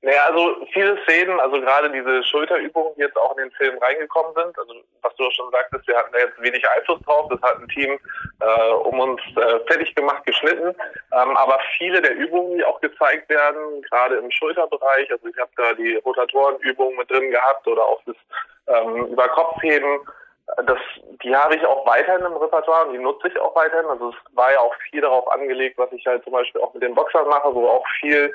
Naja, 0.05 0.21
also 0.27 0.55
viele 0.71 1.01
Szenen, 1.01 1.39
also 1.39 1.59
gerade 1.59 1.89
diese 1.89 2.23
Schulterübungen, 2.25 2.93
die 2.95 3.01
jetzt 3.01 3.17
auch 3.17 3.31
in 3.31 3.45
den 3.45 3.51
Film 3.53 3.75
reingekommen 3.79 4.35
sind, 4.35 4.55
also 4.59 4.75
was 5.01 5.15
du 5.15 5.25
auch 5.25 5.31
schon 5.31 5.49
sagtest, 5.49 5.87
wir 5.87 5.97
hatten 5.97 6.13
da 6.13 6.19
jetzt 6.19 6.39
wenig 6.39 6.63
Einfluss 6.69 7.01
drauf, 7.01 7.27
das 7.31 7.41
hat 7.41 7.57
ein 7.57 7.67
Team 7.69 7.97
äh, 8.39 8.69
um 8.83 8.99
uns 8.99 9.19
äh, 9.35 9.59
fertig 9.65 9.95
gemacht, 9.95 10.23
geschnitten, 10.27 10.75
ähm, 11.11 11.37
aber 11.37 11.57
viele 11.79 12.03
der 12.03 12.15
Übungen, 12.17 12.55
die 12.55 12.63
auch 12.63 12.79
gezeigt 12.81 13.27
werden, 13.29 13.81
gerade 13.89 14.17
im 14.17 14.29
Schulterbereich, 14.29 15.11
also 15.11 15.27
ich 15.27 15.37
habe 15.39 15.49
da 15.57 15.73
die 15.73 15.95
Rotatorenübungen 15.95 16.97
mit 16.97 17.09
drin 17.09 17.31
gehabt 17.31 17.65
oder 17.67 17.81
auch 17.81 18.01
das 18.05 18.15
ähm, 18.67 19.07
Überkopfheben, 19.07 20.01
das, 20.67 20.77
die 21.23 21.35
habe 21.35 21.55
ich 21.55 21.65
auch 21.65 21.85
weiterhin 21.87 22.23
im 22.23 22.37
Repertoire 22.37 22.85
und 22.85 22.93
die 22.93 22.99
nutze 22.99 23.27
ich 23.27 23.39
auch 23.39 23.55
weiterhin. 23.55 23.89
Also 23.89 24.09
es 24.09 24.35
war 24.35 24.51
ja 24.51 24.59
auch 24.59 24.75
viel 24.91 25.01
darauf 25.01 25.27
angelegt, 25.31 25.79
was 25.79 25.91
ich 25.91 26.05
halt 26.05 26.23
zum 26.23 26.33
Beispiel 26.33 26.61
auch 26.61 26.71
mit 26.73 26.83
den 26.83 26.93
Boxern 26.93 27.27
mache, 27.27 27.53
wo 27.55 27.67
auch 27.67 27.85
viel 27.99 28.31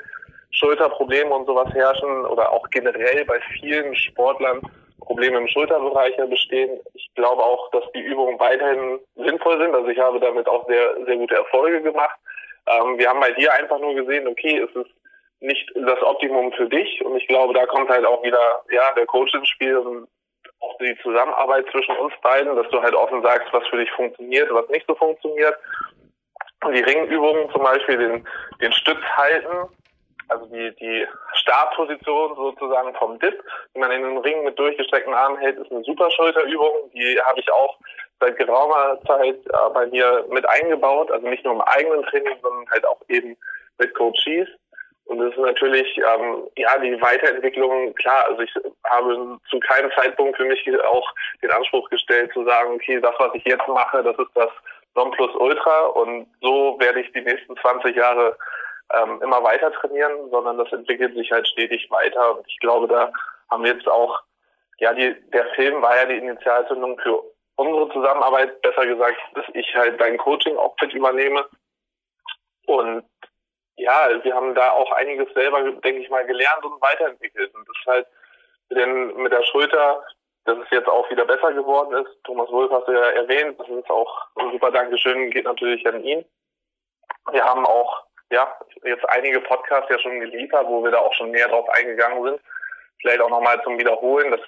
Schulterprobleme 0.51 1.33
und 1.33 1.45
sowas 1.45 1.73
herrschen 1.73 2.25
oder 2.25 2.51
auch 2.51 2.69
generell 2.69 3.25
bei 3.25 3.39
vielen 3.59 3.95
Sportlern 3.95 4.61
Probleme 4.99 5.39
im 5.39 5.47
Schulterbereich 5.47 6.15
bestehen. 6.29 6.79
Ich 6.93 7.09
glaube 7.15 7.43
auch, 7.43 7.69
dass 7.71 7.83
die 7.93 8.01
Übungen 8.01 8.39
weiterhin 8.39 8.99
sinnvoll 9.15 9.59
sind. 9.59 9.73
Also 9.73 9.87
ich 9.87 9.99
habe 9.99 10.19
damit 10.19 10.47
auch 10.47 10.65
sehr, 10.67 10.95
sehr 11.05 11.17
gute 11.17 11.35
Erfolge 11.35 11.81
gemacht. 11.81 12.15
Ähm, 12.67 12.97
wir 12.97 13.09
haben 13.09 13.19
bei 13.19 13.31
dir 13.31 13.51
einfach 13.53 13.79
nur 13.79 13.95
gesehen, 13.95 14.27
okay, 14.27 14.59
es 14.59 14.73
ist 14.75 14.91
nicht 15.41 15.69
das 15.75 16.01
Optimum 16.03 16.53
für 16.53 16.69
dich. 16.69 17.03
Und 17.03 17.17
ich 17.17 17.27
glaube, 17.27 17.53
da 17.53 17.65
kommt 17.65 17.89
halt 17.89 18.05
auch 18.05 18.23
wieder, 18.23 18.63
ja, 18.71 18.93
der 18.95 19.05
Coach 19.05 19.33
ins 19.33 19.49
Spiel 19.49 19.77
und 19.77 20.07
auch 20.59 20.77
die 20.77 20.95
Zusammenarbeit 21.01 21.65
zwischen 21.71 21.97
uns 21.97 22.13
beiden, 22.21 22.55
dass 22.55 22.69
du 22.69 22.81
halt 22.81 22.93
offen 22.93 23.21
sagst, 23.23 23.51
was 23.51 23.67
für 23.67 23.77
dich 23.77 23.91
funktioniert, 23.91 24.53
was 24.53 24.69
nicht 24.69 24.85
so 24.87 24.95
funktioniert. 24.95 25.55
Die 26.63 26.81
Ringübungen 26.81 27.51
zum 27.51 27.63
Beispiel, 27.63 27.97
den, 27.97 28.27
den 28.61 28.71
Stütz 28.71 29.01
halten, 29.17 29.67
also 30.31 30.45
die, 30.45 30.73
die 30.79 31.05
Startposition 31.33 32.35
sozusagen 32.35 32.93
vom 32.95 33.19
Dip, 33.19 33.43
die 33.75 33.79
man 33.79 33.91
in 33.91 34.03
den 34.03 34.17
Ring 34.17 34.43
mit 34.43 34.57
durchgestreckten 34.57 35.13
Armen 35.13 35.37
hält, 35.37 35.57
ist 35.57 35.71
eine 35.71 35.83
super 35.83 36.09
Schulterübung. 36.11 36.89
Die 36.93 37.19
habe 37.21 37.39
ich 37.39 37.51
auch 37.51 37.77
seit 38.19 38.37
geraumer 38.37 38.99
Zeit 39.05 39.37
bei 39.73 39.87
mir 39.87 40.25
mit 40.29 40.47
eingebaut, 40.47 41.11
also 41.11 41.27
nicht 41.27 41.43
nur 41.43 41.55
im 41.55 41.61
eigenen 41.61 42.03
Training, 42.03 42.37
sondern 42.41 42.69
halt 42.69 42.85
auch 42.85 43.01
eben 43.09 43.35
mit 43.77 43.93
Coaches. 43.93 44.47
Und 45.05 45.17
das 45.17 45.31
ist 45.31 45.39
natürlich, 45.39 45.97
ähm, 45.97 46.47
ja, 46.55 46.77
die 46.77 47.01
Weiterentwicklung, 47.01 47.93
klar, 47.95 48.25
also 48.29 48.41
ich 48.43 48.53
habe 48.85 49.37
zu 49.49 49.59
keinem 49.59 49.91
Zeitpunkt 49.91 50.37
für 50.37 50.45
mich 50.45 50.63
auch 50.85 51.11
den 51.41 51.51
Anspruch 51.51 51.89
gestellt 51.89 52.31
zu 52.33 52.45
sagen, 52.45 52.75
okay, 52.75 53.01
das, 53.01 53.15
was 53.17 53.31
ich 53.33 53.43
jetzt 53.43 53.67
mache, 53.67 54.03
das 54.03 54.17
ist 54.17 54.31
das 54.35 54.49
Nonplusultra 54.95 55.87
und 55.87 56.27
so 56.41 56.77
werde 56.79 57.01
ich 57.01 57.11
die 57.11 57.21
nächsten 57.21 57.57
20 57.57 57.95
Jahre 57.95 58.37
ähm, 58.93 59.21
immer 59.21 59.43
weiter 59.43 59.71
trainieren, 59.71 60.29
sondern 60.29 60.57
das 60.57 60.71
entwickelt 60.71 61.15
sich 61.15 61.31
halt 61.31 61.47
stetig 61.47 61.89
weiter. 61.89 62.37
Und 62.37 62.47
ich 62.47 62.57
glaube, 62.59 62.87
da 62.87 63.11
haben 63.49 63.63
wir 63.63 63.73
jetzt 63.73 63.87
auch, 63.87 64.21
ja, 64.79 64.93
die, 64.93 65.15
der 65.31 65.45
Film 65.55 65.81
war 65.81 65.95
ja 65.95 66.05
die 66.05 66.17
Initialzündung 66.17 66.99
für 66.99 67.23
unsere 67.55 67.89
Zusammenarbeit, 67.91 68.61
besser 68.61 68.85
gesagt, 68.85 69.17
dass 69.35 69.45
ich 69.53 69.75
halt 69.75 69.99
dein 69.99 70.17
Coaching 70.17 70.57
auch 70.57 70.75
übernehme. 70.93 71.47
Und 72.65 73.03
ja, 73.75 74.09
wir 74.23 74.35
haben 74.35 74.55
da 74.55 74.71
auch 74.71 74.91
einiges 74.91 75.33
selber, 75.33 75.63
denke 75.63 76.01
ich 76.01 76.09
mal, 76.09 76.25
gelernt 76.25 76.63
und 76.63 76.81
weiterentwickelt. 76.81 77.53
Und 77.53 77.67
das 77.67 77.77
ist 77.79 77.87
halt 77.87 78.07
mit, 78.69 78.77
den, 78.79 79.15
mit 79.17 79.31
der 79.31 79.43
Schulter, 79.43 80.03
dass 80.45 80.57
es 80.57 80.69
jetzt 80.71 80.87
auch 80.87 81.09
wieder 81.09 81.25
besser 81.25 81.53
geworden 81.53 82.05
ist. 82.05 82.23
Thomas 82.23 82.49
Wolf 82.49 82.71
hast 82.71 82.87
du 82.87 82.93
ja 82.93 83.09
erwähnt, 83.11 83.59
das 83.59 83.67
ist 83.69 83.89
auch 83.89 84.27
ein 84.35 84.51
super 84.51 84.71
Dankeschön, 84.71 85.31
geht 85.31 85.45
natürlich 85.45 85.85
an 85.87 86.03
ihn. 86.03 86.25
Wir 87.31 87.43
haben 87.43 87.65
auch 87.65 88.05
ja, 88.31 88.55
jetzt 88.83 89.07
einige 89.09 89.41
Podcasts 89.41 89.89
ja 89.89 89.99
schon 89.99 90.19
geliefert, 90.19 90.67
wo 90.67 90.83
wir 90.83 90.91
da 90.91 90.99
auch 90.99 91.13
schon 91.13 91.31
näher 91.31 91.47
drauf 91.47 91.67
eingegangen 91.69 92.23
sind. 92.23 92.41
Vielleicht 93.01 93.21
auch 93.21 93.29
nochmal 93.29 93.61
zum 93.63 93.77
Wiederholen, 93.77 94.31
dass 94.31 94.41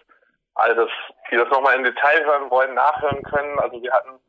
all 0.55 0.75
das, 0.75 0.89
die 1.31 1.37
das 1.37 1.49
nochmal 1.49 1.75
im 1.75 1.83
Detail 1.83 2.23
hören 2.23 2.49
wollen, 2.49 2.73
nachhören 2.73 3.23
können. 3.23 3.59
Also 3.59 3.81
wir 3.81 3.91
hatten, 3.91 4.19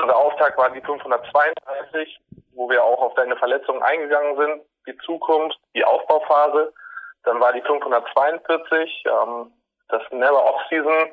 unser 0.00 0.16
Auftakt 0.16 0.56
war 0.58 0.70
die 0.70 0.80
532, 0.80 2.20
wo 2.54 2.68
wir 2.70 2.82
auch 2.82 3.00
auf 3.00 3.14
deine 3.14 3.36
Verletzungen 3.36 3.82
eingegangen 3.82 4.36
sind, 4.36 4.62
die 4.86 4.96
Zukunft, 4.98 5.58
die 5.74 5.84
Aufbauphase. 5.84 6.72
Dann 7.24 7.40
war 7.40 7.52
die 7.52 7.62
542, 7.62 9.04
ähm, 9.06 9.52
das 9.88 10.02
Never 10.10 10.44
Off-Season, 10.44 11.10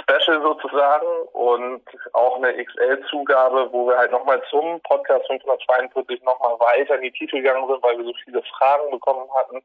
Special 0.00 0.42
sozusagen 0.42 1.06
und 1.32 1.82
auch 2.12 2.36
eine 2.36 2.64
XL-Zugabe, 2.64 3.72
wo 3.72 3.88
wir 3.88 3.96
halt 3.96 4.12
nochmal 4.12 4.42
zum 4.50 4.80
Podcast 4.82 5.26
542 5.26 6.22
nochmal 6.22 6.58
weiter 6.60 6.96
in 6.96 7.02
die 7.02 7.12
Titel 7.12 7.36
gegangen 7.36 7.66
sind, 7.68 7.82
weil 7.82 7.98
wir 7.98 8.04
so 8.04 8.14
viele 8.24 8.42
Fragen 8.42 8.90
bekommen 8.90 9.28
hatten 9.34 9.62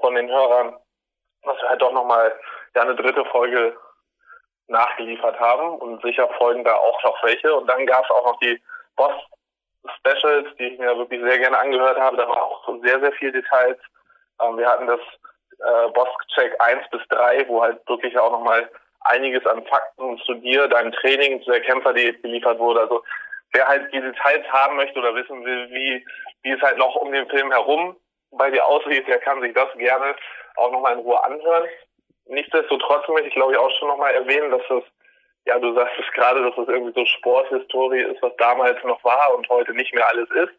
von 0.00 0.14
den 0.14 0.28
Hörern, 0.28 0.76
dass 1.42 1.60
wir 1.60 1.68
halt 1.68 1.82
doch 1.82 1.92
nochmal 1.92 2.32
ja 2.74 2.82
eine 2.82 2.96
dritte 2.96 3.24
Folge 3.26 3.76
nachgeliefert 4.68 5.38
haben 5.38 5.78
und 5.78 6.00
sicher 6.02 6.28
folgen 6.38 6.64
da 6.64 6.74
auch 6.74 7.02
noch 7.02 7.22
welche. 7.22 7.54
Und 7.54 7.66
dann 7.66 7.86
gab 7.86 8.04
es 8.04 8.10
auch 8.10 8.24
noch 8.24 8.38
die 8.38 8.60
Boss 8.96 9.12
Specials, 9.98 10.46
die 10.58 10.64
ich 10.64 10.78
mir 10.78 10.96
wirklich 10.96 11.20
sehr 11.22 11.38
gerne 11.38 11.58
angehört 11.58 11.98
habe. 11.98 12.16
Da 12.16 12.28
war 12.28 12.42
auch 12.42 12.68
sehr, 12.82 13.00
sehr 13.00 13.12
viel 13.12 13.32
Details. 13.32 13.78
Ähm, 14.40 14.58
wir 14.58 14.68
hatten 14.68 14.86
das 14.86 15.00
äh, 15.58 15.90
Boss 15.90 16.08
Check 16.34 16.54
1 16.60 16.88
bis 16.90 17.00
3, 17.08 17.48
wo 17.48 17.62
halt 17.62 17.86
wirklich 17.88 18.16
auch 18.18 18.30
nochmal 18.30 18.70
einiges 19.02 19.46
an 19.46 19.64
Fakten 19.66 20.18
zu 20.26 20.34
dir, 20.34 20.68
deinem 20.68 20.92
Training, 20.92 21.42
zu 21.42 21.50
der 21.50 21.60
Kämpferdiät 21.60 22.22
geliefert 22.22 22.58
wurde. 22.58 22.80
Also 22.80 23.02
wer 23.52 23.66
halt 23.66 23.92
die 23.92 24.00
Details 24.00 24.46
haben 24.48 24.76
möchte 24.76 24.98
oder 24.98 25.14
wissen 25.14 25.44
will, 25.44 25.70
wie, 25.70 26.04
wie 26.42 26.50
es 26.50 26.60
halt 26.60 26.78
noch 26.78 26.94
um 26.96 27.10
den 27.12 27.28
Film 27.28 27.50
herum 27.50 27.96
bei 28.32 28.50
dir 28.50 28.64
aussieht, 28.64 29.06
der 29.08 29.18
kann 29.18 29.40
sich 29.40 29.54
das 29.54 29.68
gerne 29.76 30.14
auch 30.56 30.70
nochmal 30.70 30.94
in 30.94 31.00
Ruhe 31.00 31.22
anhören. 31.24 31.68
Nichtsdestotrotz 32.26 33.08
möchte 33.08 33.28
ich 33.28 33.34
glaube 33.34 33.52
ich 33.52 33.58
auch 33.58 33.70
schon 33.78 33.88
nochmal 33.88 34.14
erwähnen, 34.14 34.50
dass 34.50 34.62
es, 34.70 34.84
ja 35.46 35.58
du 35.58 35.74
sagst 35.74 35.98
es 35.98 36.12
gerade, 36.12 36.42
dass 36.42 36.56
es 36.58 36.68
irgendwie 36.68 36.92
so 36.94 37.04
Sporthistorie 37.06 38.02
ist, 38.02 38.22
was 38.22 38.36
damals 38.36 38.82
noch 38.84 39.02
war 39.02 39.34
und 39.34 39.48
heute 39.48 39.72
nicht 39.74 39.92
mehr 39.94 40.06
alles 40.08 40.30
ist. 40.30 40.52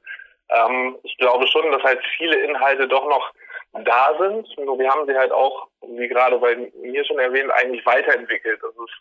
Ähm, 0.49 0.97
ich 1.03 1.17
glaube 1.17 1.47
schon, 1.47 1.71
dass 1.71 1.83
halt 1.83 2.01
viele 2.17 2.35
Inhalte 2.39 2.87
doch 2.87 3.07
noch 3.07 3.31
da 3.73 4.15
sind. 4.19 4.47
Nur 4.57 4.77
wir 4.79 4.89
haben 4.89 5.07
sie 5.07 5.17
halt 5.17 5.31
auch, 5.31 5.67
wie 5.81 6.07
gerade 6.07 6.37
bei 6.37 6.55
mir 6.81 7.05
schon 7.05 7.19
erwähnt, 7.19 7.51
eigentlich 7.51 7.85
weiterentwickelt. 7.85 8.63
Also 8.63 8.83
es 8.83 8.91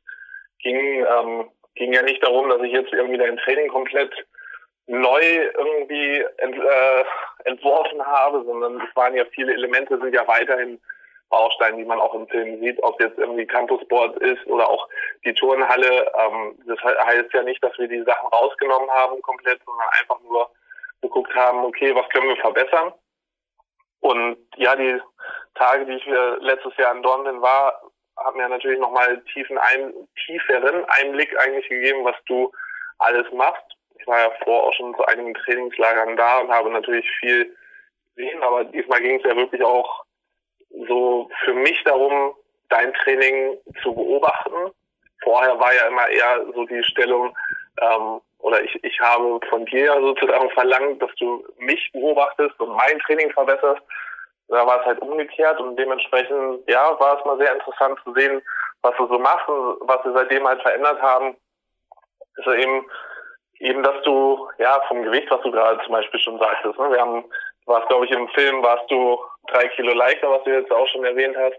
ging, 0.63 1.05
ähm, 1.07 1.51
ging 1.75 1.93
ja 1.93 2.03
nicht 2.03 2.23
darum, 2.23 2.49
dass 2.49 2.63
ich 2.63 2.73
jetzt 2.73 2.93
irgendwie 2.93 3.19
dein 3.19 3.37
Training 3.39 3.69
komplett 3.69 4.13
neu 4.87 5.21
irgendwie 5.21 6.25
ent, 6.39 6.57
äh, 6.57 7.05
entworfen 7.45 8.05
habe, 8.05 8.43
sondern 8.45 8.81
es 8.81 8.97
waren 8.97 9.15
ja 9.15 9.25
viele 9.33 9.53
Elemente, 9.53 9.99
sind 9.99 10.15
ja 10.15 10.27
weiterhin 10.27 10.81
Bausteine, 11.29 11.77
die 11.77 11.85
man 11.85 12.01
auch 12.01 12.13
im 12.15 12.27
Film 12.27 12.61
sieht, 12.61 12.83
ob 12.83 13.01
jetzt 13.01 13.17
irgendwie 13.17 13.47
Campusboard 13.47 14.19
ist 14.19 14.45
oder 14.47 14.69
auch 14.69 14.89
die 15.25 15.33
Turnhalle. 15.33 16.11
Ähm, 16.19 16.59
das 16.67 16.79
heißt 16.83 17.33
ja 17.33 17.43
nicht, 17.43 17.63
dass 17.63 17.77
wir 17.79 17.87
die 17.87 18.03
Sachen 18.03 18.29
rausgenommen 18.29 18.91
haben 18.91 19.23
komplett, 19.23 19.61
sondern 19.65 19.87
einfach 20.01 20.21
nur 20.29 20.51
geguckt 21.03 21.35
haben, 21.35 21.65
okay, 21.65 21.95
was 21.95 22.09
können 22.09 22.29
wir 22.29 22.37
verbessern? 22.37 22.93
Und 24.01 24.39
ja, 24.57 24.77
die 24.77 25.01
Tage, 25.55 25.87
die 25.87 25.95
ich 25.95 26.07
letztes 26.41 26.77
Jahr 26.77 26.95
in 26.95 27.03
Dornbirn 27.03 27.43
war, 27.43 27.81
haben 28.17 28.37
mir 28.37 28.49
natürlich 28.49 28.79
nochmal 28.79 29.23
tiefen 29.33 29.59
ein, 29.59 29.93
tieferen 30.27 30.85
Einblick 30.87 31.37
eigentlich 31.39 31.69
gegeben, 31.69 32.05
was 32.05 32.17
du 32.27 32.53
alles 32.99 33.31
machst. 33.33 33.65
Ich 33.99 34.07
war 34.07 34.19
ja 34.19 34.31
vor 34.45 34.65
auch 34.65 34.73
schon 34.75 34.95
zu 34.95 35.05
einigen 35.07 35.35
Trainingslagern 35.35 36.17
da 36.17 36.39
und 36.39 36.51
habe 36.51 36.71
natürlich 36.71 37.09
viel 37.21 37.55
gesehen, 38.15 38.43
aber 38.43 38.65
diesmal 38.65 39.01
ging 39.01 39.17
es 39.17 39.25
ja 39.25 39.37
wirklich 39.37 39.63
auch 39.63 40.05
so 40.89 41.31
für 41.45 41.55
mich 41.55 41.83
darum, 41.85 42.35
dein 42.69 42.93
Training 42.95 43.59
zu 43.83 43.95
beobachten. 43.95 44.73
Vorher 45.23 45.59
war 45.59 45.75
ja 45.75 45.89
immer 45.89 46.09
eher 46.09 46.47
so 46.55 46.65
die 46.65 46.83
Stellung, 46.85 47.37
ähm, 47.81 48.21
oder 48.43 48.63
ich, 48.63 48.83
ich 48.83 49.01
habe 49.01 49.41
von 49.49 49.65
dir 49.67 49.93
sozusagen 50.01 50.51
verlangt, 50.51 51.03
dass 51.03 51.15
du 51.17 51.45
mich 51.59 51.91
beobachtest 51.93 52.59
und 52.59 52.75
mein 52.75 52.99
Training 53.01 53.31
verbesserst. 53.33 53.83
Da 54.49 54.67
war 54.67 54.81
es 54.81 54.87
halt 54.87 55.01
umgekehrt 55.01 55.61
und 55.61 55.77
dementsprechend, 55.77 56.69
ja, 56.69 56.99
war 56.99 57.19
es 57.19 57.25
mal 57.25 57.39
sehr 57.39 57.55
interessant 57.55 57.99
zu 58.03 58.13
sehen, 58.15 58.43
was 58.83 58.99
wir 58.99 59.07
so 59.07 59.19
machen, 59.19 59.77
was 59.83 60.05
wir 60.05 60.13
seitdem 60.13 60.47
halt 60.47 60.61
verändert 60.63 61.01
haben. 61.01 61.37
Ist 62.37 62.47
ja 62.47 62.55
eben, 62.55 62.87
eben, 63.61 63.83
dass 63.83 64.03
du, 64.03 64.49
ja, 64.59 64.81
vom 64.89 65.03
Gewicht, 65.03 65.31
was 65.31 65.43
du 65.43 65.53
gerade 65.53 65.81
zum 65.85 65.93
Beispiel 65.93 66.19
schon 66.21 66.39
sagtest, 66.39 66.79
ne? 66.79 66.91
wir 66.91 67.01
haben, 67.01 67.25
warst, 67.67 67.89
glaube 67.89 68.07
ich, 68.07 68.11
im 68.11 68.29
Film 68.31 68.63
warst 68.63 68.91
du 68.91 69.19
drei 69.49 69.69
Kilo 69.69 69.95
leichter, 69.95 70.31
was 70.31 70.43
du 70.45 70.51
jetzt 70.51 70.73
auch 70.73 70.89
schon 70.89 71.05
erwähnt 71.05 71.37
hast. 71.37 71.57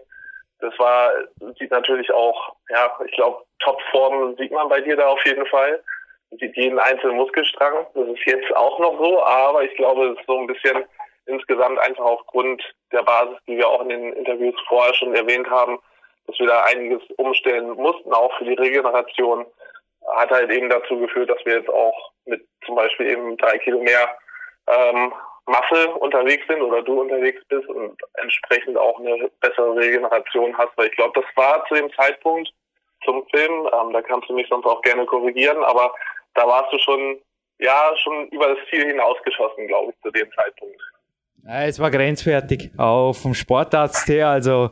Das 0.60 0.78
war, 0.78 1.12
sieht 1.58 1.70
natürlich 1.70 2.12
auch, 2.12 2.54
ja, 2.68 2.92
ich 3.06 3.12
glaube, 3.12 3.42
Topform 3.60 4.36
sieht 4.36 4.52
man 4.52 4.68
bei 4.68 4.80
dir 4.80 4.96
da 4.96 5.06
auf 5.08 5.24
jeden 5.24 5.46
Fall 5.46 5.82
sieht 6.38 6.56
jeden 6.56 6.78
einzelnen 6.78 7.16
Muskelstrang. 7.16 7.86
Das 7.94 8.08
ist 8.08 8.26
jetzt 8.26 8.54
auch 8.56 8.78
noch 8.78 8.98
so, 8.98 9.22
aber 9.22 9.64
ich 9.64 9.74
glaube, 9.76 10.08
es 10.08 10.18
ist 10.18 10.26
so 10.26 10.38
ein 10.38 10.46
bisschen 10.46 10.84
insgesamt 11.26 11.78
einfach 11.80 12.04
aufgrund 12.04 12.62
der 12.92 13.02
Basis, 13.02 13.38
die 13.46 13.56
wir 13.56 13.68
auch 13.68 13.82
in 13.82 13.90
den 13.90 14.12
Interviews 14.14 14.54
vorher 14.68 14.94
schon 14.94 15.14
erwähnt 15.14 15.48
haben, 15.48 15.78
dass 16.26 16.38
wir 16.38 16.46
da 16.46 16.64
einiges 16.64 17.02
umstellen 17.16 17.70
mussten, 17.70 18.12
auch 18.12 18.36
für 18.38 18.44
die 18.44 18.54
Regeneration, 18.54 19.46
hat 20.14 20.30
halt 20.30 20.50
eben 20.50 20.68
dazu 20.68 20.98
geführt, 20.98 21.30
dass 21.30 21.44
wir 21.44 21.58
jetzt 21.58 21.70
auch 21.70 22.10
mit 22.24 22.44
zum 22.66 22.74
Beispiel 22.74 23.10
eben 23.10 23.36
drei 23.36 23.58
Kilo 23.58 23.80
mehr 23.80 24.16
ähm, 24.66 25.12
Masse 25.46 25.88
unterwegs 25.98 26.46
sind 26.46 26.62
oder 26.62 26.82
du 26.82 27.00
unterwegs 27.00 27.42
bist 27.48 27.68
und 27.68 27.96
entsprechend 28.14 28.76
auch 28.78 28.98
eine 28.98 29.30
bessere 29.40 29.74
Regeneration 29.76 30.56
hast. 30.56 30.70
Weil 30.76 30.88
ich 30.88 30.96
glaube, 30.96 31.20
das 31.20 31.36
war 31.36 31.64
zu 31.66 31.74
dem 31.74 31.92
Zeitpunkt 31.94 32.52
zum 33.04 33.26
Film, 33.28 33.68
ähm, 33.72 33.92
da 33.92 34.02
kannst 34.02 34.28
du 34.28 34.34
mich 34.34 34.48
sonst 34.48 34.66
auch 34.66 34.82
gerne 34.82 35.04
korrigieren, 35.06 35.62
aber 35.64 35.92
da 36.34 36.46
warst 36.46 36.72
du 36.72 36.78
schon, 36.78 37.18
ja, 37.58 37.92
schon 38.02 38.28
über 38.28 38.48
das 38.48 38.58
Ziel 38.70 38.86
hinausgeschossen, 38.86 39.66
glaube 39.66 39.92
ich, 39.92 40.02
zu 40.02 40.10
dem 40.10 40.28
Zeitpunkt. 40.32 40.80
Ja, 41.44 41.64
es 41.64 41.80
war 41.80 41.90
grenzwertig, 41.90 42.70
auch 42.76 43.14
vom 43.14 43.34
Sportarzt 43.34 44.08
her. 44.08 44.28
Also 44.28 44.70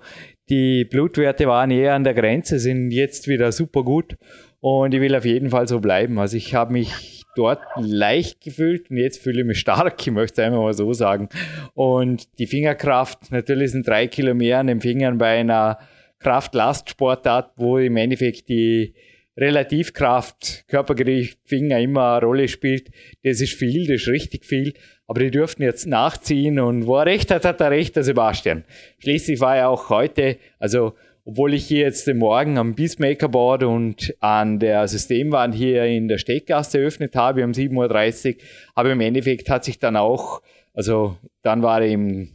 die 0.49 0.85
Blutwerte 0.85 1.47
waren 1.47 1.71
eher 1.71 1.95
an 1.95 2.05
der 2.05 2.15
Grenze, 2.15 2.59
sind 2.59 2.91
jetzt 2.91 3.29
wieder 3.29 3.53
super 3.53 3.83
gut 3.83 4.17
und 4.61 4.95
ich 4.95 5.01
will 5.01 5.15
auf 5.15 5.25
jeden 5.25 5.51
Fall 5.51 5.67
so 5.67 5.81
bleiben. 5.81 6.19
Also 6.19 6.37
ich 6.37 6.55
habe 6.55 6.73
mich 6.73 7.25
dort 7.35 7.61
leicht 7.77 8.41
gefühlt 8.41 8.91
und 8.91 8.97
jetzt 8.97 9.23
fühle 9.23 9.41
ich 9.41 9.47
mich 9.47 9.59
stark, 9.59 10.01
ich 10.01 10.13
möchte 10.13 10.43
es 10.43 10.47
einfach 10.47 10.61
mal 10.61 10.73
so 10.73 10.93
sagen. 10.93 11.29
Und 11.75 12.39
die 12.39 12.47
Fingerkraft, 12.47 13.31
natürlich 13.31 13.73
sind 13.73 13.87
drei 13.87 14.07
Kilo 14.07 14.35
mehr 14.35 14.59
an 14.59 14.67
den 14.67 14.81
Fingern 14.81 15.19
bei 15.19 15.39
einer 15.39 15.79
Kraft-Last-Sportart, 16.21 17.53
wo 17.57 17.79
im 17.79 17.97
Endeffekt 17.97 18.49
die 18.49 18.95
Relativkraft, 19.37 20.65
Körpergewicht, 20.69 21.39
Finger 21.45 21.79
immer 21.79 22.17
eine 22.17 22.27
Rolle 22.27 22.49
spielt. 22.49 22.91
Das 23.23 23.41
ist 23.41 23.55
viel, 23.55 23.87
das 23.87 24.03
ist 24.03 24.09
richtig 24.09 24.45
viel. 24.45 24.75
Aber 25.07 25.21
die 25.21 25.31
dürften 25.31 25.63
jetzt 25.63 25.87
nachziehen 25.87 26.59
und 26.59 26.87
wo 26.87 26.97
er 26.97 27.07
recht 27.07 27.31
hat, 27.31 27.45
hat 27.45 27.61
er 27.61 27.71
recht, 27.71 27.97
der 27.97 28.05
Sebastian. 28.05 28.65
Schließlich 28.99 29.41
war 29.41 29.57
er 29.57 29.69
auch 29.69 29.89
heute, 29.89 30.37
also 30.59 30.95
obwohl 31.25 31.55
ich 31.55 31.67
hier 31.67 31.83
jetzt 31.83 32.07
den 32.07 32.19
Morgen 32.19 32.59
am 32.59 32.75
Beastmaker 32.75 33.29
Board 33.29 33.63
und 33.63 34.15
an 34.21 34.59
der 34.59 34.89
Systemwand 34.89 35.55
hier 35.55 35.85
in 35.85 36.09
der 36.09 36.19
Steckgasse 36.19 36.81
eröffnet 36.81 37.15
habe 37.15 37.45
um 37.45 37.53
7.30 37.53 38.37
Uhr, 38.37 38.43
aber 38.75 38.93
im 38.93 39.01
Endeffekt 39.01 39.51
hat 39.51 39.65
sich 39.65 39.79
dann 39.79 39.97
auch, 39.97 40.43
also 40.75 41.17
dann 41.43 41.63
war 41.63 41.83
er 41.83 41.89
im, 41.89 42.31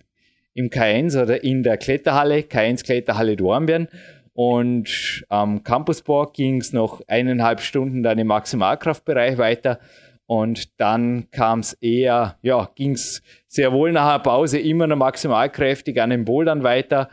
im 0.53 0.69
K1 0.69 1.21
oder 1.21 1.43
in 1.43 1.63
der 1.63 1.77
Kletterhalle, 1.77 2.39
K1 2.39 2.85
Kletterhalle 2.85 3.35
Dornbirn 3.35 3.87
und 4.35 5.25
am 5.29 5.63
Campusboard 5.63 6.33
ging 6.33 6.59
es 6.59 6.73
noch 6.73 7.01
eineinhalb 7.07 7.61
Stunden 7.61 8.03
dann 8.03 8.19
im 8.19 8.27
Maximalkraftbereich 8.27 9.37
weiter. 9.37 9.79
Und 10.27 10.77
dann 10.81 11.31
kam 11.31 11.59
es 11.59 11.71
eher, 11.73 12.37
ja, 12.41 12.69
ging 12.75 12.91
es 12.91 13.23
sehr 13.47 13.71
wohl 13.71 13.93
nach 13.93 14.17
der 14.17 14.29
Pause 14.29 14.59
immer 14.59 14.87
noch 14.87 14.97
maximalkräftig 14.97 16.01
an 16.01 16.09
den 16.09 16.25
Bouldern 16.25 16.63
weiter. 16.63 17.07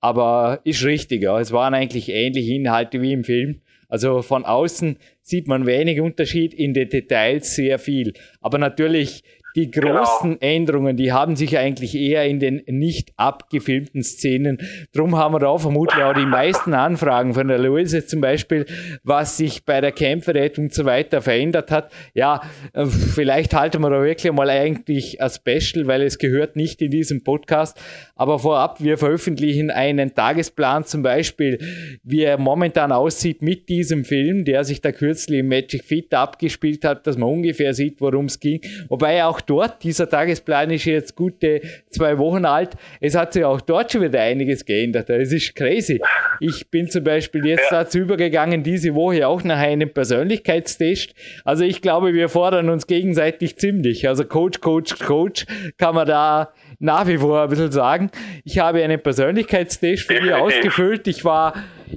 Aber 0.00 0.60
ist 0.64 0.84
richtig, 0.84 1.22
ja. 1.22 1.40
Es 1.40 1.50
waren 1.50 1.72
eigentlich 1.72 2.10
ähnliche 2.10 2.52
Inhalte 2.52 3.00
wie 3.00 3.14
im 3.14 3.24
Film. 3.24 3.62
Also 3.88 4.20
von 4.20 4.44
außen 4.44 4.98
sieht 5.22 5.48
man 5.48 5.64
wenig 5.64 6.02
Unterschied, 6.02 6.52
in 6.52 6.74
den 6.74 6.90
Details 6.90 7.54
sehr 7.54 7.78
viel. 7.78 8.12
Aber 8.42 8.58
natürlich 8.58 9.22
die 9.56 9.70
großen 9.70 10.32
genau. 10.32 10.36
Änderungen, 10.40 10.96
die 10.96 11.12
haben 11.12 11.34
sich 11.34 11.56
eigentlich 11.56 11.94
eher 11.94 12.26
in 12.26 12.38
den 12.40 12.62
nicht 12.66 13.12
abgefilmten 13.16 14.02
Szenen. 14.02 14.58
Drum 14.92 15.16
haben 15.16 15.34
wir 15.34 15.38
da 15.38 15.56
vermutlich 15.56 16.04
auch 16.04 16.12
die 16.12 16.26
meisten 16.26 16.74
Anfragen 16.74 17.32
von 17.32 17.48
der 17.48 17.58
Luise 17.58 18.06
zum 18.06 18.20
Beispiel, 18.20 18.66
was 19.02 19.38
sich 19.38 19.64
bei 19.64 19.80
der 19.80 19.92
Kämpferrettung 19.92 20.66
und 20.66 20.74
so 20.74 20.84
weiter 20.84 21.22
verändert 21.22 21.70
hat. 21.70 21.90
Ja, 22.12 22.42
äh, 22.74 22.84
vielleicht 22.84 23.54
halten 23.54 23.80
wir 23.80 23.88
da 23.88 24.02
wirklich 24.02 24.30
mal 24.32 24.50
eigentlich 24.50 25.22
ein 25.22 25.30
Special, 25.30 25.86
weil 25.86 26.02
es 26.02 26.18
gehört 26.18 26.56
nicht 26.56 26.82
in 26.82 26.90
diesem 26.90 27.24
Podcast. 27.24 27.80
Aber 28.14 28.38
vorab, 28.38 28.82
wir 28.82 28.98
veröffentlichen 28.98 29.70
einen 29.70 30.14
Tagesplan 30.14 30.84
zum 30.84 31.02
Beispiel, 31.02 31.58
wie 32.02 32.22
er 32.22 32.38
momentan 32.38 32.92
aussieht 32.92 33.40
mit 33.40 33.68
diesem 33.68 34.04
Film, 34.04 34.44
der 34.44 34.64
sich 34.64 34.82
da 34.82 34.92
kürzlich 34.92 35.40
im 35.40 35.48
Magic 35.48 35.84
Fit 35.84 36.12
abgespielt 36.12 36.84
hat, 36.84 37.06
dass 37.06 37.16
man 37.16 37.30
ungefähr 37.30 37.72
sieht, 37.72 38.00
worum 38.00 38.26
es 38.26 38.38
ging. 38.40 38.60
Wobei 38.88 39.24
auch 39.24 39.40
dort, 39.46 39.82
dieser 39.82 40.08
Tagesplan 40.08 40.70
ist 40.70 40.84
jetzt 40.84 41.16
gute 41.16 41.60
zwei 41.90 42.18
Wochen 42.18 42.44
alt, 42.44 42.70
es 43.00 43.14
hat 43.14 43.32
sich 43.32 43.44
auch 43.44 43.60
dort 43.60 43.92
schon 43.92 44.02
wieder 44.02 44.20
einiges 44.20 44.64
geändert. 44.64 45.10
Es 45.10 45.32
ist 45.32 45.54
crazy. 45.54 46.00
Ich 46.40 46.70
bin 46.70 46.90
zum 46.90 47.04
Beispiel 47.04 47.46
jetzt 47.46 47.70
ja. 47.70 47.82
dazu 47.82 47.98
übergegangen, 47.98 48.62
diese 48.62 48.94
Woche 48.94 49.26
auch 49.26 49.42
nach 49.42 49.58
einem 49.58 49.92
Persönlichkeitstest. 49.92 51.14
Also 51.44 51.64
ich 51.64 51.82
glaube, 51.82 52.14
wir 52.14 52.28
fordern 52.28 52.68
uns 52.68 52.86
gegenseitig 52.86 53.56
ziemlich. 53.56 54.08
Also 54.08 54.24
Coach, 54.24 54.60
Coach, 54.60 54.98
Coach 54.98 55.46
kann 55.78 55.94
man 55.94 56.06
da 56.06 56.52
nach 56.78 57.06
wie 57.06 57.18
vor 57.18 57.42
ein 57.42 57.48
bisschen 57.48 57.72
sagen. 57.72 58.10
Ich 58.44 58.58
habe 58.58 58.82
einen 58.82 59.00
Persönlichkeitstest 59.00 60.04
für 60.04 60.20
mich 60.20 60.32
ausgefüllt. 60.32 61.06
Ich 61.08 61.24
war, 61.24 61.54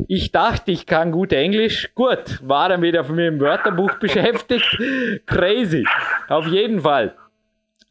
ich 0.07 0.31
dachte, 0.31 0.71
ich 0.71 0.85
kann 0.85 1.11
gut 1.11 1.33
Englisch. 1.33 1.89
Gut, 1.95 2.39
war 2.41 2.69
dann 2.69 2.81
wieder 2.81 3.03
von 3.03 3.15
mir 3.15 3.27
im 3.27 3.39
Wörterbuch 3.39 3.95
beschäftigt. 3.99 4.77
Crazy. 5.25 5.85
Auf 6.27 6.47
jeden 6.47 6.81
Fall 6.81 7.15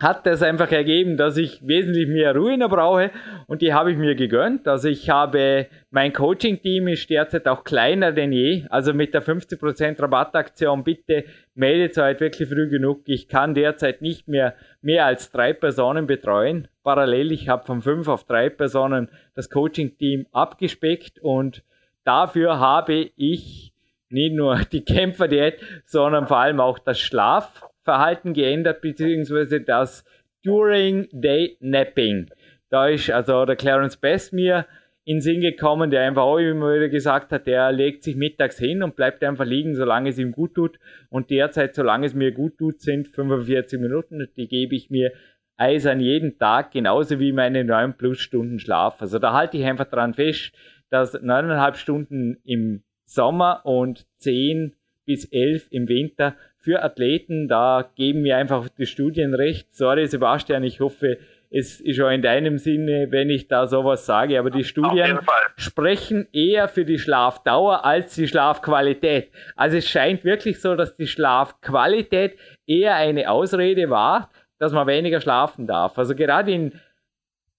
hat 0.00 0.26
das 0.26 0.42
einfach 0.42 0.70
ergeben, 0.70 1.16
dass 1.16 1.36
ich 1.36 1.66
wesentlich 1.66 2.06
mehr 2.06 2.34
Ruhe 2.34 2.56
brauche 2.68 3.10
und 3.48 3.62
die 3.62 3.74
habe 3.74 3.90
ich 3.90 3.98
mir 3.98 4.14
gegönnt. 4.14 4.68
Also 4.68 4.88
ich 4.88 5.10
habe, 5.10 5.66
mein 5.90 6.12
Coaching-Team 6.12 6.86
ist 6.86 7.10
derzeit 7.10 7.48
auch 7.48 7.64
kleiner 7.64 8.12
denn 8.12 8.30
je. 8.30 8.64
Also 8.70 8.94
mit 8.94 9.12
der 9.12 9.24
50% 9.24 10.00
Rabattaktion, 10.00 10.84
bitte 10.84 11.24
meldet 11.54 11.98
euch 11.98 12.20
wirklich 12.20 12.48
früh 12.48 12.68
genug. 12.68 13.02
Ich 13.06 13.26
kann 13.26 13.54
derzeit 13.54 14.00
nicht 14.00 14.28
mehr 14.28 14.54
mehr 14.82 15.04
als 15.04 15.32
drei 15.32 15.52
Personen 15.52 16.06
betreuen. 16.06 16.68
Parallel, 16.84 17.32
ich 17.32 17.48
habe 17.48 17.66
von 17.66 17.82
fünf 17.82 18.06
auf 18.06 18.22
drei 18.22 18.50
Personen 18.50 19.08
das 19.34 19.50
Coaching-Team 19.50 20.26
abgespeckt 20.30 21.18
und 21.18 21.64
dafür 22.04 22.60
habe 22.60 23.10
ich 23.16 23.72
nicht 24.10 24.34
nur 24.34 24.60
die 24.72 24.84
Kämpferdiät, 24.84 25.58
sondern 25.86 26.28
vor 26.28 26.38
allem 26.38 26.60
auch 26.60 26.78
das 26.78 27.00
Schlaf 27.00 27.68
Verhalten 27.88 28.34
geändert, 28.34 28.82
beziehungsweise 28.82 29.62
das 29.62 30.04
During 30.44 31.08
Day 31.10 31.56
Napping. 31.60 32.28
Da 32.68 32.88
ist 32.88 33.10
also 33.10 33.46
der 33.46 33.56
Clarence 33.56 33.96
Best 33.96 34.34
mir 34.34 34.66
in 35.06 35.16
den 35.16 35.20
Sinn 35.22 35.40
gekommen, 35.40 35.90
der 35.90 36.02
einfach 36.02 36.24
auch 36.24 36.36
immer 36.36 36.74
wieder 36.74 36.90
gesagt 36.90 37.32
hat, 37.32 37.46
der 37.46 37.72
legt 37.72 38.02
sich 38.02 38.14
mittags 38.14 38.58
hin 38.58 38.82
und 38.82 38.94
bleibt 38.94 39.24
einfach 39.24 39.46
liegen, 39.46 39.74
solange 39.74 40.10
es 40.10 40.18
ihm 40.18 40.32
gut 40.32 40.54
tut. 40.54 40.78
Und 41.08 41.30
derzeit, 41.30 41.74
solange 41.74 42.04
es 42.04 42.12
mir 42.12 42.30
gut 42.32 42.58
tut, 42.58 42.82
sind 42.82 43.08
45 43.08 43.80
Minuten. 43.80 44.28
Die 44.36 44.48
gebe 44.48 44.76
ich 44.76 44.90
mir 44.90 45.12
eisern 45.56 45.98
jeden 45.98 46.38
Tag, 46.38 46.72
genauso 46.72 47.18
wie 47.18 47.32
meine 47.32 47.64
9 47.64 47.96
plus 47.96 48.18
Stunden 48.18 48.58
Schlaf. 48.58 49.00
Also 49.00 49.18
da 49.18 49.32
halte 49.32 49.56
ich 49.56 49.64
einfach 49.64 49.88
dran 49.88 50.12
fest, 50.12 50.52
dass 50.90 51.14
9,5 51.14 51.74
Stunden 51.76 52.36
im 52.44 52.82
Sommer 53.06 53.64
und 53.64 54.06
10 54.18 54.74
bis 55.06 55.24
11 55.24 55.68
im 55.70 55.88
Winter 55.88 56.36
für 56.68 56.82
Athleten, 56.82 57.48
da 57.48 57.90
geben 57.96 58.20
mir 58.20 58.36
einfach 58.36 58.68
die 58.68 58.84
Studien 58.84 59.32
recht. 59.32 59.74
Sorry, 59.74 60.06
Sebastian, 60.06 60.64
ich 60.64 60.80
hoffe, 60.80 61.16
es 61.50 61.80
ist 61.80 61.98
auch 61.98 62.10
in 62.10 62.20
deinem 62.20 62.58
Sinne, 62.58 63.06
wenn 63.10 63.30
ich 63.30 63.48
da 63.48 63.66
sowas 63.66 64.04
sage, 64.04 64.38
aber 64.38 64.50
die 64.50 64.64
Studien 64.64 65.18
sprechen 65.56 66.28
eher 66.30 66.68
für 66.68 66.84
die 66.84 66.98
Schlafdauer 66.98 67.86
als 67.86 68.14
die 68.16 68.28
Schlafqualität. 68.28 69.30
Also 69.56 69.78
es 69.78 69.88
scheint 69.88 70.24
wirklich 70.24 70.60
so, 70.60 70.76
dass 70.76 70.94
die 70.94 71.06
Schlafqualität 71.06 72.36
eher 72.66 72.96
eine 72.96 73.30
Ausrede 73.30 73.88
war, 73.88 74.28
dass 74.58 74.72
man 74.72 74.86
weniger 74.86 75.22
schlafen 75.22 75.66
darf. 75.66 75.96
Also 75.96 76.14
gerade 76.14 76.52
in 76.52 76.78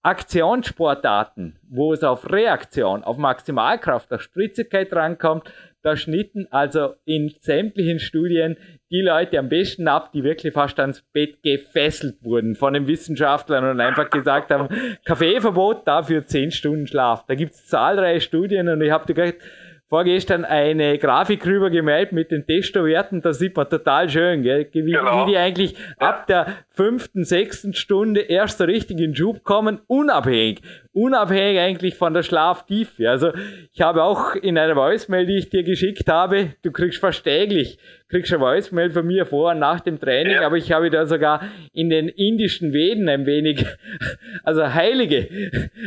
Aktionssportarten, 0.02 1.58
wo 1.68 1.92
es 1.92 2.04
auf 2.04 2.30
Reaktion, 2.30 3.02
auf 3.02 3.18
Maximalkraft, 3.18 4.12
auf 4.12 4.22
Spritzigkeit 4.22 4.92
rankommt, 4.92 5.52
da 5.82 5.96
schnitten 5.96 6.46
also 6.50 6.94
in 7.04 7.32
sämtlichen 7.40 7.98
Studien 7.98 8.56
die 8.90 9.02
Leute 9.02 9.38
am 9.38 9.48
besten 9.48 9.88
ab, 9.88 10.12
die 10.12 10.24
wirklich 10.24 10.52
fast 10.52 10.78
ans 10.80 11.02
Bett 11.12 11.42
gefesselt 11.42 12.16
wurden 12.22 12.54
von 12.54 12.74
den 12.74 12.86
Wissenschaftlern 12.86 13.64
und 13.64 13.80
einfach 13.80 14.10
gesagt 14.10 14.50
haben, 14.50 14.68
Kaffeeverbot, 15.04 15.86
dafür 15.86 16.26
10 16.26 16.50
Stunden 16.50 16.86
Schlaf. 16.86 17.24
Da 17.26 17.34
gibt 17.34 17.52
es 17.52 17.66
zahlreiche 17.66 18.20
Studien 18.20 18.68
und 18.68 18.82
ich 18.82 18.90
habe 18.90 19.12
gesagt, 19.12 19.42
vorgestern 19.90 20.44
eine 20.44 20.98
Grafik 20.98 21.44
rüber 21.44 21.68
gemeldet 21.68 22.12
mit 22.12 22.30
den 22.30 22.46
Testowerten, 22.46 23.22
da 23.22 23.32
sieht 23.32 23.56
man 23.56 23.68
total 23.68 24.08
schön, 24.08 24.42
gell? 24.42 24.68
Wie, 24.72 24.92
genau. 24.92 25.26
wie 25.26 25.32
die 25.32 25.36
eigentlich 25.36 25.74
ab 25.98 26.28
der 26.28 26.46
fünften, 26.70 27.24
sechsten 27.24 27.74
Stunde 27.74 28.20
erst 28.20 28.58
so 28.58 28.64
richtig 28.64 29.00
in 29.00 29.16
Schub 29.16 29.42
kommen, 29.42 29.80
unabhängig, 29.88 30.62
unabhängig 30.92 31.58
eigentlich 31.58 31.96
von 31.96 32.14
der 32.14 32.22
Schlaftiefe. 32.22 33.10
Also 33.10 33.32
ich 33.72 33.80
habe 33.80 34.04
auch 34.04 34.36
in 34.36 34.56
einer 34.56 34.76
Voicemail, 34.76 35.26
die 35.26 35.38
ich 35.38 35.50
dir 35.50 35.64
geschickt 35.64 36.08
habe, 36.08 36.54
du 36.62 36.70
kriegst 36.70 37.00
fast 37.00 37.24
täglich, 37.24 37.76
kriegst 38.10 38.32
du 38.32 38.36
eine 38.36 38.44
Voicemail 38.44 38.90
von 38.90 39.06
mir 39.06 39.24
vor 39.24 39.52
und 39.52 39.60
nach 39.60 39.80
dem 39.80 39.98
Training, 40.00 40.34
ja. 40.34 40.46
aber 40.46 40.56
ich 40.56 40.72
habe 40.72 40.90
da 40.90 41.06
sogar 41.06 41.42
in 41.72 41.88
den 41.88 42.08
indischen 42.08 42.72
Veden 42.72 43.08
ein 43.08 43.24
wenig, 43.24 43.64
also 44.44 44.74
Heilige, 44.74 45.28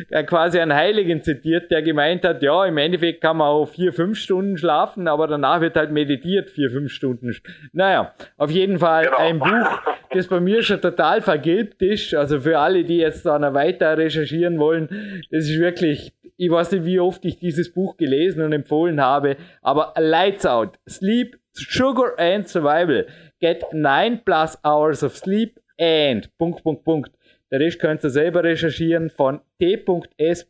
äh, 0.09 0.23
quasi 0.23 0.59
einen 0.59 0.73
Heiligen 0.73 1.21
zitiert, 1.21 1.69
der 1.69 1.81
gemeint 1.81 2.23
hat, 2.23 2.41
ja, 2.41 2.65
im 2.65 2.77
Endeffekt 2.77 3.21
kann 3.21 3.37
man 3.37 3.47
auch 3.47 3.65
vier, 3.65 3.91
fünf 3.91 4.17
Stunden 4.17 4.57
schlafen, 4.57 5.07
aber 5.07 5.27
danach 5.27 5.61
wird 5.61 5.75
halt 5.75 5.91
meditiert 5.91 6.49
vier, 6.49 6.69
fünf 6.69 6.91
Stunden. 6.91 7.35
Naja, 7.73 8.13
auf 8.37 8.49
jeden 8.49 8.79
Fall 8.79 9.05
genau. 9.05 9.17
ein 9.17 9.39
Buch, 9.39 9.79
das 10.11 10.27
bei 10.27 10.39
mir 10.39 10.63
schon 10.63 10.81
total 10.81 11.21
vergilbt 11.21 11.81
ist, 11.81 12.15
also 12.15 12.39
für 12.39 12.57
alle, 12.57 12.85
die 12.85 12.97
jetzt 12.97 13.25
da 13.25 13.37
noch 13.37 13.53
weiter 13.53 13.97
recherchieren 13.97 14.59
wollen, 14.59 15.23
das 15.29 15.49
ist 15.49 15.59
wirklich 15.59 16.13
ich 16.35 16.49
weiß 16.49 16.71
nicht, 16.71 16.85
wie 16.85 16.99
oft 16.99 17.23
ich 17.25 17.37
dieses 17.37 17.71
Buch 17.71 17.95
gelesen 17.95 18.41
und 18.41 18.53
empfohlen 18.53 18.99
habe, 18.99 19.37
aber 19.61 19.93
Lights 19.97 20.45
Out, 20.45 20.79
Sleep, 20.89 21.37
Sugar 21.53 22.17
and 22.17 22.47
Survival. 22.47 23.05
Get 23.39 23.63
9 23.73 24.21
plus 24.25 24.57
hours 24.63 25.03
of 25.03 25.15
sleep 25.15 25.59
and 25.79 26.29
Punkt, 26.37 26.63
Punkt, 26.63 26.83
Punkt. 26.83 27.11
Der 27.51 27.59
Rest 27.59 27.79
könnt 27.79 28.03
ihr 28.03 28.09
selber 28.09 28.43
recherchieren 28.43 29.09
von 29.09 29.41
t.s. 29.59 30.47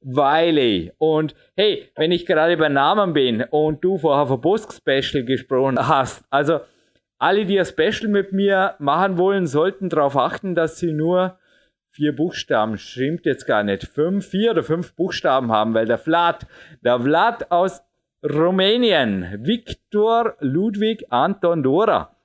Wiley. 0.00 0.92
Und 0.98 1.34
hey, 1.56 1.90
wenn 1.96 2.12
ich 2.12 2.24
gerade 2.24 2.56
bei 2.56 2.68
Namen 2.68 3.12
bin 3.12 3.42
und 3.50 3.84
du 3.84 3.98
vorher 3.98 4.26
von 4.26 4.40
Bosk 4.40 4.72
Special 4.72 5.24
gesprochen 5.24 5.78
hast, 5.78 6.24
also 6.30 6.60
alle, 7.18 7.44
die 7.44 7.58
ein 7.58 7.66
Special 7.66 8.08
mit 8.08 8.32
mir 8.32 8.76
machen 8.78 9.18
wollen, 9.18 9.46
sollten 9.46 9.88
darauf 9.88 10.16
achten, 10.16 10.54
dass 10.54 10.78
sie 10.78 10.92
nur 10.92 11.36
vier 11.90 12.14
Buchstaben, 12.14 12.78
stimmt 12.78 13.26
jetzt 13.26 13.44
gar 13.44 13.64
nicht, 13.64 13.84
fünf, 13.84 14.28
vier 14.28 14.52
oder 14.52 14.62
fünf 14.62 14.94
Buchstaben 14.94 15.50
haben, 15.50 15.74
weil 15.74 15.86
der 15.86 15.98
Vlad, 15.98 16.46
der 16.82 17.00
Vlad 17.00 17.50
aus 17.50 17.82
Rumänien, 18.24 19.44
Viktor 19.44 20.34
Ludwig 20.40 21.04
Anton 21.08 21.62
Dora, 21.62 22.16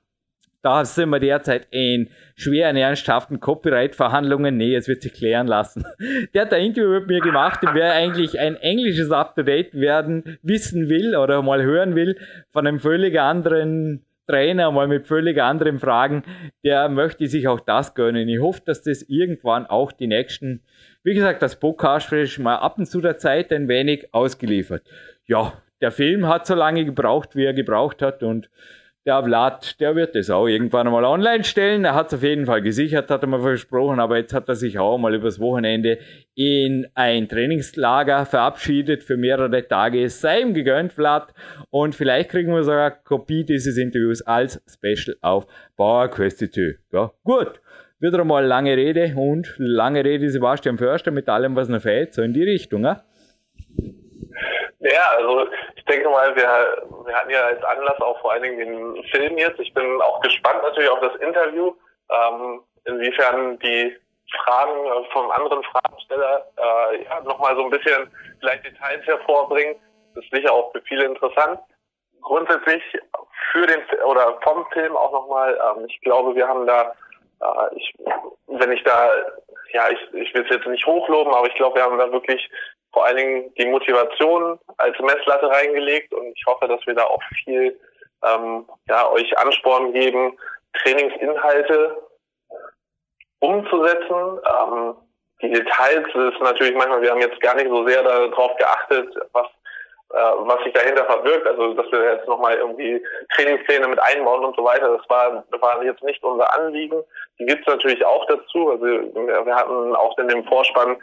da 0.60 0.84
sind 0.84 1.10
wir 1.10 1.20
derzeit 1.20 1.68
in 1.70 2.08
schweren, 2.34 2.76
ernsthaften 2.76 3.38
Copyright-Verhandlungen. 3.38 4.56
Nee, 4.56 4.74
es 4.74 4.88
wird 4.88 5.02
sich 5.02 5.12
klären 5.12 5.46
lassen. 5.46 5.84
Der 6.34 6.42
hat 6.42 6.52
ein 6.52 6.64
Interview 6.64 6.98
mit 6.98 7.06
mir 7.06 7.20
gemacht 7.20 7.62
und 7.62 7.74
wer 7.74 7.92
eigentlich 7.92 8.40
ein 8.40 8.56
englisches 8.56 9.12
Up-to-Date 9.12 9.74
werden, 9.74 10.38
wissen 10.42 10.88
will 10.88 11.14
oder 11.14 11.42
mal 11.42 11.62
hören 11.62 11.94
will, 11.94 12.18
von 12.50 12.66
einem 12.66 12.80
völlig 12.80 13.20
anderen 13.20 14.04
Trainer 14.26 14.72
mal 14.72 14.88
mit 14.88 15.06
völlig 15.06 15.40
anderen 15.40 15.78
Fragen, 15.78 16.24
der 16.64 16.88
möchte 16.88 17.28
sich 17.28 17.46
auch 17.46 17.60
das 17.60 17.94
gönnen. 17.94 18.28
Ich 18.28 18.40
hoffe, 18.40 18.62
dass 18.64 18.82
das 18.82 19.02
irgendwann 19.02 19.66
auch 19.66 19.92
die 19.92 20.06
nächsten, 20.08 20.62
wie 21.04 21.14
gesagt, 21.14 21.42
das 21.42 21.60
Podcast 21.60 22.10
mal 22.40 22.56
ab 22.56 22.78
und 22.78 22.86
zu 22.86 23.00
der 23.00 23.18
Zeit 23.18 23.52
ein 23.52 23.68
wenig 23.68 24.12
ausgeliefert. 24.12 24.82
Ja, 25.26 25.62
der 25.84 25.90
Film 25.90 26.26
hat 26.26 26.46
so 26.46 26.54
lange 26.54 26.86
gebraucht, 26.86 27.36
wie 27.36 27.44
er 27.44 27.52
gebraucht 27.52 28.00
hat 28.00 28.22
und 28.22 28.48
der 29.04 29.22
Vlad, 29.22 29.78
der 29.80 29.94
wird 29.94 30.14
das 30.14 30.30
auch 30.30 30.46
irgendwann 30.46 30.86
einmal 30.86 31.04
online 31.04 31.44
stellen. 31.44 31.84
Er 31.84 31.94
hat 31.94 32.06
es 32.06 32.14
auf 32.14 32.22
jeden 32.22 32.46
Fall 32.46 32.62
gesichert, 32.62 33.10
hat 33.10 33.22
er 33.22 33.26
mal 33.26 33.42
versprochen, 33.42 34.00
aber 34.00 34.16
jetzt 34.16 34.32
hat 34.32 34.48
er 34.48 34.54
sich 34.54 34.78
auch 34.78 34.96
mal 34.96 35.14
übers 35.14 35.38
Wochenende 35.40 35.98
in 36.34 36.86
ein 36.94 37.28
Trainingslager 37.28 38.24
verabschiedet 38.24 39.04
für 39.04 39.18
mehrere 39.18 39.68
Tage. 39.68 40.02
Es 40.02 40.22
sei 40.22 40.40
ihm 40.40 40.54
gegönnt, 40.54 40.94
Vlad. 40.94 41.34
Und 41.68 41.94
vielleicht 41.94 42.30
kriegen 42.30 42.54
wir 42.54 42.64
sogar 42.64 42.92
eine 42.92 42.96
Kopie 43.04 43.44
dieses 43.44 43.76
Interviews 43.76 44.22
als 44.22 44.62
Special 44.66 45.18
auf 45.20 45.46
Bauer 45.76 46.08
Questi 46.08 46.48
Ja, 46.92 47.12
gut. 47.24 47.60
Wieder 48.00 48.20
einmal 48.20 48.46
lange 48.46 48.74
Rede 48.74 49.12
und 49.14 49.54
lange 49.58 50.02
Rede 50.02 50.30
Sebastian 50.30 50.78
Förster 50.78 51.10
mit 51.10 51.28
allem, 51.28 51.56
was 51.56 51.68
noch 51.68 51.82
fehlt, 51.82 52.14
so 52.14 52.22
in 52.22 52.32
die 52.32 52.42
Richtung. 52.42 52.84
Ja? 52.84 53.04
Ja, 54.84 55.16
also 55.16 55.48
ich 55.76 55.84
denke 55.86 56.10
mal, 56.10 56.36
wir, 56.36 56.42
wir 57.06 57.14
hatten 57.14 57.30
ja 57.30 57.44
als 57.46 57.62
Anlass 57.64 57.98
auch 58.02 58.20
vor 58.20 58.32
allen 58.32 58.42
Dingen 58.42 58.58
den 58.58 59.04
Film 59.04 59.38
jetzt. 59.38 59.58
Ich 59.58 59.72
bin 59.72 60.00
auch 60.02 60.20
gespannt 60.20 60.62
natürlich 60.62 60.90
auf 60.90 61.00
das 61.00 61.16
Interview, 61.16 61.72
ähm, 62.10 62.60
inwiefern 62.84 63.58
die 63.60 63.96
Fragen 64.44 65.06
vom 65.10 65.30
anderen 65.30 65.62
Fragensteller 65.64 66.46
äh, 66.58 67.04
ja, 67.04 67.20
nochmal 67.22 67.56
so 67.56 67.64
ein 67.64 67.70
bisschen 67.70 68.12
vielleicht 68.40 68.66
Details 68.66 69.06
hervorbringen. 69.06 69.76
Das 70.14 70.22
ist 70.24 70.34
sicher 70.34 70.52
auch 70.52 70.70
für 70.72 70.82
viele 70.82 71.06
interessant. 71.06 71.60
Grundsätzlich 72.20 72.82
für 73.52 73.66
den 73.66 73.80
oder 74.04 74.38
vom 74.42 74.66
Film 74.72 74.94
auch 74.96 75.12
nochmal, 75.12 75.58
ähm, 75.78 75.86
ich 75.86 75.98
glaube, 76.02 76.34
wir 76.34 76.46
haben 76.46 76.66
da, 76.66 76.94
äh, 77.40 77.76
ich, 77.76 77.94
wenn 78.48 78.72
ich 78.72 78.82
da, 78.84 79.10
ja, 79.72 79.88
ich, 79.88 80.12
ich 80.12 80.34
will 80.34 80.44
es 80.44 80.54
jetzt 80.54 80.66
nicht 80.66 80.86
hochloben, 80.86 81.32
aber 81.32 81.46
ich 81.46 81.54
glaube, 81.54 81.76
wir 81.76 81.84
haben 81.84 81.98
da 81.98 82.12
wirklich 82.12 82.50
vor 82.94 83.04
allen 83.04 83.16
Dingen 83.16 83.54
die 83.56 83.66
Motivation 83.66 84.58
als 84.78 84.98
Messlatte 85.00 85.50
reingelegt 85.50 86.14
und 86.14 86.26
ich 86.28 86.44
hoffe, 86.46 86.66
dass 86.66 86.80
wir 86.86 86.94
da 86.94 87.04
auch 87.04 87.20
viel 87.44 87.78
ähm, 88.24 88.66
ja, 88.88 89.10
euch 89.10 89.36
Ansporn 89.38 89.92
geben, 89.92 90.38
Trainingsinhalte 90.80 91.96
umzusetzen. 93.40 94.40
Ähm, 94.48 94.94
die 95.42 95.50
Details 95.50 96.06
ist 96.06 96.40
natürlich 96.40 96.74
manchmal, 96.74 97.02
wir 97.02 97.10
haben 97.10 97.20
jetzt 97.20 97.40
gar 97.40 97.56
nicht 97.56 97.68
so 97.68 97.86
sehr 97.86 98.02
darauf 98.02 98.56
geachtet, 98.56 99.14
was 99.32 99.48
äh, 100.14 100.32
was 100.46 100.62
sich 100.62 100.72
dahinter 100.72 101.04
verbirgt, 101.06 101.44
also 101.44 101.74
dass 101.74 101.90
wir 101.90 102.12
jetzt 102.12 102.28
nochmal 102.28 102.54
irgendwie 102.54 103.04
Trainingspläne 103.34 103.88
mit 103.88 104.00
einbauen 104.00 104.44
und 104.44 104.54
so 104.54 104.62
weiter, 104.62 104.96
das 104.96 105.10
war, 105.10 105.44
war 105.60 105.82
jetzt 105.82 106.04
nicht 106.04 106.22
unser 106.22 106.54
Anliegen. 106.54 107.02
Die 107.40 107.46
gibt 107.46 107.62
es 107.62 107.66
natürlich 107.66 108.04
auch 108.04 108.24
dazu. 108.26 108.70
Also 108.70 108.84
wir 108.84 109.56
hatten 109.56 109.96
auch 109.96 110.16
in 110.18 110.28
dem 110.28 110.44
Vorspann 110.44 110.96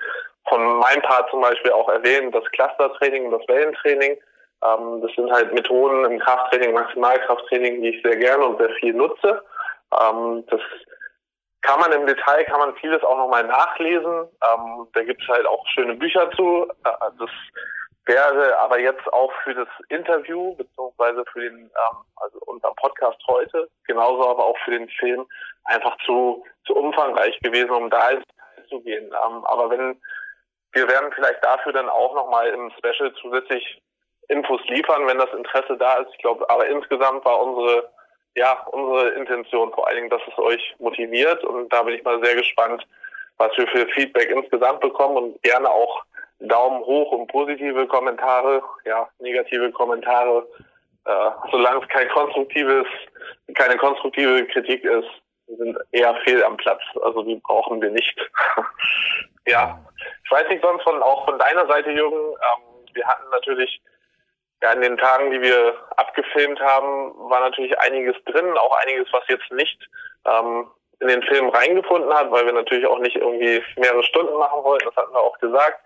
von 0.48 0.80
meinem 0.80 1.02
Part 1.02 1.30
zum 1.30 1.42
Beispiel 1.42 1.72
auch 1.72 1.90
erwähnt, 1.90 2.34
das 2.34 2.44
Clustertraining 2.52 3.26
und 3.26 3.32
das 3.32 3.48
Wellentraining. 3.48 4.18
Ähm, 4.64 5.02
das 5.02 5.12
sind 5.16 5.32
halt 5.32 5.54
Methoden 5.54 6.06
im 6.06 6.20
Krafttraining, 6.20 6.74
Maximalkrafttraining, 6.74 7.82
die 7.82 7.90
ich 7.90 8.04
sehr 8.04 8.18
gerne 8.18 8.46
und 8.46 8.60
sehr 8.60 8.72
viel 8.80 8.94
nutze. 8.94 9.44
Ähm, 10.00 10.44
das 10.48 10.62
kann 11.62 11.80
man 11.80 11.92
im 11.92 12.08
Detail, 12.08 12.44
kann 12.46 12.60
man 12.60 12.76
vieles 12.76 13.04
auch 13.04 13.18
nochmal 13.18 13.44
nachlesen. 13.44 14.28
Ähm, 14.52 14.88
da 14.94 15.04
gibt 15.04 15.22
es 15.22 15.28
halt 15.28 15.46
auch 15.46 15.66
schöne 15.68 15.96
Bücher 15.96 16.30
zu. 16.32 16.68
Äh, 16.84 16.92
das 17.20 17.30
wäre 18.06 18.58
aber 18.58 18.80
jetzt 18.80 19.08
auch 19.14 19.32
für 19.44 19.54
das 19.54 19.68
Interview 19.90 20.56
beziehungsweise 20.56 21.24
für 21.32 21.42
den 21.42 21.58
ähm, 21.58 21.98
also 22.16 22.40
unser 22.46 22.72
Podcast 22.76 23.20
heute, 23.28 23.70
genauso 23.86 24.28
aber 24.28 24.46
auch 24.46 24.58
für 24.66 24.72
den 24.72 24.90
Film 24.90 25.26
einfach 25.66 25.96
zu, 26.06 26.44
zu 26.66 26.76
umfangreich 26.76 27.40
gewesen, 27.40 27.72
um 27.72 27.90
da 27.90 28.10
ins 28.10 28.26
Detail 28.26 28.68
zu 28.70 28.82
gehen. 28.82 29.06
Ähm, 29.06 29.46
aber 29.46 29.70
wenn 29.70 30.02
wir 30.74 30.88
werden 30.88 31.12
vielleicht 31.14 31.44
dafür 31.44 31.74
dann 31.74 31.90
auch 31.90 32.16
nochmal 32.16 32.48
im 32.50 32.72
Special 32.78 33.14
zusätzlich 33.22 33.82
Infos 34.28 34.62
liefern, 34.68 35.08
wenn 35.08 35.18
das 35.18 35.34
Interesse 35.34 35.78
da 35.78 35.96
ist. 35.96 36.10
Ich 36.14 36.20
glaube, 36.20 36.50
aber 36.50 36.68
insgesamt 36.68 37.26
war 37.26 37.42
unsere, 37.42 37.90
ja, 38.36 38.66
unsere 38.72 39.10
Intention 39.10 39.74
vor 39.74 39.88
allen 39.88 39.98
Dingen, 39.98 40.10
dass 40.10 40.22
es 40.28 40.38
euch 40.38 40.76
motiviert 40.80 41.44
und 41.44 41.72
da 41.72 41.84
bin 41.84 41.96
ich 41.96 42.04
mal 42.04 42.24
sehr 42.24 42.36
gespannt, 42.36 42.86
was 43.38 43.52
wir 43.58 43.68
für 43.68 43.88
Feedback 43.88 44.30
insgesamt 44.30 44.80
bekommen 44.80 45.18
und 45.18 45.44
gerne 45.44 45.70
auch 45.70 46.04
Daumen 46.40 46.80
hoch 46.86 47.12
und 47.12 47.28
positive 47.28 47.88
Kommentare, 47.88 48.64
ja, 48.86 49.08
negative 49.20 49.72
Kommentare, 49.72 50.48
äh, 51.06 51.30
solange 51.52 51.82
es 51.82 51.88
kein 51.90 52.08
konstruktives, 52.10 52.88
keine 53.56 53.78
konstruktive 53.78 54.46
Kritik 54.48 54.84
ist, 54.84 55.10
sind 55.48 55.78
eher 55.92 56.16
fehl 56.24 56.44
am 56.44 56.58
Platz. 56.58 56.82
Also 57.02 57.24
die 57.24 57.36
brauchen 57.36 57.82
wir 57.82 57.90
nicht. 57.90 58.16
ja, 59.48 59.80
ich 60.24 60.32
weiß 60.32 60.48
nicht 60.50 60.64
sonst 60.64 60.84
von 60.84 61.02
auch 61.02 61.26
von 61.26 61.40
deiner 61.40 61.68
Seite, 61.68 61.92
Jürgen. 61.92 62.18
Ähm, 62.18 62.86
wir 62.94 63.08
hatten 63.08 63.30
natürlich 63.32 63.82
ja 64.62 64.72
in 64.74 64.82
den 64.82 64.98
Tagen, 64.98 65.32
die 65.32 65.42
wir 65.42 65.76
abgefilmt 65.98 66.60
haben, 66.60 67.14
war 67.30 67.40
natürlich 67.40 67.78
einiges 67.80 68.16
drin, 68.26 68.58
auch 68.58 68.78
einiges, 68.84 69.08
was 69.12 69.24
jetzt 69.28 69.52
nicht 69.52 69.80
ähm, 70.26 70.70
in 71.00 71.08
den 71.08 71.24
Film 71.24 71.50
reingefunden 71.50 72.14
hat, 72.14 72.30
weil 72.32 72.46
wir 72.46 72.54
natürlich 72.54 72.86
auch 72.86 73.00
nicht 73.00 73.16
irgendwie 73.16 73.64
mehrere 73.78 74.04
Stunden 74.04 74.38
machen 74.38 74.64
wollten. 74.64 74.86
Das 74.86 74.96
hatten 74.96 75.14
wir 75.14 75.22
auch 75.22 75.38
gesagt. 75.40 75.80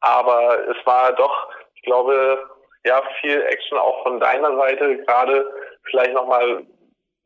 Aber 0.00 0.58
es 0.68 0.86
war 0.86 1.12
doch, 1.12 1.50
ich 1.74 1.82
glaube, 1.82 2.50
ja, 2.84 3.02
viel 3.20 3.42
Action 3.42 3.76
auch 3.76 4.02
von 4.02 4.20
deiner 4.20 4.56
Seite, 4.56 4.96
gerade 5.04 5.52
vielleicht 5.90 6.14
nochmal 6.14 6.64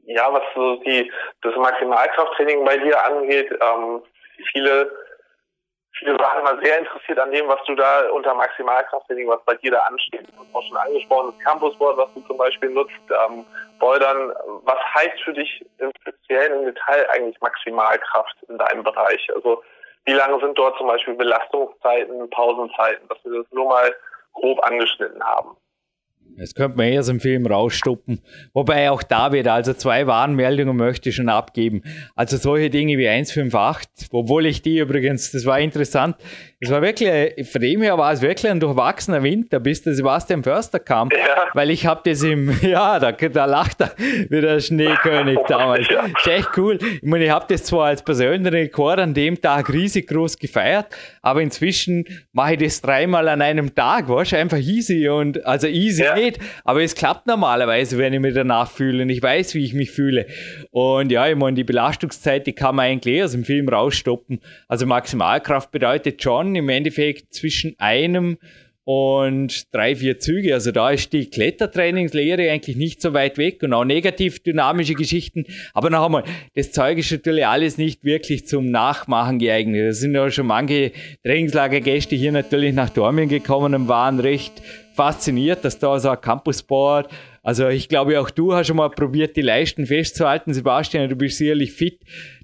ja, 0.04 0.32
was 0.32 0.42
so 0.54 0.76
die, 0.76 1.10
das 1.42 1.54
Maximalkrafttraining 1.56 2.64
bei 2.64 2.76
dir 2.78 3.02
angeht, 3.04 3.50
ähm, 3.60 4.02
viele, 4.52 4.90
viele 6.00 6.18
waren 6.18 6.40
immer 6.40 6.60
sehr 6.62 6.78
interessiert 6.78 7.18
an 7.18 7.30
dem, 7.30 7.46
was 7.46 7.62
du 7.66 7.74
da 7.74 8.08
unter 8.10 8.34
Maximalkrafttraining, 8.34 9.28
was 9.28 9.44
bei 9.44 9.54
dir 9.56 9.70
da 9.70 9.78
ansteht. 9.80 10.26
Du 10.28 10.40
hast 10.40 10.54
auch 10.54 10.66
schon 10.66 10.76
angesprochen, 10.76 11.34
das 11.36 11.44
Campusboard, 11.44 11.96
was 11.98 12.08
du 12.14 12.20
zum 12.22 12.38
Beispiel 12.38 12.70
nutzt, 12.70 12.92
ähm, 13.10 13.44
Bouldern. 13.78 14.32
Was 14.64 14.78
heißt 14.94 15.22
für 15.22 15.32
dich 15.32 15.64
im 15.78 15.92
speziellen 16.00 16.60
im 16.60 16.64
Detail 16.66 17.08
eigentlich 17.10 17.40
Maximalkraft 17.40 18.36
in 18.48 18.58
deinem 18.58 18.82
Bereich? 18.82 19.28
Also, 19.34 19.62
wie 20.06 20.12
lange 20.12 20.40
sind 20.40 20.58
dort 20.58 20.76
zum 20.78 20.86
Beispiel 20.86 21.14
Belastungszeiten, 21.14 22.28
Pausenzeiten, 22.30 23.06
dass 23.08 23.18
wir 23.24 23.42
das 23.42 23.52
nur 23.52 23.68
mal 23.68 23.94
grob 24.32 24.62
angeschnitten 24.64 25.22
haben? 25.22 25.56
Das 26.36 26.54
könnte 26.54 26.76
man 26.76 26.86
eher 26.86 27.02
so 27.02 27.12
im 27.12 27.20
Film 27.20 27.46
rausstoppen. 27.46 28.20
Wobei 28.52 28.90
auch 28.90 29.02
da 29.02 29.32
wieder, 29.32 29.52
also 29.52 29.74
zwei 29.74 30.06
Warnmeldungen 30.06 30.76
möchte 30.76 31.08
ich 31.10 31.16
schon 31.16 31.28
abgeben. 31.28 31.82
Also 32.14 32.36
solche 32.36 32.70
Dinge 32.70 32.96
wie 32.98 33.08
158, 33.08 34.08
obwohl 34.12 34.46
ich 34.46 34.62
die 34.62 34.78
übrigens, 34.78 35.32
das 35.32 35.44
war 35.46 35.60
interessant, 35.60 36.16
es 36.62 36.70
war 36.70 36.82
wirklich, 36.82 37.48
von 37.48 37.62
dem 37.62 37.80
her 37.80 37.96
war 37.96 38.12
es 38.12 38.20
wirklich 38.20 38.50
ein 38.50 38.60
durchwachsener 38.60 39.22
Winter, 39.22 39.58
bis 39.60 39.80
der 39.80 39.94
Sebastian 39.94 40.42
Förster 40.42 40.78
kam. 40.78 41.08
Ja. 41.10 41.46
Weil 41.54 41.70
ich 41.70 41.86
habe 41.86 42.02
das 42.04 42.22
im, 42.22 42.54
ja, 42.62 42.98
da, 42.98 43.12
da 43.12 43.46
lacht 43.46 43.80
er 43.80 43.92
wie 44.28 44.42
der 44.42 44.60
Schneekönig 44.60 45.38
damals. 45.48 45.88
Ja. 45.88 46.04
Ist 46.04 46.26
echt 46.26 46.50
cool. 46.58 46.78
Ich 46.82 47.02
meine, 47.02 47.24
ich 47.24 47.30
habe 47.30 47.46
das 47.48 47.64
zwar 47.64 47.86
als 47.86 48.02
persönlichen 48.02 48.54
Rekord 48.54 48.98
an 48.98 49.14
dem 49.14 49.40
Tag 49.40 49.72
riesig 49.72 50.08
groß 50.08 50.36
gefeiert, 50.36 50.88
aber 51.22 51.40
inzwischen 51.40 52.04
mache 52.32 52.52
ich 52.52 52.58
das 52.58 52.82
dreimal 52.82 53.28
an 53.28 53.40
einem 53.40 53.74
Tag, 53.74 54.10
weißt 54.10 54.32
du, 54.32 54.36
einfach 54.36 54.58
easy 54.58 55.08
und, 55.08 55.42
also 55.46 55.66
easy 55.66 56.04
ja. 56.04 56.14
nicht, 56.14 56.40
aber 56.66 56.82
es 56.82 56.94
klappt 56.94 57.26
normalerweise, 57.26 57.96
wenn 57.96 58.12
ich 58.12 58.20
mich 58.20 58.34
danach 58.34 58.70
fühle 58.70 59.04
und 59.04 59.08
ich 59.08 59.22
weiß, 59.22 59.54
wie 59.54 59.64
ich 59.64 59.72
mich 59.72 59.90
fühle. 59.90 60.26
Und 60.72 61.10
ja, 61.10 61.26
ich 61.26 61.36
meine, 61.36 61.54
die 61.54 61.64
Belastungszeit, 61.64 62.46
die 62.46 62.52
kann 62.52 62.76
man 62.76 62.84
eigentlich 62.84 63.22
aus 63.22 63.32
dem 63.32 63.44
Film 63.44 63.66
rausstoppen. 63.66 64.40
Also 64.68 64.84
Maximalkraft 64.84 65.70
bedeutet 65.70 66.22
schon, 66.22 66.49
im 66.54 66.68
Endeffekt 66.68 67.34
zwischen 67.34 67.74
einem 67.78 68.38
und 68.84 69.72
drei, 69.72 69.94
vier 69.94 70.18
Züge. 70.18 70.52
Also 70.52 70.72
da 70.72 70.90
ist 70.90 71.12
die 71.12 71.26
Klettertrainingslehre 71.26 72.50
eigentlich 72.50 72.76
nicht 72.76 73.00
so 73.00 73.12
weit 73.12 73.38
weg 73.38 73.62
und 73.62 73.72
auch 73.72 73.84
negativ 73.84 74.42
dynamische 74.42 74.94
Geschichten. 74.94 75.44
Aber 75.74 75.90
noch 75.90 76.04
einmal, 76.04 76.24
das 76.54 76.72
Zeug 76.72 76.98
ist 76.98 77.12
natürlich 77.12 77.46
alles 77.46 77.78
nicht 77.78 78.04
wirklich 78.04 78.48
zum 78.48 78.70
Nachmachen 78.70 79.38
geeignet. 79.38 79.88
Da 79.88 79.92
sind 79.92 80.14
ja 80.14 80.28
schon 80.30 80.46
manche 80.46 80.92
Trainingslagergäste 81.24 82.16
hier 82.16 82.32
natürlich 82.32 82.74
nach 82.74 82.90
Dormien 82.90 83.28
gekommen 83.28 83.74
und 83.74 83.88
waren 83.88 84.18
recht 84.18 84.54
fasziniert, 85.02 85.64
dass 85.64 85.78
da 85.78 85.98
so 85.98 86.10
ein 86.10 86.20
Campusboard 86.20 87.10
also 87.42 87.68
ich 87.68 87.88
glaube, 87.88 88.20
auch 88.20 88.28
du 88.28 88.52
hast 88.52 88.66
schon 88.66 88.76
mal 88.76 88.90
probiert, 88.90 89.34
die 89.34 89.40
Leisten 89.40 89.86
festzuhalten. 89.86 90.52
Sebastian, 90.52 91.08
du 91.08 91.16
bist 91.16 91.38
sicherlich 91.38 91.72
fit 91.72 92.00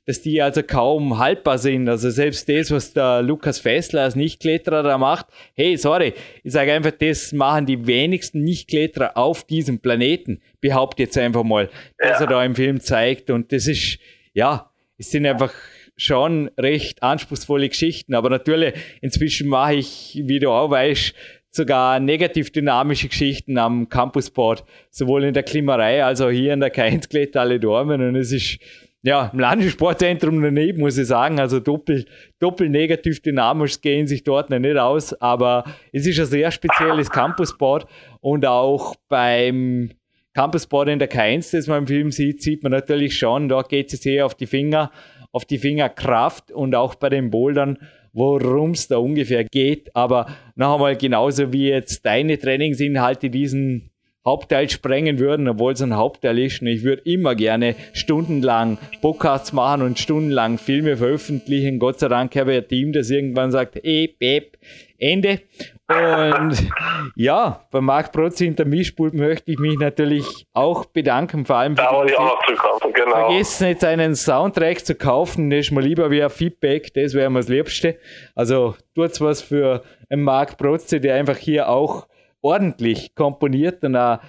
dass 0.06 0.22
die 0.22 0.40
also 0.40 0.62
kaum 0.62 1.18
haltbar 1.18 1.58
sind. 1.58 1.88
Also 1.88 2.10
selbst 2.10 2.48
das, 2.48 2.70
was 2.70 2.92
der 2.92 3.22
Lukas 3.22 3.58
Fessler 3.58 4.02
als 4.02 4.14
Nichtkletterer 4.14 4.82
da 4.84 4.98
macht, 4.98 5.26
hey, 5.54 5.76
sorry, 5.76 6.14
ich 6.44 6.52
sage 6.52 6.72
einfach, 6.72 6.92
das 6.92 7.32
machen 7.32 7.66
die 7.66 7.86
wenigsten 7.86 8.42
Nichtkletterer 8.44 9.16
auf 9.16 9.44
diesem 9.44 9.80
Planeten, 9.80 10.40
behaupte 10.60 11.02
jetzt 11.02 11.18
einfach 11.18 11.42
mal, 11.42 11.68
ja. 12.00 12.10
dass 12.10 12.20
er 12.20 12.28
da 12.28 12.44
im 12.44 12.54
Film 12.54 12.80
zeigt. 12.80 13.30
Und 13.30 13.52
das 13.52 13.66
ist, 13.66 13.98
ja, 14.32 14.70
es 14.96 15.10
sind 15.10 15.26
einfach 15.26 15.52
schon 15.96 16.50
recht 16.56 17.02
anspruchsvolle 17.02 17.68
Geschichten. 17.68 18.14
Aber 18.14 18.30
natürlich, 18.30 18.74
inzwischen 19.00 19.48
mache 19.48 19.74
ich, 19.74 20.22
wie 20.24 20.38
du 20.38 20.50
auch 20.50 20.70
weißt, 20.70 21.14
sogar 21.56 21.98
negativ 21.98 22.52
dynamische 22.52 23.08
Geschichten 23.08 23.58
am 23.58 23.88
Campusport, 23.88 24.64
sowohl 24.90 25.24
in 25.24 25.34
der 25.34 25.42
Klimarei 25.42 26.04
als 26.04 26.20
auch 26.20 26.30
hier 26.30 26.52
in 26.52 26.60
der 26.60 26.72
K1 26.72 27.36
alle 27.36 27.58
Dormen. 27.58 28.00
Und 28.00 28.14
es 28.16 28.30
ist 28.32 28.58
ja, 29.06 29.30
im 29.32 29.38
Landessportzentrum 29.38 30.42
daneben 30.42 30.80
muss 30.80 30.98
ich 30.98 31.06
sagen, 31.06 31.38
also 31.38 31.60
doppelt, 31.60 32.08
doppelt 32.40 32.72
negativ 32.72 33.22
dynamisch 33.22 33.80
gehen 33.80 34.08
sich 34.08 34.24
dort 34.24 34.50
noch 34.50 34.58
nicht 34.58 34.76
aus, 34.76 35.14
aber 35.20 35.64
es 35.92 36.06
ist 36.08 36.18
ein 36.18 36.26
sehr 36.26 36.50
spezielles 36.50 37.08
Campusboard. 37.08 37.86
Und 38.20 38.44
auch 38.46 38.96
beim 39.08 39.90
Campusboard 40.34 40.88
in 40.88 40.98
der 40.98 41.08
K1, 41.08 41.56
das 41.56 41.68
man 41.68 41.78
im 41.78 41.86
Film 41.86 42.10
sieht, 42.10 42.42
sieht 42.42 42.64
man 42.64 42.72
natürlich 42.72 43.16
schon, 43.16 43.48
da 43.48 43.62
geht 43.62 43.92
es 43.92 44.00
sehr 44.02 44.26
auf 44.26 44.34
die 44.34 44.46
Finger, 44.46 44.90
auf 45.30 45.44
die 45.44 45.58
Fingerkraft 45.58 46.50
und 46.50 46.74
auch 46.74 46.96
bei 46.96 47.08
den 47.08 47.30
Bouldern, 47.30 47.78
worum 48.16 48.70
es 48.70 48.88
da 48.88 48.96
ungefähr 48.96 49.44
geht, 49.44 49.94
aber 49.94 50.26
noch 50.56 50.74
einmal 50.74 50.96
genauso 50.96 51.52
wie 51.52 51.68
jetzt 51.68 52.04
deine 52.06 52.38
Trainingsinhalte 52.38 53.28
diesen 53.28 53.90
Hauptteil 54.24 54.68
sprengen 54.70 55.18
würden, 55.18 55.46
obwohl 55.46 55.74
es 55.74 55.82
ein 55.82 55.94
Hauptteil 55.94 56.38
ist. 56.38 56.60
Und 56.60 56.66
ich 56.66 56.82
würde 56.82 57.02
immer 57.04 57.34
gerne 57.36 57.76
stundenlang 57.92 58.78
Podcasts 59.00 59.52
machen 59.52 59.82
und 59.82 59.98
stundenlang 59.98 60.58
Filme 60.58 60.96
veröffentlichen. 60.96 61.78
Gott 61.78 62.00
sei 62.00 62.08
Dank 62.08 62.34
habe 62.34 62.54
ich 62.54 62.62
ein 62.62 62.68
Team, 62.68 62.92
das 62.92 63.10
irgendwann 63.10 63.52
sagt, 63.52 63.76
eh, 63.84 64.08
beb, 64.08 64.58
Ende. 64.98 65.42
Und 65.88 66.68
ja, 67.14 67.64
bei 67.70 67.80
Marc 67.80 68.10
Protz 68.10 68.38
hinter 68.38 68.64
Mischpult 68.64 69.14
möchte 69.14 69.52
ich 69.52 69.58
mich 69.58 69.78
natürlich 69.78 70.46
auch 70.52 70.86
bedanken, 70.86 71.46
vor 71.46 71.56
allem 71.56 71.76
da 71.76 71.92
wollte 71.92 72.12
ich 72.12 72.18
auch 72.18 72.24
noch 72.24 72.44
zurückkommen, 72.44 72.92
genau. 72.92 73.28
Vergessen 73.28 73.68
jetzt 73.68 73.84
einen 73.84 74.16
Soundtrack 74.16 74.84
zu 74.84 74.96
kaufen, 74.96 75.48
das 75.48 75.60
ist 75.66 75.70
mir 75.70 75.82
lieber 75.82 76.10
wie 76.10 76.24
ein 76.24 76.30
Feedback, 76.30 76.92
das 76.94 77.14
wäre 77.14 77.30
mir 77.30 77.38
das 77.38 77.48
Liebste. 77.48 77.98
Also 78.34 78.74
tut's 78.96 79.20
was 79.20 79.42
für 79.42 79.84
einen 80.10 80.22
Marc 80.22 80.58
Protze, 80.58 81.00
der 81.00 81.14
einfach 81.14 81.36
hier 81.36 81.68
auch 81.68 82.08
ordentlich 82.42 83.14
komponiert 83.14 83.84
und 83.84 83.94
eine 83.94 84.20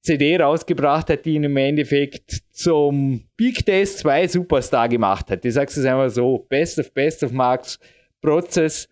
CD 0.00 0.38
rausgebracht 0.38 1.10
hat, 1.10 1.26
die 1.26 1.34
ihn 1.34 1.44
im 1.44 1.56
Endeffekt 1.58 2.40
zum 2.50 3.24
Big 3.36 3.64
Days 3.66 3.98
2 3.98 4.28
Superstar 4.28 4.88
gemacht 4.88 5.30
hat. 5.30 5.44
Ich 5.44 5.52
sag's 5.52 5.76
es 5.76 5.84
einfach 5.84 6.08
so, 6.08 6.46
Best 6.48 6.78
of 6.78 6.92
Best 6.94 7.22
of 7.22 7.32
Marks 7.32 7.78
Prozess 8.22 8.88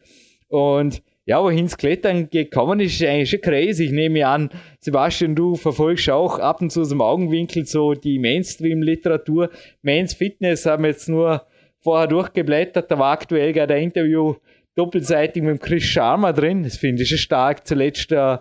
und 0.48 1.02
ja, 1.24 1.42
wohin 1.42 1.66
es 1.66 1.76
Klettern 1.76 2.28
gekommen 2.30 2.80
ist, 2.80 3.00
ist 3.00 3.06
eigentlich 3.06 3.30
schon 3.30 3.40
crazy. 3.40 3.84
Ich 3.84 3.92
nehme 3.92 4.26
an, 4.26 4.50
Sebastian, 4.80 5.34
du 5.34 5.54
verfolgst 5.54 6.10
auch 6.10 6.38
ab 6.38 6.60
und 6.60 6.70
zu 6.70 6.80
aus 6.80 6.88
dem 6.88 7.00
Augenwinkel 7.00 7.64
so 7.64 7.94
die 7.94 8.18
Mainstream-Literatur. 8.18 9.50
Men's 9.82 10.14
Fitness 10.14 10.66
haben 10.66 10.82
wir 10.82 10.90
jetzt 10.90 11.08
nur 11.08 11.46
vorher 11.80 12.06
durchgeblättert, 12.06 12.90
da 12.90 12.98
war 12.98 13.12
aktuell 13.12 13.52
gerade 13.52 13.74
ein 13.74 13.84
Interview 13.84 14.34
doppelseitig 14.74 15.42
mit 15.42 15.60
Chris 15.60 15.84
Sharma 15.84 16.32
drin. 16.32 16.62
Das 16.62 16.76
finde 16.76 17.02
ich 17.02 17.08
schon 17.08 17.18
stark. 17.18 17.66
Zuletzt 17.66 18.10
der 18.10 18.40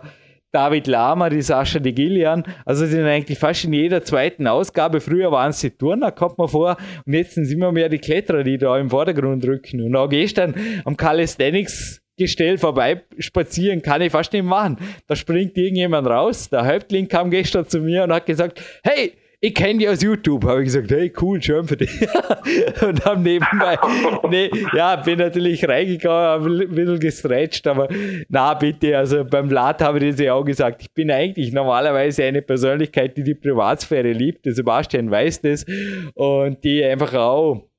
David 0.50 0.86
Lama, 0.86 1.30
die 1.30 1.42
Sascha 1.42 1.78
de 1.78 1.92
Gillian. 1.92 2.44
Also 2.64 2.86
sind 2.86 3.04
eigentlich 3.04 3.38
fast 3.38 3.64
in 3.64 3.72
jeder 3.72 4.04
zweiten 4.04 4.46
Ausgabe. 4.46 5.00
Früher 5.00 5.32
waren 5.32 5.50
es 5.50 5.60
die 5.60 5.70
Turner, 5.70 6.12
kommt 6.12 6.38
man 6.38 6.48
vor. 6.48 6.76
Und 7.06 7.12
jetzt 7.14 7.34
sind 7.34 7.44
es 7.44 7.52
immer 7.52 7.72
mehr 7.72 7.88
die 7.88 7.98
Kletterer, 7.98 8.44
die 8.44 8.58
da 8.58 8.78
im 8.78 8.90
Vordergrund 8.90 9.44
rücken. 9.46 9.82
Und 9.82 9.96
auch 9.96 10.08
gestern 10.08 10.54
am 10.84 10.96
Calisthenics 10.96 12.01
Gestell 12.16 12.58
vorbei 12.58 13.02
spazieren 13.18 13.80
kann 13.82 14.02
ich 14.02 14.12
fast 14.12 14.32
nicht 14.32 14.44
machen. 14.44 14.76
Da 15.06 15.16
springt 15.16 15.56
irgendjemand 15.56 16.06
raus. 16.06 16.50
Der 16.50 16.66
Häuptling 16.66 17.08
kam 17.08 17.30
gestern 17.30 17.66
zu 17.66 17.80
mir 17.80 18.04
und 18.04 18.12
hat 18.12 18.26
gesagt, 18.26 18.62
hey, 18.82 19.12
ich 19.44 19.54
kenne 19.54 19.80
die 19.80 19.88
aus 19.88 20.00
YouTube. 20.00 20.44
Habe 20.44 20.60
ich 20.60 20.66
gesagt, 20.66 20.90
hey, 20.92 21.12
cool, 21.20 21.42
schön 21.42 21.66
für 21.66 21.76
dich. 21.76 21.90
und 22.80 23.04
haben 23.04 23.24
nebenbei, 23.24 23.76
nee, 24.30 24.48
ja, 24.72 24.94
bin 24.96 25.18
natürlich 25.18 25.68
reingegangen, 25.68 26.26
habe 26.26 26.48
ein 26.48 26.74
bisschen 26.74 27.00
gestretcht, 27.00 27.66
aber 27.66 27.88
na, 28.28 28.54
bitte, 28.54 28.96
also 28.96 29.24
beim 29.24 29.50
Lat 29.50 29.82
habe 29.82 29.98
ich 29.98 30.12
das 30.12 30.20
ja 30.20 30.34
auch 30.34 30.44
gesagt. 30.44 30.82
Ich 30.82 30.92
bin 30.92 31.10
eigentlich 31.10 31.52
normalerweise 31.52 32.22
eine 32.22 32.40
Persönlichkeit, 32.40 33.16
die 33.16 33.24
die 33.24 33.34
Privatsphäre 33.34 34.12
liebt. 34.12 34.46
Der 34.46 34.54
Sebastian 34.54 35.10
weiß 35.10 35.40
das 35.40 35.66
und 36.14 36.62
die 36.62 36.84
einfach 36.84 37.12
auch 37.14 37.71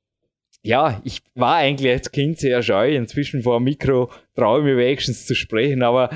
ja, 0.63 1.01
ich 1.03 1.21
war 1.35 1.57
eigentlich 1.57 1.91
als 1.91 2.11
Kind 2.11 2.39
sehr 2.39 2.63
scheu. 2.63 2.95
Inzwischen 2.95 3.43
vor 3.43 3.59
dem 3.59 3.65
Mikro 3.65 4.09
traue 4.35 4.59
ich 4.59 4.65
mir 4.65 4.77
wenigstens 4.77 5.25
zu 5.25 5.35
sprechen, 5.35 5.83
aber 5.83 6.09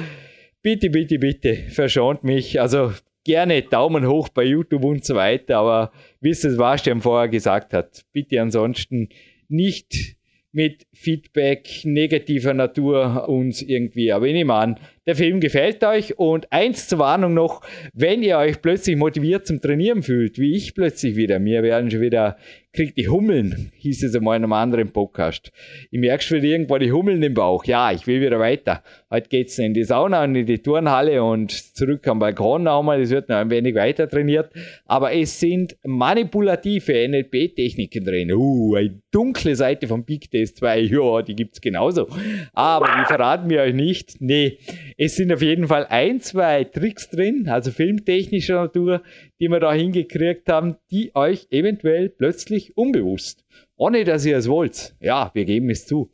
bitte, 0.61 0.89
bitte, 0.89 1.19
bitte, 1.19 1.55
verschont 1.69 2.23
mich. 2.23 2.59
Also 2.59 2.93
gerne 3.25 3.61
Daumen 3.61 4.07
hoch 4.07 4.29
bei 4.29 4.45
YouTube 4.45 4.85
und 4.85 5.03
so 5.03 5.15
weiter, 5.15 5.57
aber 5.57 5.91
wie 6.21 6.29
es 6.29 6.41
Sebastian 6.41 7.01
vorher 7.01 7.27
gesagt 7.27 7.73
hat, 7.73 8.05
bitte 8.13 8.41
ansonsten 8.41 9.09
nicht 9.49 10.15
mit 10.53 10.87
Feedback 10.93 11.81
negativer 11.83 12.53
Natur 12.53 13.27
uns 13.27 13.61
irgendwie. 13.61 14.11
Aber 14.11 14.25
ich 14.25 14.33
nehme 14.33 14.53
an, 14.53 14.79
der 15.05 15.15
Film 15.15 15.39
gefällt 15.39 15.83
euch 15.83 16.17
und 16.17 16.51
eins 16.51 16.87
zur 16.87 16.99
Warnung 16.99 17.33
noch, 17.33 17.61
wenn 17.93 18.23
ihr 18.23 18.37
euch 18.37 18.61
plötzlich 18.61 18.95
motiviert 18.95 19.45
zum 19.45 19.61
Trainieren 19.61 20.01
fühlt, 20.01 20.39
wie 20.39 20.55
ich 20.55 20.73
plötzlich 20.73 21.15
wieder, 21.15 21.37
mir 21.39 21.63
werden 21.63 21.91
schon 21.91 22.01
wieder 22.01 22.37
kriegt 22.77 22.95
die 22.95 23.07
Hummeln, 23.07 23.71
hieß 23.77 24.03
es 24.03 24.15
einmal 24.15 24.37
in 24.37 24.43
einem 24.43 24.53
anderen 24.53 24.93
Podcast. 24.93 25.51
Ich 25.89 25.99
merke 25.99 26.21
schon 26.23 26.37
wieder 26.43 26.49
irgendwo 26.49 26.77
die 26.77 26.91
Hummeln 26.91 27.23
im 27.23 27.33
Bauch. 27.33 27.65
Ja, 27.65 27.91
ich 27.91 28.05
will 28.05 28.21
wieder 28.21 28.37
weiter. 28.37 28.83
Heute 29.09 29.29
geht's 29.29 29.57
in 29.57 29.73
die 29.73 29.85
Sauna 29.85 30.25
und 30.25 30.35
in 30.35 30.45
die 30.45 30.61
Turnhalle 30.61 31.23
und 31.23 31.49
zurück 31.51 32.05
am 32.09 32.19
Balkon 32.19 32.63
nochmal. 32.63 32.99
Es 33.01 33.09
wird 33.09 33.29
noch 33.29 33.37
ein 33.37 33.49
wenig 33.49 33.73
weiter 33.73 34.09
trainiert. 34.09 34.51
Aber 34.83 35.13
es 35.13 35.39
sind 35.39 35.77
manipulative 35.85 37.07
NLP-Techniken 37.07 38.03
drin. 38.03 38.33
Uh, 38.33 38.75
eine 38.75 39.01
dunkle 39.11 39.55
Seite 39.55 39.87
vom 39.87 40.03
Big 40.03 40.29
Test 40.29 40.57
2. 40.59 40.79
Ja, 40.79 41.21
die 41.21 41.37
gibt's 41.37 41.61
genauso. 41.61 42.09
Aber 42.51 42.87
die 42.99 43.05
verraten 43.05 43.49
wir 43.49 43.61
euch 43.61 43.73
nicht. 43.73 44.19
Nee, 44.19 44.57
es 44.97 45.15
sind 45.15 45.31
auf 45.31 45.41
jeden 45.41 45.67
Fall 45.67 45.85
ein, 45.85 46.19
zwei 46.19 46.65
Tricks 46.65 47.09
drin, 47.09 47.47
also 47.47 47.71
filmtechnischer 47.71 48.55
Natur, 48.55 49.03
die 49.39 49.47
wir 49.47 49.61
da 49.61 49.71
hingekriegt 49.71 50.49
haben, 50.49 50.75
die 50.91 51.15
euch 51.15 51.47
eventuell 51.49 52.09
plötzlich 52.09 52.75
unbewusst, 52.75 53.45
ohne 53.77 54.03
dass 54.03 54.25
ihr 54.25 54.35
es 54.35 54.49
wollt, 54.49 54.95
ja, 54.99 55.31
wir 55.33 55.45
geben 55.45 55.69
es 55.69 55.85
zu, 55.85 56.11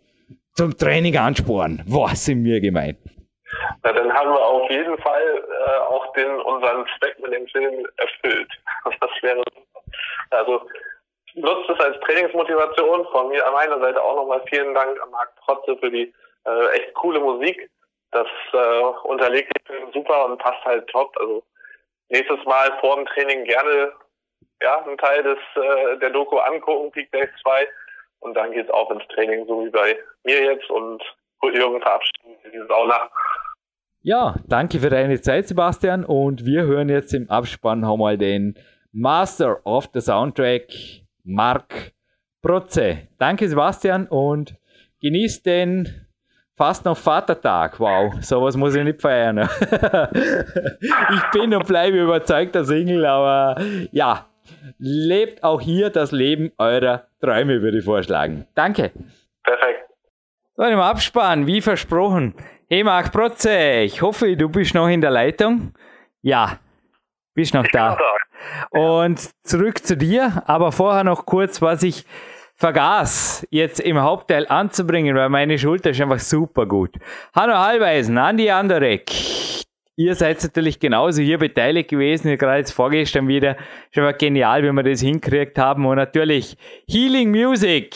zum 0.53 0.77
Training 0.77 1.17
ansporen. 1.17 1.83
Was 1.87 2.25
sind 2.25 2.43
wir 2.43 2.59
gemeint? 2.61 2.97
Na, 3.83 3.91
dann 3.91 4.11
haben 4.13 4.29
wir 4.29 4.45
auf 4.45 4.69
jeden 4.69 4.97
Fall 4.99 5.43
äh, 5.67 5.79
auch 5.89 6.11
den 6.13 6.29
unseren 6.41 6.85
Zweck 6.97 7.19
mit 7.19 7.33
dem 7.33 7.47
Film 7.47 7.85
erfüllt. 7.97 8.49
Das 8.99 9.09
wäre 9.21 9.43
also 10.31 10.61
nutzt 11.35 11.69
es 11.69 11.79
als 11.79 11.99
Trainingsmotivation. 12.01 13.05
Von 13.11 13.29
mir 13.29 13.45
an 13.45 13.53
meiner 13.53 13.79
Seite 13.79 14.01
auch 14.01 14.15
nochmal 14.15 14.41
vielen 14.49 14.73
Dank 14.73 15.01
an 15.01 15.11
Marc 15.11 15.35
Protze 15.37 15.77
für 15.77 15.89
die 15.89 16.13
äh, 16.45 16.67
echt 16.75 16.93
coole 16.95 17.19
Musik. 17.19 17.69
Das 18.11 18.27
äh, 18.53 18.81
unterlegt 19.03 19.51
den 19.57 19.65
Film 19.65 19.91
super 19.93 20.25
und 20.25 20.37
passt 20.37 20.63
halt 20.65 20.87
top. 20.87 21.15
Also 21.19 21.43
nächstes 22.09 22.43
Mal 22.45 22.71
vor 22.79 22.95
dem 22.95 23.05
Training 23.05 23.43
gerne 23.45 23.91
ja, 24.61 24.83
einen 24.83 24.97
Teil 24.97 25.23
des, 25.23 25.39
äh, 25.55 25.97
der 25.97 26.11
Doku 26.11 26.37
angucken, 26.37 26.91
Peak 26.91 27.11
Days 27.11 27.29
2. 27.41 27.67
Und 28.23 28.35
dann 28.35 28.51
geht 28.51 28.65
es 28.65 28.71
auch 28.71 28.89
ins 28.91 29.05
Training, 29.13 29.45
so 29.47 29.65
wie 29.65 29.69
bei 29.69 29.97
mir 30.23 30.43
jetzt. 30.43 30.69
Und 30.69 31.03
Jürgen 31.53 31.81
verabschieden 31.81 32.35
dieses 32.51 32.69
auch 32.69 32.87
nach. 32.87 33.09
Ja, 34.01 34.35
danke 34.47 34.79
für 34.79 34.89
deine 34.89 35.19
Zeit, 35.21 35.47
Sebastian. 35.47 36.05
Und 36.05 36.45
wir 36.45 36.63
hören 36.63 36.89
jetzt 36.89 37.13
im 37.13 37.29
Abspann 37.29 37.81
mal 37.81 38.17
den 38.17 38.57
Master 38.91 39.65
of 39.65 39.89
the 39.93 40.01
Soundtrack, 40.01 40.67
Mark 41.23 41.91
Protze. 42.41 43.07
Danke, 43.17 43.47
Sebastian, 43.47 44.07
und 44.07 44.55
genießt 45.01 45.45
den 45.45 46.07
fast 46.55 46.85
noch 46.85 46.97
Vatertag. 46.97 47.79
Wow, 47.79 48.13
sowas 48.21 48.55
muss 48.55 48.75
ich 48.75 48.83
nicht 48.83 49.01
feiern. 49.01 49.37
ich 50.09 51.31
bin 51.31 51.53
und 51.55 51.65
bleibe 51.65 52.01
überzeugter 52.01 52.63
Single, 52.63 53.05
aber 53.05 53.61
ja, 53.91 54.27
lebt 54.77 55.43
auch 55.43 55.61
hier 55.61 55.89
das 55.89 56.11
Leben 56.11 56.51
eurer 56.57 57.07
Träume, 57.21 57.61
würde 57.61 57.79
ich 57.79 57.85
vorschlagen. 57.85 58.47
Danke. 58.55 58.91
Perfekt. 59.43 59.89
So, 60.55 60.63
im 60.63 60.79
Abspann, 60.79 61.47
wie 61.47 61.61
versprochen. 61.61 62.35
Hey 62.69 62.83
Marc 62.83 63.11
Protze, 63.11 63.81
ich 63.81 64.01
hoffe, 64.01 64.35
du 64.35 64.49
bist 64.49 64.73
noch 64.73 64.87
in 64.87 65.01
der 65.01 65.11
Leitung. 65.11 65.73
Ja, 66.21 66.59
bist 67.33 67.53
noch 67.53 67.67
da. 67.67 67.97
Und 68.69 69.29
zurück 69.43 69.85
zu 69.85 69.97
dir, 69.97 70.43
aber 70.45 70.71
vorher 70.71 71.03
noch 71.03 71.25
kurz, 71.25 71.61
was 71.61 71.83
ich 71.83 72.05
vergaß, 72.55 73.47
jetzt 73.49 73.79
im 73.79 73.99
Hauptteil 73.99 74.47
anzubringen, 74.47 75.15
weil 75.15 75.29
meine 75.29 75.57
Schulter 75.57 75.89
ist 75.89 76.01
einfach 76.01 76.19
super 76.19 76.65
gut. 76.65 76.95
Hanno 77.35 77.55
Hallweisen, 77.55 78.17
Andi 78.17 78.49
Anderek, 78.49 79.11
Ihr 79.95 80.15
seid 80.15 80.41
natürlich 80.41 80.79
genauso 80.79 81.21
hier 81.21 81.37
beteiligt 81.37 81.89
gewesen, 81.89 82.35
gerade 82.37 82.59
jetzt 82.59 82.71
vorgestern 82.71 83.27
wieder. 83.27 83.57
Schon 83.91 84.03
mal 84.03 84.13
genial, 84.13 84.63
wie 84.63 84.71
wir 84.71 84.83
das 84.83 85.01
hinkriegt 85.01 85.59
haben. 85.59 85.85
Und 85.85 85.97
natürlich 85.97 86.57
Healing 86.87 87.29
Music 87.29 87.95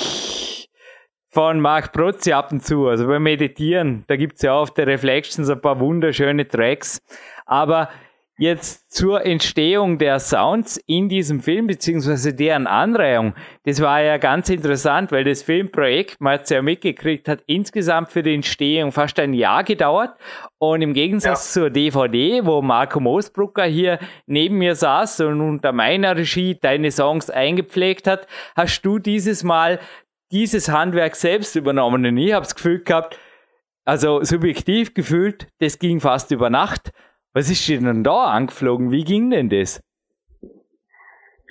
von 1.29 1.59
Marc 1.59 1.93
Protzi 1.93 2.33
ab 2.33 2.51
und 2.51 2.63
zu. 2.63 2.87
Also 2.87 3.07
beim 3.07 3.23
Meditieren, 3.23 4.03
da 4.07 4.15
gibt's 4.15 4.43
ja 4.43 4.53
auf 4.53 4.73
der 4.73 4.85
Reflections 4.85 5.49
ein 5.49 5.59
paar 5.59 5.79
wunderschöne 5.79 6.47
Tracks. 6.47 7.01
Aber 7.47 7.89
jetzt 8.37 8.91
zur 8.91 9.25
Entstehung 9.25 9.97
der 9.97 10.19
Sounds 10.19 10.77
in 10.85 11.09
diesem 11.09 11.41
Film, 11.41 11.67
beziehungsweise 11.67 12.33
deren 12.33 12.67
Anreihung. 12.67 13.33
Das 13.63 13.81
war 13.81 14.01
ja 14.01 14.17
ganz 14.17 14.49
interessant, 14.49 15.11
weil 15.11 15.23
das 15.23 15.41
Filmprojekt, 15.41 16.21
man 16.21 16.33
hat 16.33 16.43
es 16.43 16.51
ja 16.51 16.61
mitgekriegt, 16.61 17.27
hat 17.27 17.43
insgesamt 17.47 18.11
für 18.11 18.21
die 18.21 18.35
Entstehung 18.35 18.91
fast 18.91 19.19
ein 19.19 19.33
Jahr 19.33 19.63
gedauert. 19.63 20.15
Und 20.59 20.81
im 20.81 20.93
Gegensatz 20.93 21.55
ja. 21.55 21.61
zur 21.61 21.69
DVD, 21.71 22.45
wo 22.45 22.61
Marco 22.61 22.99
Moosbrucker 22.99 23.65
hier 23.65 23.99
neben 24.27 24.57
mir 24.57 24.75
saß 24.75 25.21
und 25.21 25.41
unter 25.41 25.71
meiner 25.71 26.15
Regie 26.15 26.55
deine 26.59 26.91
Songs 26.91 27.29
eingepflegt 27.29 28.07
hat, 28.07 28.27
hast 28.55 28.81
du 28.83 28.99
dieses 28.99 29.43
Mal 29.43 29.79
dieses 30.31 30.69
Handwerk 30.69 31.15
selbst 31.15 31.55
übernommen. 31.55 32.05
Und 32.05 32.17
ich 32.17 32.33
habe 32.33 32.43
das 32.43 32.55
Gefühl 32.55 32.83
gehabt, 32.83 33.17
also 33.85 34.21
subjektiv 34.23 34.93
gefühlt, 34.93 35.47
das 35.59 35.79
ging 35.79 36.01
fast 36.01 36.31
über 36.31 36.49
Nacht. 36.49 36.91
Was 37.33 37.49
ist 37.49 37.67
dir 37.67 37.79
denn 37.79 38.03
da 38.03 38.25
angeflogen? 38.25 38.91
Wie 38.91 39.03
ging 39.03 39.29
denn 39.29 39.49
das? 39.49 39.79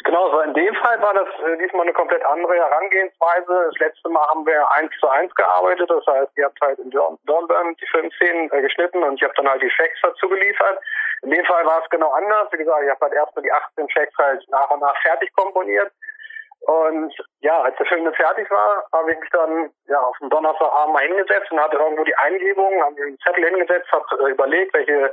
Genau, 0.07 0.31
so 0.31 0.41
in 0.41 0.55
dem 0.55 0.75
Fall 0.77 1.03
war 1.03 1.15
das 1.15 1.27
äh, 1.45 1.59
diesmal 1.59 1.83
eine 1.83 1.93
komplett 1.93 2.25
andere 2.25 2.55
Herangehensweise. 2.55 3.71
Das 3.73 3.79
letzte 3.81 4.09
Mal 4.09 4.25
haben 4.29 4.47
wir 4.47 4.65
eins 4.77 4.93
zu 5.01 5.09
eins 5.09 5.35
gearbeitet. 5.35 5.91
Das 5.91 6.07
heißt, 6.07 6.31
ihr 6.37 6.45
habt 6.45 6.61
halt 6.61 6.79
in 6.79 6.91
Dornbirn 6.91 7.75
die 7.75 7.87
Filmszenen 7.91 8.49
äh, 8.53 8.63
geschnitten 8.63 9.03
und 9.03 9.15
ich 9.15 9.25
habe 9.25 9.35
dann 9.37 9.49
halt 9.49 9.63
die 9.63 9.73
Tracks 9.77 9.99
dazu 10.03 10.29
geliefert. 10.29 10.79
In 11.23 11.31
dem 11.31 11.45
Fall 11.45 11.65
war 11.67 11.83
es 11.83 11.91
genau 11.91 12.13
anders. 12.13 12.47
Wie 12.53 12.59
gesagt, 12.59 12.85
ich 12.85 12.91
habe 12.91 13.01
halt 13.01 13.15
erstmal 13.15 13.43
die 13.43 13.51
18 13.51 13.89
Tracks 13.89 14.15
halt 14.17 14.45
nach 14.49 14.71
und 14.71 14.81
nach 14.81 14.97
fertig 15.03 15.35
komponiert. 15.35 15.91
Und 16.61 17.13
ja, 17.41 17.63
als 17.63 17.77
der 17.77 17.87
Film 17.87 18.05
dann 18.05 18.15
fertig 18.15 18.49
war, 18.51 18.87
habe 18.93 19.13
ich 19.13 19.19
mich 19.19 19.31
dann 19.31 19.71
ja 19.89 20.01
auf 20.01 20.17
den 20.19 20.31
Donnerstagabend 20.31 20.95
mal 20.95 21.03
hingesetzt 21.03 21.51
und 21.51 21.61
hatte 21.61 21.79
irgendwo 21.79 22.05
die 22.05 22.17
Eingebung, 22.17 22.81
habe 22.81 22.95
mir 22.95 23.07
einen 23.07 23.19
Zettel 23.19 23.45
hingesetzt, 23.45 23.91
habe 23.91 24.05
äh, 24.25 24.31
überlegt, 24.31 24.73
welche 24.73 25.13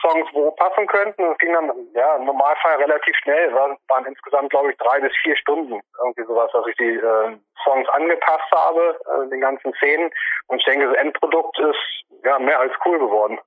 Songs 0.00 0.28
wo 0.32 0.50
passen 0.52 0.86
könnten. 0.86 1.22
Es 1.30 1.38
ging 1.38 1.52
dann 1.52 1.70
ja 1.94 2.16
im 2.16 2.24
Normalfall 2.24 2.76
relativ 2.76 3.14
schnell. 3.22 3.52
War, 3.54 3.76
waren 3.88 4.06
insgesamt 4.06 4.50
glaube 4.50 4.72
ich 4.72 4.78
drei 4.78 5.00
bis 5.00 5.12
vier 5.22 5.36
Stunden 5.36 5.80
irgendwie 6.04 6.24
sowas, 6.26 6.50
dass 6.52 6.66
ich 6.66 6.76
die 6.76 6.96
äh, 6.96 7.36
Songs 7.64 7.88
angepasst 7.90 8.50
habe, 8.52 8.98
äh, 9.06 9.28
den 9.28 9.40
ganzen 9.40 9.72
Szenen. 9.74 10.10
Und 10.48 10.58
ich 10.58 10.64
denke, 10.64 10.88
das 10.88 10.96
Endprodukt 10.96 11.58
ist 11.58 12.24
ja 12.24 12.38
mehr 12.38 12.58
als 12.58 12.72
cool 12.84 12.98
geworden. 12.98 13.38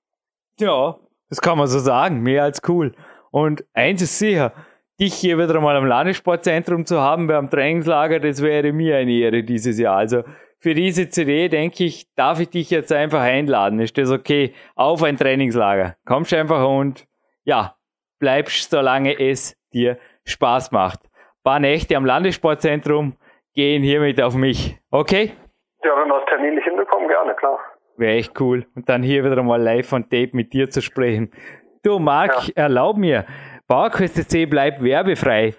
Ja, 0.60 0.96
das 1.30 1.41
kann 1.41 1.58
man 1.58 1.68
so 1.68 1.80
sagen, 1.80 2.22
mehr 2.22 2.43
als 2.43 2.62
cool. 2.68 2.93
Und 3.32 3.66
eins 3.74 4.02
ist 4.02 4.18
sicher, 4.18 4.54
dich 5.00 5.14
hier 5.14 5.38
wieder 5.38 5.60
mal 5.60 5.76
am 5.76 5.86
Landessportzentrum 5.86 6.86
zu 6.86 7.02
haben 7.02 7.28
beim 7.28 7.50
Trainingslager, 7.50 8.20
das 8.20 8.41
wäre 8.41 8.72
mir 8.72 8.98
eine 8.98 9.12
Ehre 9.12 9.43
dieses 9.43 9.78
Jahr. 9.78 9.98
Also 9.98 10.24
für 10.66 10.74
diese 10.74 11.09
CD, 11.09 11.47
denke 11.47 11.84
ich, 11.84 12.11
darf 12.16 12.39
ich 12.39 12.49
dich 12.49 12.72
jetzt 12.72 12.91
einfach 12.91 13.22
einladen. 13.22 13.80
Ist 13.80 13.99
das 13.99 14.09
okay? 14.09 14.51
Auf 14.74 15.03
ein 15.03 15.16
Trainingslager. 15.16 15.95
Kommst 16.07 16.34
einfach 16.34 16.68
und 16.68 17.05
ja, 17.43 17.76
bleibst, 18.18 18.72
solange 18.72 19.13
es 19.20 19.55
dir 19.74 19.99
Spaß 20.24 20.72
macht. 20.72 21.01
Ein 21.03 21.43
paar 21.43 21.59
Nächte 21.59 21.95
am 21.95 22.03
Landessportzentrum 22.03 23.13
gehen 23.53 23.84
hiermit 23.84 24.20
auf 24.20 24.34
mich. 24.34 24.80
Okay? 24.89 25.34
Ja, 25.84 25.91
wenn 26.01 26.07
wir 26.07 26.18
das 26.18 26.30
terminlich 26.30 26.66
hinbekommen, 26.66 27.09
gerne, 27.09 27.36
klar. 27.36 27.59
Wäre 27.97 28.18
echt 28.18 28.41
cool. 28.41 28.66
Und 28.74 28.89
dann 28.89 29.03
hier 29.03 29.24
wieder 29.24 29.43
mal 29.43 29.61
live 29.61 29.93
on 29.93 30.09
tape 30.09 30.32
mit 30.32 30.51
dir 30.51 30.72
zu 30.72 30.82
sprechen. 30.82 31.30
Du, 31.84 31.99
Marc, 31.99 32.47
ja. 32.47 32.63
erlaub 32.63 32.97
mir, 32.97 33.26
PowerQuest 33.68 34.32
C 34.32 34.47
bleibt 34.47 34.84
werbefrei 34.84 35.53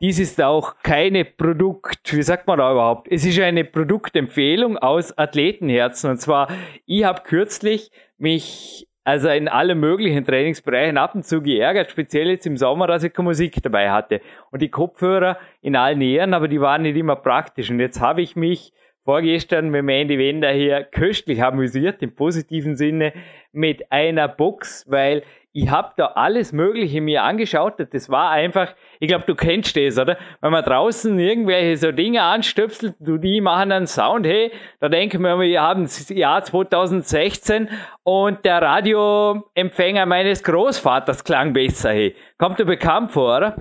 dies 0.00 0.18
ist 0.18 0.40
auch 0.40 0.76
keine 0.82 1.24
Produkt, 1.24 2.14
wie 2.14 2.22
sagt 2.22 2.46
man 2.46 2.58
da 2.58 2.70
überhaupt? 2.70 3.08
Es 3.10 3.24
ist 3.24 3.40
eine 3.40 3.64
Produktempfehlung 3.64 4.78
aus 4.78 5.16
Athletenherzen. 5.16 6.10
Und 6.10 6.18
zwar, 6.18 6.48
ich 6.86 7.04
habe 7.04 7.22
kürzlich 7.22 7.90
mich 8.16 8.86
also 9.02 9.30
in 9.30 9.48
allen 9.48 9.80
möglichen 9.80 10.24
Trainingsbereichen 10.24 10.98
ab 10.98 11.14
und 11.14 11.24
zu 11.24 11.40
geärgert, 11.40 11.90
speziell 11.90 12.28
jetzt 12.28 12.46
im 12.46 12.58
Sommer, 12.58 12.86
dass 12.86 13.02
ich 13.02 13.12
keine 13.12 13.28
Musik 13.28 13.56
dabei 13.62 13.90
hatte. 13.90 14.20
Und 14.50 14.60
die 14.60 14.68
Kopfhörer 14.68 15.38
in 15.62 15.76
allen 15.76 16.02
Ehren, 16.02 16.34
aber 16.34 16.46
die 16.46 16.60
waren 16.60 16.82
nicht 16.82 16.96
immer 16.96 17.16
praktisch. 17.16 17.70
Und 17.70 17.80
jetzt 17.80 18.00
habe 18.00 18.20
ich 18.20 18.36
mich 18.36 18.72
vorgestern 19.08 19.70
mit 19.70 19.84
Mandy 19.84 20.18
Wender 20.18 20.50
hier 20.50 20.84
köstlich 20.84 21.42
amüsiert, 21.42 22.02
im 22.02 22.14
positiven 22.14 22.76
Sinne, 22.76 23.14
mit 23.52 23.90
einer 23.90 24.28
Box, 24.28 24.84
weil 24.86 25.22
ich 25.54 25.70
habe 25.70 25.94
da 25.96 26.08
alles 26.08 26.52
Mögliche 26.52 27.00
mir 27.00 27.22
angeschaut. 27.22 27.76
Das 27.90 28.10
war 28.10 28.32
einfach, 28.32 28.74
ich 29.00 29.08
glaube, 29.08 29.24
du 29.26 29.34
kennst 29.34 29.78
das, 29.78 29.98
oder? 29.98 30.18
Wenn 30.42 30.52
man 30.52 30.62
draußen 30.62 31.18
irgendwelche 31.18 31.78
so 31.78 31.90
Dinge 31.90 32.20
anstöpselt, 32.20 32.96
du 33.00 33.16
die 33.16 33.40
machen 33.40 33.72
einen 33.72 33.86
Sound, 33.86 34.26
hey, 34.26 34.52
da 34.78 34.90
denken 34.90 35.22
wir, 35.22 35.38
wir 35.40 35.62
haben 35.62 35.84
das 35.84 36.10
Jahr 36.10 36.44
2016 36.44 37.70
und 38.02 38.44
der 38.44 38.60
Radioempfänger 38.60 40.04
meines 40.04 40.44
Großvaters 40.44 41.24
klang 41.24 41.54
besser, 41.54 41.92
hey. 41.92 42.14
Kommt 42.36 42.58
dir 42.58 42.66
bekannt 42.66 43.12
vor, 43.12 43.38
oder? 43.38 43.56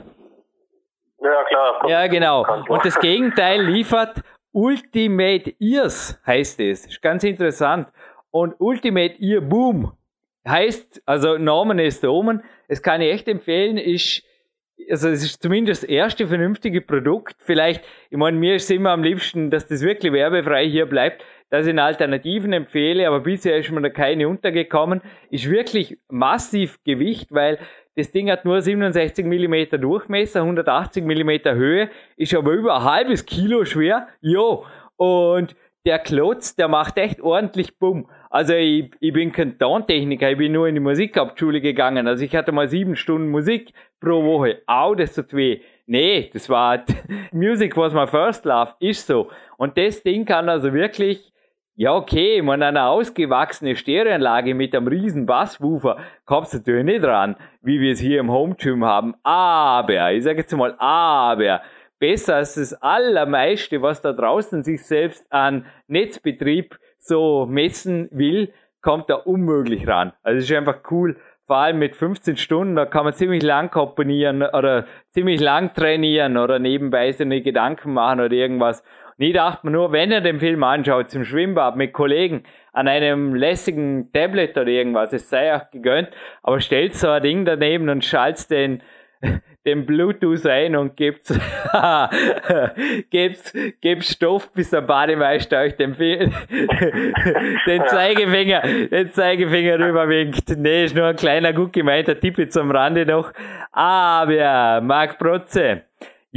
Ja, 1.21 1.43
klar. 1.45 1.89
Ja, 1.89 2.07
genau. 2.07 2.45
Und 2.67 2.83
das 2.83 2.99
Gegenteil 2.99 3.61
liefert 3.61 4.21
Ultimate 4.57 5.53
Ears, 5.59 6.19
heißt 6.25 6.59
es. 6.61 6.87
Ist 6.87 7.01
ganz 7.03 7.23
interessant. 7.23 7.89
Und 8.31 8.55
Ultimate 8.57 9.13
Ear 9.21 9.39
Boom 9.39 9.91
heißt, 10.47 11.03
also 11.05 11.37
Norman 11.37 11.77
ist 11.77 12.01
der 12.01 12.11
Omen. 12.11 12.41
Es 12.67 12.81
kann 12.81 13.01
ich 13.01 13.11
echt 13.11 13.27
empfehlen, 13.27 13.77
ist, 13.77 14.23
also 14.89 15.09
es 15.09 15.23
ist 15.23 15.43
zumindest 15.43 15.83
das 15.83 15.89
erste 15.89 16.25
vernünftige 16.25 16.81
Produkt. 16.81 17.35
Vielleicht, 17.37 17.83
ich 18.09 18.17
meine, 18.17 18.35
mir 18.35 18.55
ist 18.55 18.71
immer 18.71 18.89
am 18.89 19.03
liebsten, 19.03 19.51
dass 19.51 19.67
das 19.67 19.83
wirklich 19.83 20.11
werbefrei 20.11 20.67
hier 20.67 20.87
bleibt, 20.87 21.23
dass 21.51 21.67
ich 21.67 21.79
Alternativen 21.79 22.51
empfehle, 22.51 23.07
aber 23.07 23.19
bisher 23.19 23.57
ist 23.57 23.69
mir 23.69 23.81
da 23.83 23.89
keine 23.89 24.27
untergekommen. 24.27 25.01
Ist 25.29 25.51
wirklich 25.51 25.99
massiv 26.09 26.83
Gewicht, 26.83 27.31
weil 27.31 27.59
das 27.97 28.11
Ding 28.11 28.29
hat 28.29 28.45
nur 28.45 28.61
67 28.61 29.25
mm 29.25 29.81
Durchmesser, 29.81 30.41
180 30.41 31.03
mm 31.03 31.31
Höhe, 31.55 31.89
ist 32.15 32.35
aber 32.35 32.51
über 32.51 32.75
ein 32.75 32.83
halbes 32.83 33.25
Kilo 33.25 33.65
schwer. 33.65 34.07
Jo. 34.21 34.65
Und 34.97 35.55
der 35.83 35.97
Klotz, 35.97 36.55
der 36.55 36.67
macht 36.67 36.97
echt 36.97 37.21
ordentlich 37.21 37.79
Bumm. 37.79 38.07
Also 38.29 38.53
ich, 38.53 38.91
ich 38.99 39.13
bin 39.13 39.31
kein 39.31 39.57
Tontechniker, 39.57 40.29
ich 40.29 40.37
bin 40.37 40.51
nur 40.51 40.67
in 40.67 40.75
die 40.75 40.81
Musikhauptschule 40.81 41.59
gegangen. 41.59 42.07
Also 42.07 42.23
ich 42.23 42.35
hatte 42.35 42.51
mal 42.51 42.67
sieben 42.67 42.95
Stunden 42.95 43.29
Musik 43.29 43.73
pro 43.99 44.23
Woche. 44.23 44.61
Au, 44.67 44.93
das 44.93 45.15
tut 45.15 45.33
weh. 45.33 45.61
Nee, 45.87 46.29
das 46.31 46.49
war 46.49 46.85
Music 47.31 47.75
was 47.75 47.93
my 47.93 48.05
first 48.05 48.45
love, 48.45 48.73
ist 48.79 49.07
so. 49.07 49.31
Und 49.57 49.75
das 49.75 50.03
Ding 50.03 50.25
kann 50.25 50.49
also 50.49 50.71
wirklich, 50.71 51.33
ja 51.77 51.93
okay, 51.93 52.41
man 52.41 52.63
eine 52.63 52.85
ausgewachsene 52.85 53.75
Stereoanlage 53.75 54.55
mit 54.55 54.75
einem 54.75 54.87
riesen 54.87 55.27
Basswoofer 55.27 55.97
kommst 56.25 56.53
natürlich 56.53 56.83
nicht 56.83 57.03
dran, 57.03 57.35
wie 57.61 57.79
wir 57.79 57.93
es 57.93 57.99
hier 57.99 58.19
im 58.19 58.31
Home 58.31 58.55
haben. 58.81 59.13
Aber, 59.23 60.11
ich 60.11 60.23
sage 60.23 60.39
jetzt 60.39 60.55
mal 60.57 60.75
aber, 60.79 61.61
besser 61.99 62.37
als 62.37 62.55
das 62.55 62.73
allermeiste, 62.73 63.81
was 63.81 64.01
da 64.01 64.11
draußen 64.11 64.63
sich 64.63 64.83
selbst 64.83 65.31
an 65.31 65.65
Netzbetrieb 65.87 66.79
so 66.97 67.45
messen 67.45 68.09
will, 68.11 68.51
kommt 68.81 69.09
da 69.09 69.15
unmöglich 69.15 69.87
ran. 69.87 70.13
Also 70.23 70.39
es 70.39 70.49
ist 70.49 70.57
einfach 70.57 70.79
cool 70.89 71.15
vor 71.47 71.57
allem 71.57 71.79
mit 71.79 71.95
15 71.95 72.35
Stunden, 72.35 72.75
da 72.75 72.85
kann 72.85 73.05
man 73.05 73.13
ziemlich 73.13 73.41
lang 73.41 73.71
komponieren 73.71 74.41
oder 74.41 74.85
ziemlich 75.11 75.39
lang 75.39 75.73
trainieren 75.73 76.37
oder 76.37 76.59
nebenbei 76.59 77.11
seine 77.13 77.41
Gedanken 77.41 77.93
machen 77.93 78.19
oder 78.19 78.33
irgendwas. 78.33 78.83
Ich 79.19 79.33
dachte 79.33 79.65
mir 79.65 79.71
nur, 79.71 79.91
wenn 79.91 80.11
er 80.11 80.21
den 80.21 80.39
Film 80.39 80.63
anschaut, 80.63 81.09
zum 81.09 81.25
Schwimmbad 81.25 81.75
mit 81.75 81.91
Kollegen, 81.91 82.43
an 82.71 82.87
einem 82.87 83.33
lässigen 83.33 84.11
Tablet 84.13 84.55
oder 84.55 84.67
irgendwas, 84.67 85.11
es 85.11 85.27
sei 85.27 85.55
auch 85.55 85.71
gegönnt, 85.71 86.09
aber 86.43 86.59
stellt 86.59 86.93
so 86.93 87.09
ein 87.09 87.23
Ding 87.23 87.43
daneben 87.43 87.89
und 87.89 88.05
schaltet 88.05 88.51
den, 88.51 88.83
den 89.65 89.87
Bluetooth 89.87 90.45
ein 90.45 90.75
und 90.75 90.95
gibt 90.95 91.29
gebt, 93.09 93.53
gebt 93.81 94.03
Stoff, 94.03 94.53
bis 94.53 94.69
der 94.69 94.81
Bademeister 94.81 95.61
euch 95.61 95.75
den, 95.75 95.93
den 95.97 97.87
Zeigefinger, 97.87 98.61
den 98.61 99.11
Zeigefinger 99.11 99.79
rüberwinkt. 99.79 100.55
Nee, 100.57 100.85
ist 100.85 100.95
nur 100.95 101.07
ein 101.07 101.15
kleiner, 101.15 101.53
gut 101.53 101.73
gemeinter 101.73 102.19
Tipp 102.19 102.37
jetzt 102.37 102.55
am 102.55 102.69
Rande 102.69 103.07
noch. 103.07 103.33
Aber, 103.71 104.79
Marc 104.81 105.17
Protze, 105.17 105.86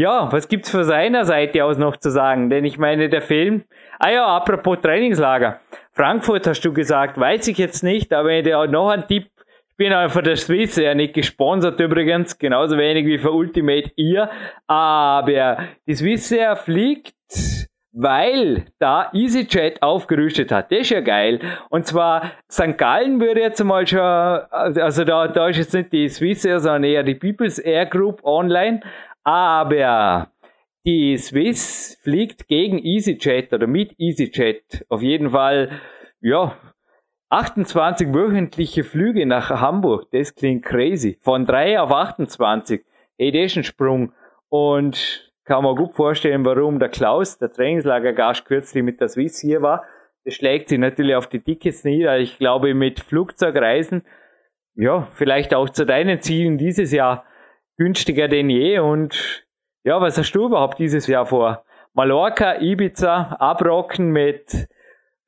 ja, 0.00 0.32
was 0.32 0.48
gibt's 0.48 0.70
von 0.70 0.82
seiner 0.84 1.26
Seite 1.26 1.62
aus 1.62 1.76
noch 1.76 1.98
zu 1.98 2.10
sagen? 2.10 2.48
Denn 2.48 2.64
ich 2.64 2.78
meine, 2.78 3.10
der 3.10 3.20
Film, 3.20 3.64
ah 3.98 4.10
ja, 4.10 4.26
apropos 4.26 4.78
Trainingslager. 4.80 5.60
Frankfurt 5.92 6.46
hast 6.46 6.62
du 6.62 6.72
gesagt, 6.72 7.20
weiß 7.20 7.48
ich 7.48 7.58
jetzt 7.58 7.82
nicht, 7.82 8.10
aber 8.14 8.30
wenn 8.30 8.42
dir 8.42 8.66
noch 8.66 8.88
ein 8.88 9.06
Tipp, 9.06 9.26
ich 9.68 9.76
bin 9.76 9.92
einfach 9.92 10.22
der 10.22 10.36
Swiss, 10.36 10.76
ja 10.76 10.94
nicht 10.94 11.12
gesponsert 11.12 11.78
übrigens, 11.80 12.38
genauso 12.38 12.78
wenig 12.78 13.04
wie 13.04 13.18
für 13.18 13.30
Ultimate 13.30 13.90
ihr, 13.96 14.30
aber 14.66 15.58
die 15.86 15.94
Swissair 15.94 16.56
fliegt 16.56 17.14
weil 17.92 18.66
da 18.78 19.10
EasyJet 19.12 19.82
aufgerüstet 19.82 20.52
hat. 20.52 20.70
Das 20.70 20.80
ist 20.80 20.90
ja 20.90 21.00
geil. 21.00 21.40
Und 21.70 21.86
zwar 21.86 22.30
St. 22.50 22.78
Gallen 22.78 23.20
würde 23.20 23.40
jetzt 23.40 23.62
mal 23.64 23.86
schon, 23.86 23.98
also 24.00 25.04
da, 25.04 25.28
da 25.28 25.48
ist 25.48 25.56
jetzt 25.56 25.74
nicht 25.74 25.92
die 25.92 26.08
Swissair, 26.08 26.60
sondern 26.60 26.84
eher 26.84 27.02
die 27.02 27.16
People's 27.16 27.58
Air 27.58 27.86
Group 27.86 28.24
online. 28.24 28.80
Aber 29.24 30.30
die 30.86 31.16
Swiss 31.18 31.98
fliegt 32.02 32.48
gegen 32.48 32.78
EasyJet 32.78 33.52
oder 33.52 33.66
mit 33.66 33.94
EasyJet 33.98 34.86
auf 34.88 35.02
jeden 35.02 35.30
Fall, 35.30 35.80
ja, 36.20 36.56
28 37.30 38.12
wöchentliche 38.12 38.82
Flüge 38.82 39.24
nach 39.24 39.50
Hamburg. 39.50 40.10
Das 40.10 40.34
klingt 40.34 40.64
crazy. 40.64 41.16
Von 41.20 41.46
3 41.46 41.80
auf 41.80 41.92
28. 41.92 42.84
Hey, 43.18 43.30
das 43.30 43.52
ist 43.52 43.56
ein 43.58 43.64
Sprung. 43.64 44.12
Und 44.48 45.30
kann 45.44 45.62
man 45.62 45.76
gut 45.76 45.94
vorstellen, 45.94 46.44
warum 46.44 46.78
der 46.78 46.88
Klaus, 46.88 47.38
der 47.38 47.52
Trainingslagergast, 47.52 48.44
kürzlich 48.44 48.82
mit 48.82 49.00
der 49.00 49.08
Swiss 49.08 49.40
hier 49.40 49.62
war. 49.62 49.84
Das 50.24 50.34
schlägt 50.34 50.68
sich 50.68 50.78
natürlich 50.78 51.14
auf 51.14 51.28
die 51.28 51.40
Tickets 51.40 51.84
nieder. 51.84 52.18
Ich 52.18 52.38
glaube, 52.38 52.74
mit 52.74 53.00
Flugzeugreisen, 53.00 54.02
ja, 54.74 55.06
vielleicht 55.12 55.54
auch 55.54 55.68
zu 55.68 55.86
deinen 55.86 56.20
Zielen 56.20 56.58
dieses 56.58 56.92
Jahr 56.92 57.24
günstiger 57.80 58.28
denn 58.28 58.50
je. 58.50 58.78
Und 58.78 59.44
ja, 59.84 60.00
was 60.00 60.18
hast 60.18 60.32
du 60.32 60.46
überhaupt 60.46 60.78
dieses 60.78 61.06
Jahr 61.06 61.26
vor? 61.26 61.64
Mallorca, 61.94 62.60
Ibiza, 62.60 63.36
abrocken 63.40 64.10
mit, 64.10 64.68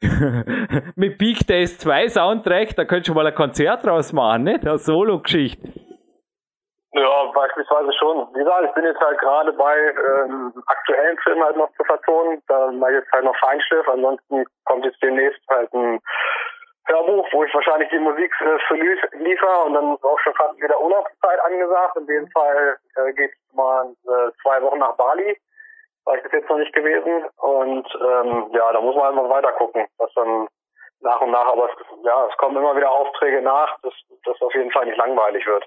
mit 0.95 1.19
Peak 1.19 1.47
Days 1.47 1.79
2 1.79 2.09
Soundtrack, 2.09 2.77
da 2.77 2.85
könntest 2.85 3.09
du 3.09 3.15
mal 3.15 3.27
ein 3.27 3.35
Konzert 3.35 3.85
draus 3.85 4.13
machen, 4.13 4.45
nicht? 4.45 4.67
Eine 4.67 4.79
Solo-Geschichte. 4.79 5.67
Ja, 6.95 7.33
beispielsweise 7.35 7.91
schon. 7.99 8.29
Wie 8.35 8.41
gesagt, 8.41 8.67
ich 8.69 8.75
bin 8.75 8.85
jetzt 8.85 9.01
halt 9.01 9.19
gerade 9.19 9.53
bei 9.55 9.75
ähm, 9.75 10.53
aktuellen 10.67 11.17
Filmen 11.25 11.43
halt 11.43 11.57
noch 11.57 11.73
zu 11.73 11.85
vertonen. 11.85 12.43
Da 12.49 12.71
mache 12.71 12.91
ich 12.91 12.99
jetzt 12.99 13.13
halt 13.13 13.25
noch 13.25 13.37
Feinschliff. 13.39 13.89
Ansonsten 13.89 14.45
kommt 14.67 14.85
jetzt 14.85 15.03
demnächst 15.03 15.41
halt 15.49 15.73
ein 15.73 16.01
Hörbuch, 16.85 17.27
wo 17.33 17.45
ich 17.45 17.55
wahrscheinlich 17.55 17.89
die 17.91 17.99
Musik 17.99 18.33
äh, 18.41 18.59
für 18.67 18.75
liefer 18.75 19.67
und 19.67 19.75
dann 19.75 19.95
ist 19.95 20.05
auch 20.05 20.19
schon 20.21 20.35
fast 20.35 20.61
wieder 20.61 20.81
Urlaubszeit 20.81 21.41
angesagt. 21.45 21.97
In 21.97 22.07
dem 22.07 22.29
Fall 22.31 22.77
äh, 22.97 23.13
geht 23.13 23.31
es 23.31 23.55
mal 23.55 23.87
äh, 24.05 24.33
zwei 24.43 24.61
Wochen 24.63 24.79
nach 24.79 24.97
Bali. 24.97 25.39
War 26.05 26.17
ich 26.17 26.23
bis 26.25 26.33
jetzt 26.33 26.51
noch 26.51 26.59
nicht 26.59 26.73
gewesen. 26.73 27.25
Und 27.37 27.87
ähm, 27.95 28.51
ja, 28.53 28.73
da 28.73 28.81
muss 28.81 28.97
man 28.97 29.11
einfach 29.11 29.31
weiter 29.31 29.53
gucken, 29.53 29.87
was 29.99 30.13
dann 30.15 30.49
nach 31.03 31.21
und 31.21 31.31
nach, 31.31 31.47
aber 31.47 31.67
es, 31.67 32.05
ja, 32.05 32.27
es 32.29 32.37
kommen 32.37 32.57
immer 32.57 32.77
wieder 32.77 32.91
Aufträge 32.91 33.43
nach, 33.43 33.79
dass 33.83 33.93
das 34.25 34.41
auf 34.41 34.55
jeden 34.55 34.71
Fall 34.71 34.87
nicht 34.87 34.97
langweilig 34.97 35.47
wird. 35.47 35.65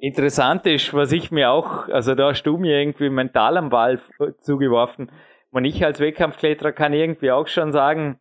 Interessant 0.00 0.66
ist, 0.66 0.92
was 0.94 1.12
ich 1.12 1.30
mir 1.30 1.50
auch, 1.50 1.88
also 1.88 2.14
da 2.14 2.30
hast 2.30 2.42
du 2.42 2.56
mir 2.56 2.78
irgendwie 2.80 3.08
mental 3.08 3.56
am 3.56 3.70
Ball 3.70 4.00
zugeworfen. 4.40 5.12
Und 5.52 5.64
ich 5.64 5.84
als 5.84 6.00
Wettkampfkletterer 6.00 6.72
kann 6.72 6.92
irgendwie 6.92 7.30
auch 7.30 7.46
schon 7.46 7.72
sagen, 7.72 8.18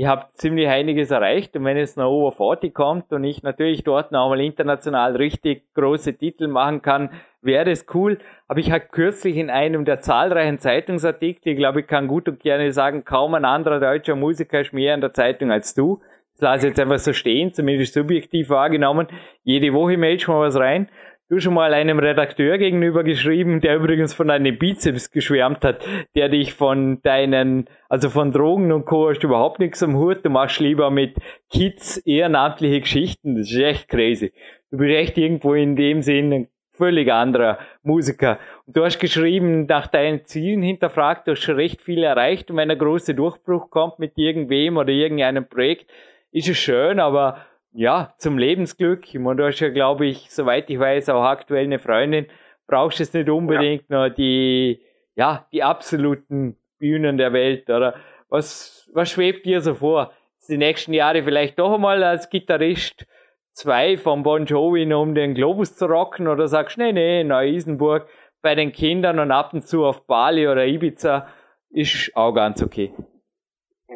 ich 0.00 0.06
habe 0.06 0.28
ziemlich 0.32 0.66
einiges 0.66 1.10
erreicht 1.10 1.54
und 1.56 1.66
wenn 1.66 1.76
es 1.76 1.94
nach 1.96 2.06
Over 2.06 2.32
40 2.32 2.72
kommt 2.72 3.12
und 3.12 3.22
ich 3.22 3.42
natürlich 3.42 3.84
dort 3.84 4.12
noch 4.12 4.22
einmal 4.24 4.40
international 4.40 5.14
richtig 5.14 5.74
große 5.74 6.14
Titel 6.14 6.48
machen 6.48 6.80
kann, 6.80 7.10
wäre 7.42 7.66
das 7.66 7.84
cool. 7.92 8.16
Aber 8.48 8.60
ich 8.60 8.72
habe 8.72 8.86
kürzlich 8.90 9.36
in 9.36 9.50
einem 9.50 9.84
der 9.84 10.00
zahlreichen 10.00 10.58
Zeitungsartikel, 10.58 11.52
ich 11.52 11.58
glaube, 11.58 11.80
ich 11.80 11.86
kann 11.86 12.08
gut 12.08 12.28
und 12.28 12.40
gerne 12.40 12.72
sagen, 12.72 13.04
kaum 13.04 13.34
ein 13.34 13.44
anderer 13.44 13.78
deutscher 13.78 14.16
Musiker 14.16 14.62
ist 14.62 14.72
mehr 14.72 14.94
in 14.94 15.02
der 15.02 15.12
Zeitung 15.12 15.52
als 15.52 15.74
du. 15.74 16.00
Das 16.32 16.40
lasse 16.40 16.68
ich 16.68 16.70
jetzt 16.70 16.80
einfach 16.80 16.98
so 16.98 17.12
stehen, 17.12 17.52
zumindest 17.52 17.92
subjektiv 17.92 18.48
wahrgenommen. 18.48 19.06
Jede 19.44 19.74
Woche 19.74 19.98
meldest 19.98 20.28
du 20.28 20.32
mal 20.32 20.46
was 20.46 20.56
rein 20.56 20.88
du 21.30 21.38
schon 21.38 21.54
mal 21.54 21.72
einem 21.72 22.00
Redakteur 22.00 22.58
gegenüber 22.58 23.04
geschrieben, 23.04 23.60
der 23.60 23.76
übrigens 23.76 24.12
von 24.12 24.28
deinen 24.28 24.58
Bizeps 24.58 25.12
geschwärmt 25.12 25.64
hat, 25.64 25.86
der 26.16 26.28
dich 26.28 26.54
von 26.54 27.00
deinen, 27.02 27.66
also 27.88 28.10
von 28.10 28.32
Drogen 28.32 28.72
und 28.72 28.84
Co. 28.84 29.08
hast 29.08 29.22
überhaupt 29.22 29.60
nichts 29.60 29.82
am 29.82 29.96
Hut, 29.96 30.24
du 30.24 30.30
machst 30.30 30.58
lieber 30.58 30.90
mit 30.90 31.16
Kids 31.48 31.98
ehrenamtliche 31.98 32.80
Geschichten, 32.80 33.36
das 33.36 33.50
ist 33.50 33.58
echt 33.58 33.88
crazy. 33.88 34.32
Du 34.72 34.78
bist 34.78 34.90
echt 34.90 35.18
irgendwo 35.18 35.54
in 35.54 35.76
dem 35.76 36.02
Sinn 36.02 36.32
ein 36.32 36.48
völlig 36.72 37.12
anderer 37.12 37.58
Musiker. 37.82 38.38
Und 38.66 38.76
du 38.76 38.84
hast 38.84 38.98
geschrieben, 38.98 39.66
nach 39.66 39.86
deinen 39.86 40.24
Zielen 40.24 40.62
hinterfragt, 40.62 41.28
du 41.28 41.32
hast 41.32 41.42
schon 41.42 41.54
recht 41.54 41.80
viel 41.80 42.02
erreicht 42.02 42.50
und 42.50 42.56
wenn 42.56 42.70
ein 42.70 42.78
großer 42.78 43.14
Durchbruch 43.14 43.70
kommt 43.70 44.00
mit 44.00 44.12
irgendwem 44.16 44.78
oder 44.78 44.90
irgendeinem 44.90 45.48
Projekt, 45.48 45.86
ist 46.32 46.48
es 46.48 46.58
schön, 46.58 46.98
aber 46.98 47.44
ja, 47.72 48.14
zum 48.18 48.38
Lebensglück. 48.38 49.06
Ich 49.06 49.20
meine, 49.20 49.36
du 49.36 49.46
hast 49.46 49.60
ja, 49.60 49.68
glaube 49.68 50.06
ich, 50.06 50.30
soweit 50.30 50.68
ich 50.70 50.78
weiß, 50.78 51.08
auch 51.10 51.22
aktuell 51.22 51.64
eine 51.64 51.78
Freundin. 51.78 52.26
Brauchst 52.66 53.00
es 53.00 53.12
nicht 53.12 53.28
unbedingt 53.28 53.84
ja. 53.88 53.98
nur 53.98 54.10
die, 54.10 54.80
ja, 55.14 55.46
die 55.52 55.62
absoluten 55.62 56.56
Bühnen 56.78 57.18
der 57.18 57.32
Welt, 57.32 57.68
oder? 57.68 57.94
Was, 58.28 58.88
was 58.94 59.10
schwebt 59.10 59.44
dir 59.44 59.60
so 59.60 59.74
vor? 59.74 60.12
Die 60.48 60.56
nächsten 60.56 60.94
Jahre 60.94 61.22
vielleicht 61.22 61.58
doch 61.58 61.74
einmal 61.74 62.02
als 62.02 62.30
Gitarrist 62.30 63.06
zwei 63.52 63.96
von 63.96 64.22
Bon 64.22 64.46
Jovi, 64.46 64.92
um 64.92 65.14
den 65.14 65.34
Globus 65.34 65.76
zu 65.76 65.86
rocken, 65.86 66.28
oder 66.28 66.48
sagst, 66.48 66.78
nee, 66.78 66.92
nee, 66.92 67.24
Neu-Isenburg 67.24 68.08
bei 68.42 68.54
den 68.54 68.72
Kindern 68.72 69.18
und 69.18 69.30
ab 69.30 69.52
und 69.52 69.66
zu 69.66 69.84
auf 69.84 70.06
Bali 70.06 70.48
oder 70.48 70.66
Ibiza 70.66 71.26
ist 71.70 72.10
auch 72.16 72.32
ganz 72.32 72.62
okay 72.62 72.92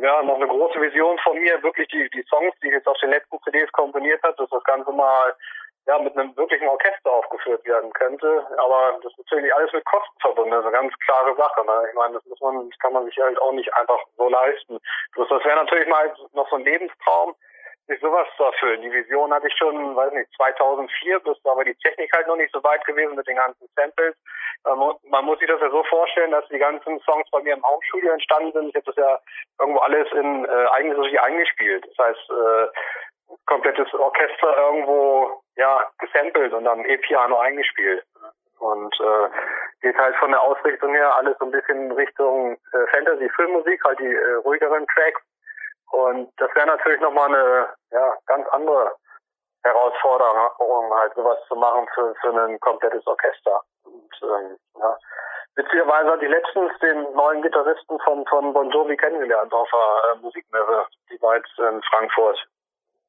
ja, 0.01 0.23
noch 0.23 0.37
eine 0.37 0.49
große 0.49 0.81
Vision 0.81 1.19
von 1.19 1.39
mir, 1.39 1.63
wirklich 1.63 1.89
die, 1.89 2.09
die 2.11 2.25
Songs, 2.29 2.55
die 2.63 2.69
ich 2.69 2.75
jetzt 2.75 2.89
auf 2.89 2.99
den 2.99 3.11
letzten 3.11 3.41
CDs 3.43 3.71
komponiert 3.73 4.23
habe, 4.23 4.35
dass 4.37 4.51
das 4.51 4.65
Ganze 4.65 4.91
mal 4.93 5.35
ja, 5.87 5.99
mit 5.99 6.17
einem 6.17 6.37
wirklichen 6.37 6.67
Orchester 6.67 7.11
aufgeführt 7.11 7.65
werden 7.65 7.93
könnte. 7.93 8.47
Aber 8.59 8.99
das 9.03 9.13
ist 9.13 9.19
natürlich 9.19 9.55
alles 9.55 9.73
mit 9.73 9.85
Kosten 9.85 10.21
verbunden, 10.21 10.51
das 10.51 10.61
ist 10.61 10.67
eine 10.67 10.77
ganz 10.77 10.95
klare 11.05 11.37
Sache. 11.37 11.65
Ne? 11.65 11.89
Ich 11.89 11.95
meine, 11.95 12.15
das 12.15 12.25
muss 12.27 12.41
man, 12.41 12.69
das 12.69 12.79
kann 12.79 12.93
man 12.93 13.05
sich 13.05 13.19
halt 13.19 13.41
auch 13.41 13.53
nicht 13.53 13.73
einfach 13.75 14.01
so 14.17 14.29
leisten. 14.29 14.79
Das 15.17 15.31
wäre 15.31 15.57
natürlich 15.57 15.89
mal 15.89 16.13
noch 16.33 16.49
so 16.49 16.57
ein 16.57 16.65
Lebenstraum, 16.65 17.35
sich 17.87 18.01
sowas 18.01 18.26
zu 18.37 18.45
erfüllen. 18.45 18.82
Die 18.82 18.93
Vision 18.93 19.32
hatte 19.32 19.49
ich 19.49 19.55
schon, 19.57 19.95
weiß 19.95 20.12
nicht, 20.12 20.30
2004, 20.37 21.20
bis 21.20 21.39
aber 21.45 21.64
die 21.64 21.74
Technik 21.76 22.11
halt 22.14 22.26
noch 22.26 22.37
nicht 22.37 22.53
so 22.53 22.62
weit 22.64 22.85
gewesen 22.87 23.14
mit 23.14 23.26
den 23.26 23.37
ganzen 23.37 23.68
Samples. 23.76 24.16
Man 24.64 25.24
muss 25.24 25.39
sich 25.39 25.49
das 25.49 25.61
ja 25.61 25.70
so 25.70 25.82
vorstellen, 25.85 26.30
dass 26.30 26.49
die 26.49 26.59
ganzen 26.59 26.99
Songs 27.01 27.28
bei 27.30 27.43
mir 27.43 27.55
im 27.55 27.64
Hauptstudio 27.64 28.12
entstanden 28.12 28.53
sind. 28.53 28.68
Ich 28.68 28.74
habe 28.76 28.87
das 28.87 28.97
ja 28.97 29.18
irgendwo 29.61 29.80
alles 29.80 30.11
in 30.12 30.47
äh, 30.47 30.66
Eigenregie 30.72 31.18
eingespielt. 31.18 31.87
Das 31.87 32.07
heißt, 32.07 32.30
äh, 32.30 33.37
komplettes 33.47 33.93
Orchester 33.95 34.57
irgendwo 34.57 35.43
ja 35.57 35.87
gesampelt 35.99 36.53
und 36.53 36.64
dann 36.64 36.85
E-Piano 36.85 37.39
eingespielt. 37.39 38.05
Und 38.59 38.95
äh, 39.01 39.28
geht 39.82 39.97
halt 39.99 40.16
von 40.16 40.30
der 40.30 40.41
Ausrichtung 40.41 40.95
her 40.95 41.14
alles 41.16 41.37
so 41.39 41.45
ein 41.45 41.51
bisschen 41.51 41.93
Richtung 41.93 42.57
äh, 42.72 42.87
Fantasy-Filmmusik, 42.93 43.85
halt 43.85 43.99
die 43.99 44.14
äh, 44.14 44.35
ruhigeren 44.45 44.87
Tracks 44.87 45.20
und 45.95 46.29
das 46.39 46.51
wäre 46.55 46.67
natürlich 46.67 47.01
nochmal 47.01 47.29
eine 47.29 47.69
ja, 47.93 48.15
ganz 48.27 48.49
andere 48.49 48.93
Herausforderung, 49.63 50.93
halt 50.99 51.15
sowas 51.15 51.39
zu 51.49 51.55
machen 51.55 51.87
für, 51.95 52.15
für 52.21 52.35
ein 52.35 52.59
komplettes 52.61 53.07
Orchester. 53.07 53.63
Und 53.85 54.11
ähm, 54.23 54.57
ja. 54.79 54.97
Witzigerweise 55.57 56.11
hatte 56.11 56.25
ich 56.25 56.31
letztens 56.31 56.73
den 56.81 57.03
neuen 57.15 57.41
Gitarristen 57.43 57.99
von, 58.01 58.27
von 58.27 58.53
Bon 58.53 58.71
Jovi 58.71 58.97
kennengelernt 58.97 59.53
auf 59.53 59.69
der 59.71 60.13
äh, 60.13 60.21
Musikmesse, 60.21 60.87
die 61.11 61.23
war 61.23 61.37
jetzt 61.37 61.59
in 61.59 61.81
Frankfurt. 61.83 62.45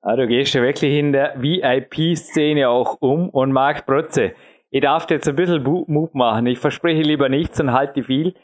Ah, 0.04 0.16
du 0.16 0.28
gehst 0.28 0.54
ja 0.54 0.62
wirklich 0.62 0.94
in 0.94 1.12
der 1.12 1.34
VIP-Szene 1.42 2.70
auch 2.70 2.98
um 3.02 3.30
und 3.30 3.52
Marc 3.52 3.88
Protze. 3.88 4.36
Ich 4.70 4.82
darf 4.82 5.08
dir 5.08 5.16
jetzt 5.16 5.28
ein 5.28 5.36
bisschen 5.36 5.64
Mut 5.64 6.14
machen. 6.14 6.46
Ich 6.46 6.60
verspreche 6.60 7.02
lieber 7.02 7.30
nichts 7.30 7.60
und 7.60 7.74
halte 7.74 8.04
viel. 8.04 8.36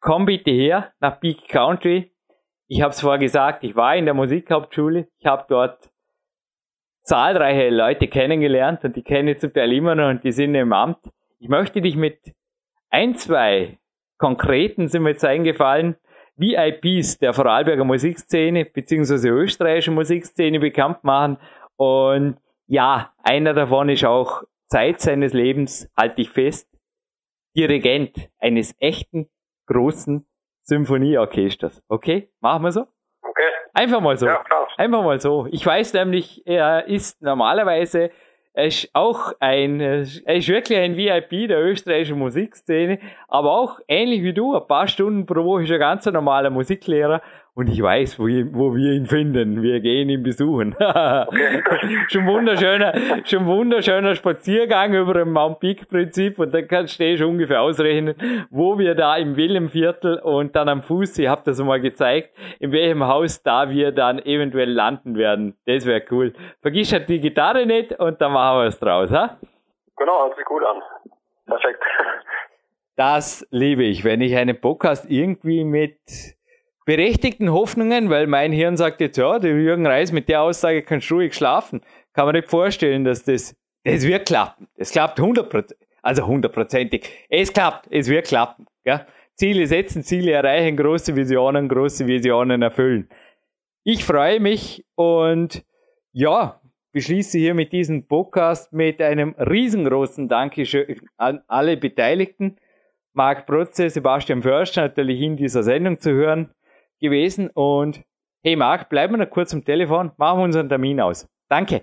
Komm 0.00 0.24
bitte 0.24 0.50
her 0.50 0.92
nach 1.00 1.20
Peak 1.20 1.48
Country 1.48 2.11
ich 2.72 2.80
habe 2.80 2.92
es 2.92 3.02
vorher 3.02 3.18
gesagt, 3.18 3.64
ich 3.64 3.76
war 3.76 3.94
in 3.96 4.06
der 4.06 4.14
Musikhauptschule, 4.14 5.06
ich 5.18 5.26
habe 5.26 5.44
dort 5.46 5.90
zahlreiche 7.02 7.68
Leute 7.68 8.08
kennengelernt 8.08 8.82
und 8.82 8.96
die 8.96 9.02
kenne 9.02 9.32
ich 9.32 9.40
zum 9.40 9.52
Teil 9.52 9.70
immer 9.74 9.94
noch 9.94 10.08
und 10.08 10.24
die 10.24 10.32
sind 10.32 10.54
im 10.54 10.72
Amt. 10.72 10.96
Ich 11.38 11.50
möchte 11.50 11.82
dich 11.82 11.96
mit 11.96 12.32
ein, 12.88 13.14
zwei 13.14 13.78
konkreten, 14.16 14.88
sind 14.88 15.02
mir 15.02 15.10
jetzt 15.10 15.24
eingefallen, 15.24 15.96
VIPs 16.36 17.18
der 17.18 17.34
Vorarlberger 17.34 17.84
Musikszene 17.84 18.64
beziehungsweise 18.64 19.28
österreichischen 19.28 19.92
Musikszene 19.92 20.58
bekannt 20.58 21.04
machen. 21.04 21.36
Und 21.76 22.38
ja, 22.68 23.12
einer 23.22 23.52
davon 23.52 23.90
ist 23.90 24.06
auch 24.06 24.44
Zeit 24.68 24.98
seines 24.98 25.34
Lebens, 25.34 25.92
halte 25.94 26.22
ich 26.22 26.30
fest, 26.30 26.70
Dirigent 27.54 28.30
eines 28.38 28.74
echten 28.78 29.28
großen 29.66 30.26
Symphonieorchesters. 30.62 31.82
Okay, 31.88 32.30
machen 32.40 32.62
wir 32.62 32.72
so? 32.72 32.86
Okay. 33.22 33.48
Einfach 33.74 34.00
mal 34.00 34.16
so. 34.16 34.26
Ja, 34.26 34.42
klar. 34.42 34.68
Einfach 34.76 35.02
mal 35.02 35.20
so. 35.20 35.46
Ich 35.50 35.64
weiß 35.64 35.94
nämlich, 35.94 36.46
er 36.46 36.86
ist 36.86 37.22
normalerweise 37.22 38.10
er 38.54 38.66
ist 38.66 38.90
auch 38.92 39.32
ein, 39.40 39.80
er 39.80 40.02
ist 40.02 40.48
wirklich 40.48 40.78
ein 40.78 40.94
VIP 40.94 41.48
der 41.48 41.64
österreichischen 41.64 42.18
Musikszene, 42.18 42.98
aber 43.28 43.52
auch 43.52 43.80
ähnlich 43.88 44.22
wie 44.22 44.34
du, 44.34 44.54
ein 44.54 44.66
paar 44.66 44.86
Stunden 44.88 45.24
pro 45.24 45.42
Woche 45.42 45.62
ist 45.62 45.70
er 45.70 45.78
ganz 45.78 46.06
ein 46.06 46.12
normaler 46.12 46.50
Musiklehrer 46.50 47.22
und 47.54 47.68
ich 47.68 47.82
weiß, 47.82 48.18
wo, 48.18 48.24
wo 48.24 48.74
wir 48.74 48.92
ihn 48.92 49.06
finden. 49.06 49.62
Wir 49.62 49.80
gehen 49.80 50.08
ihn 50.08 50.22
besuchen. 50.22 50.74
schon 52.08 52.26
wunderschöner, 52.26 52.94
schon 53.24 53.46
wunderschöner 53.46 54.14
Spaziergang 54.14 54.94
über 54.94 55.14
dem 55.14 55.32
Mount 55.32 55.60
Peak 55.60 55.88
Prinzip 55.88 56.38
und 56.38 56.54
dann 56.54 56.66
kannst 56.66 56.98
du 56.98 57.16
schon 57.18 57.28
ungefähr 57.28 57.60
ausrechnen, 57.60 58.46
wo 58.50 58.78
wir 58.78 58.94
da 58.94 59.16
im 59.16 59.36
Wilhelmviertel 59.36 60.18
und 60.20 60.56
dann 60.56 60.68
am 60.70 60.82
Fuß, 60.82 61.18
ich 61.18 61.28
habe 61.28 61.42
das 61.44 61.60
mal 61.60 61.80
gezeigt, 61.80 62.30
in 62.58 62.72
welchem 62.72 63.04
Haus 63.06 63.42
da 63.42 63.68
wir 63.68 63.92
dann 63.92 64.18
eventuell 64.18 64.70
landen 64.70 65.16
werden. 65.16 65.54
Das 65.66 65.84
wäre 65.84 66.02
cool. 66.10 66.32
Vergiss 66.62 66.92
halt 66.92 67.08
die 67.10 67.20
Gitarre 67.20 67.66
nicht 67.66 67.98
und 67.98 68.20
dann 68.22 68.32
machen 68.32 68.60
wir 68.60 68.66
es 68.68 68.78
draus, 68.78 69.10
ha? 69.10 69.36
Genau, 69.96 70.24
hört 70.24 70.36
sich 70.36 70.44
gut 70.46 70.64
an. 70.64 70.80
Perfekt. 71.46 71.82
Das 72.96 73.46
liebe 73.50 73.84
ich, 73.84 74.04
wenn 74.04 74.20
ich 74.22 74.36
einen 74.36 74.58
Podcast 74.58 75.10
irgendwie 75.10 75.64
mit 75.64 75.98
berechtigten 76.84 77.52
Hoffnungen, 77.52 78.10
weil 78.10 78.26
mein 78.26 78.52
Hirn 78.52 78.76
sagt 78.76 79.00
jetzt, 79.00 79.16
ja, 79.16 79.38
der 79.38 79.52
Jürgen 79.52 79.86
Reis, 79.86 80.12
mit 80.12 80.28
der 80.28 80.42
Aussage 80.42 80.82
kannst 80.82 81.10
du 81.10 81.16
ruhig 81.16 81.34
schlafen. 81.34 81.80
Kann 82.12 82.26
man 82.26 82.34
nicht 82.34 82.48
vorstellen, 82.48 83.04
dass 83.04 83.24
das, 83.24 83.56
das 83.84 84.06
wird 84.06 84.26
klappen. 84.26 84.68
Das 84.76 84.90
klappt 84.90 85.20
hundertprozentig, 85.20 85.88
also 86.02 86.26
hundertprozentig. 86.26 87.08
Es 87.28 87.52
klappt, 87.52 87.86
es 87.90 88.08
wird 88.08 88.26
klappen. 88.26 88.66
Ja? 88.84 89.06
Ziele 89.34 89.66
setzen, 89.66 90.02
Ziele 90.02 90.32
erreichen, 90.32 90.76
große 90.76 91.14
Visionen, 91.16 91.68
große 91.68 92.06
Visionen 92.06 92.62
erfüllen. 92.62 93.08
Ich 93.84 94.04
freue 94.04 94.40
mich 94.40 94.84
und 94.94 95.64
ja, 96.12 96.60
beschließe 96.92 97.38
hier 97.38 97.54
mit 97.54 97.72
diesem 97.72 98.06
Podcast 98.06 98.72
mit 98.72 99.00
einem 99.00 99.34
riesengroßen 99.38 100.28
Dankeschön 100.28 101.00
an 101.16 101.42
alle 101.48 101.76
Beteiligten. 101.76 102.58
Marc 103.14 103.46
Protze, 103.46 103.90
Sebastian 103.90 104.42
Förster 104.42 104.82
natürlich 104.82 105.20
in 105.20 105.36
dieser 105.36 105.62
Sendung 105.62 105.98
zu 105.98 106.12
hören 106.12 106.50
gewesen. 107.02 107.50
Und 107.50 108.02
hey 108.42 108.56
Marc, 108.56 108.88
bleiben 108.88 109.12
wir 109.14 109.18
noch 109.18 109.30
kurz 109.30 109.52
am 109.52 109.64
Telefon, 109.64 110.12
machen 110.16 110.38
wir 110.38 110.44
unseren 110.44 110.70
Termin 110.70 111.00
aus. 111.00 111.26
Danke. 111.50 111.82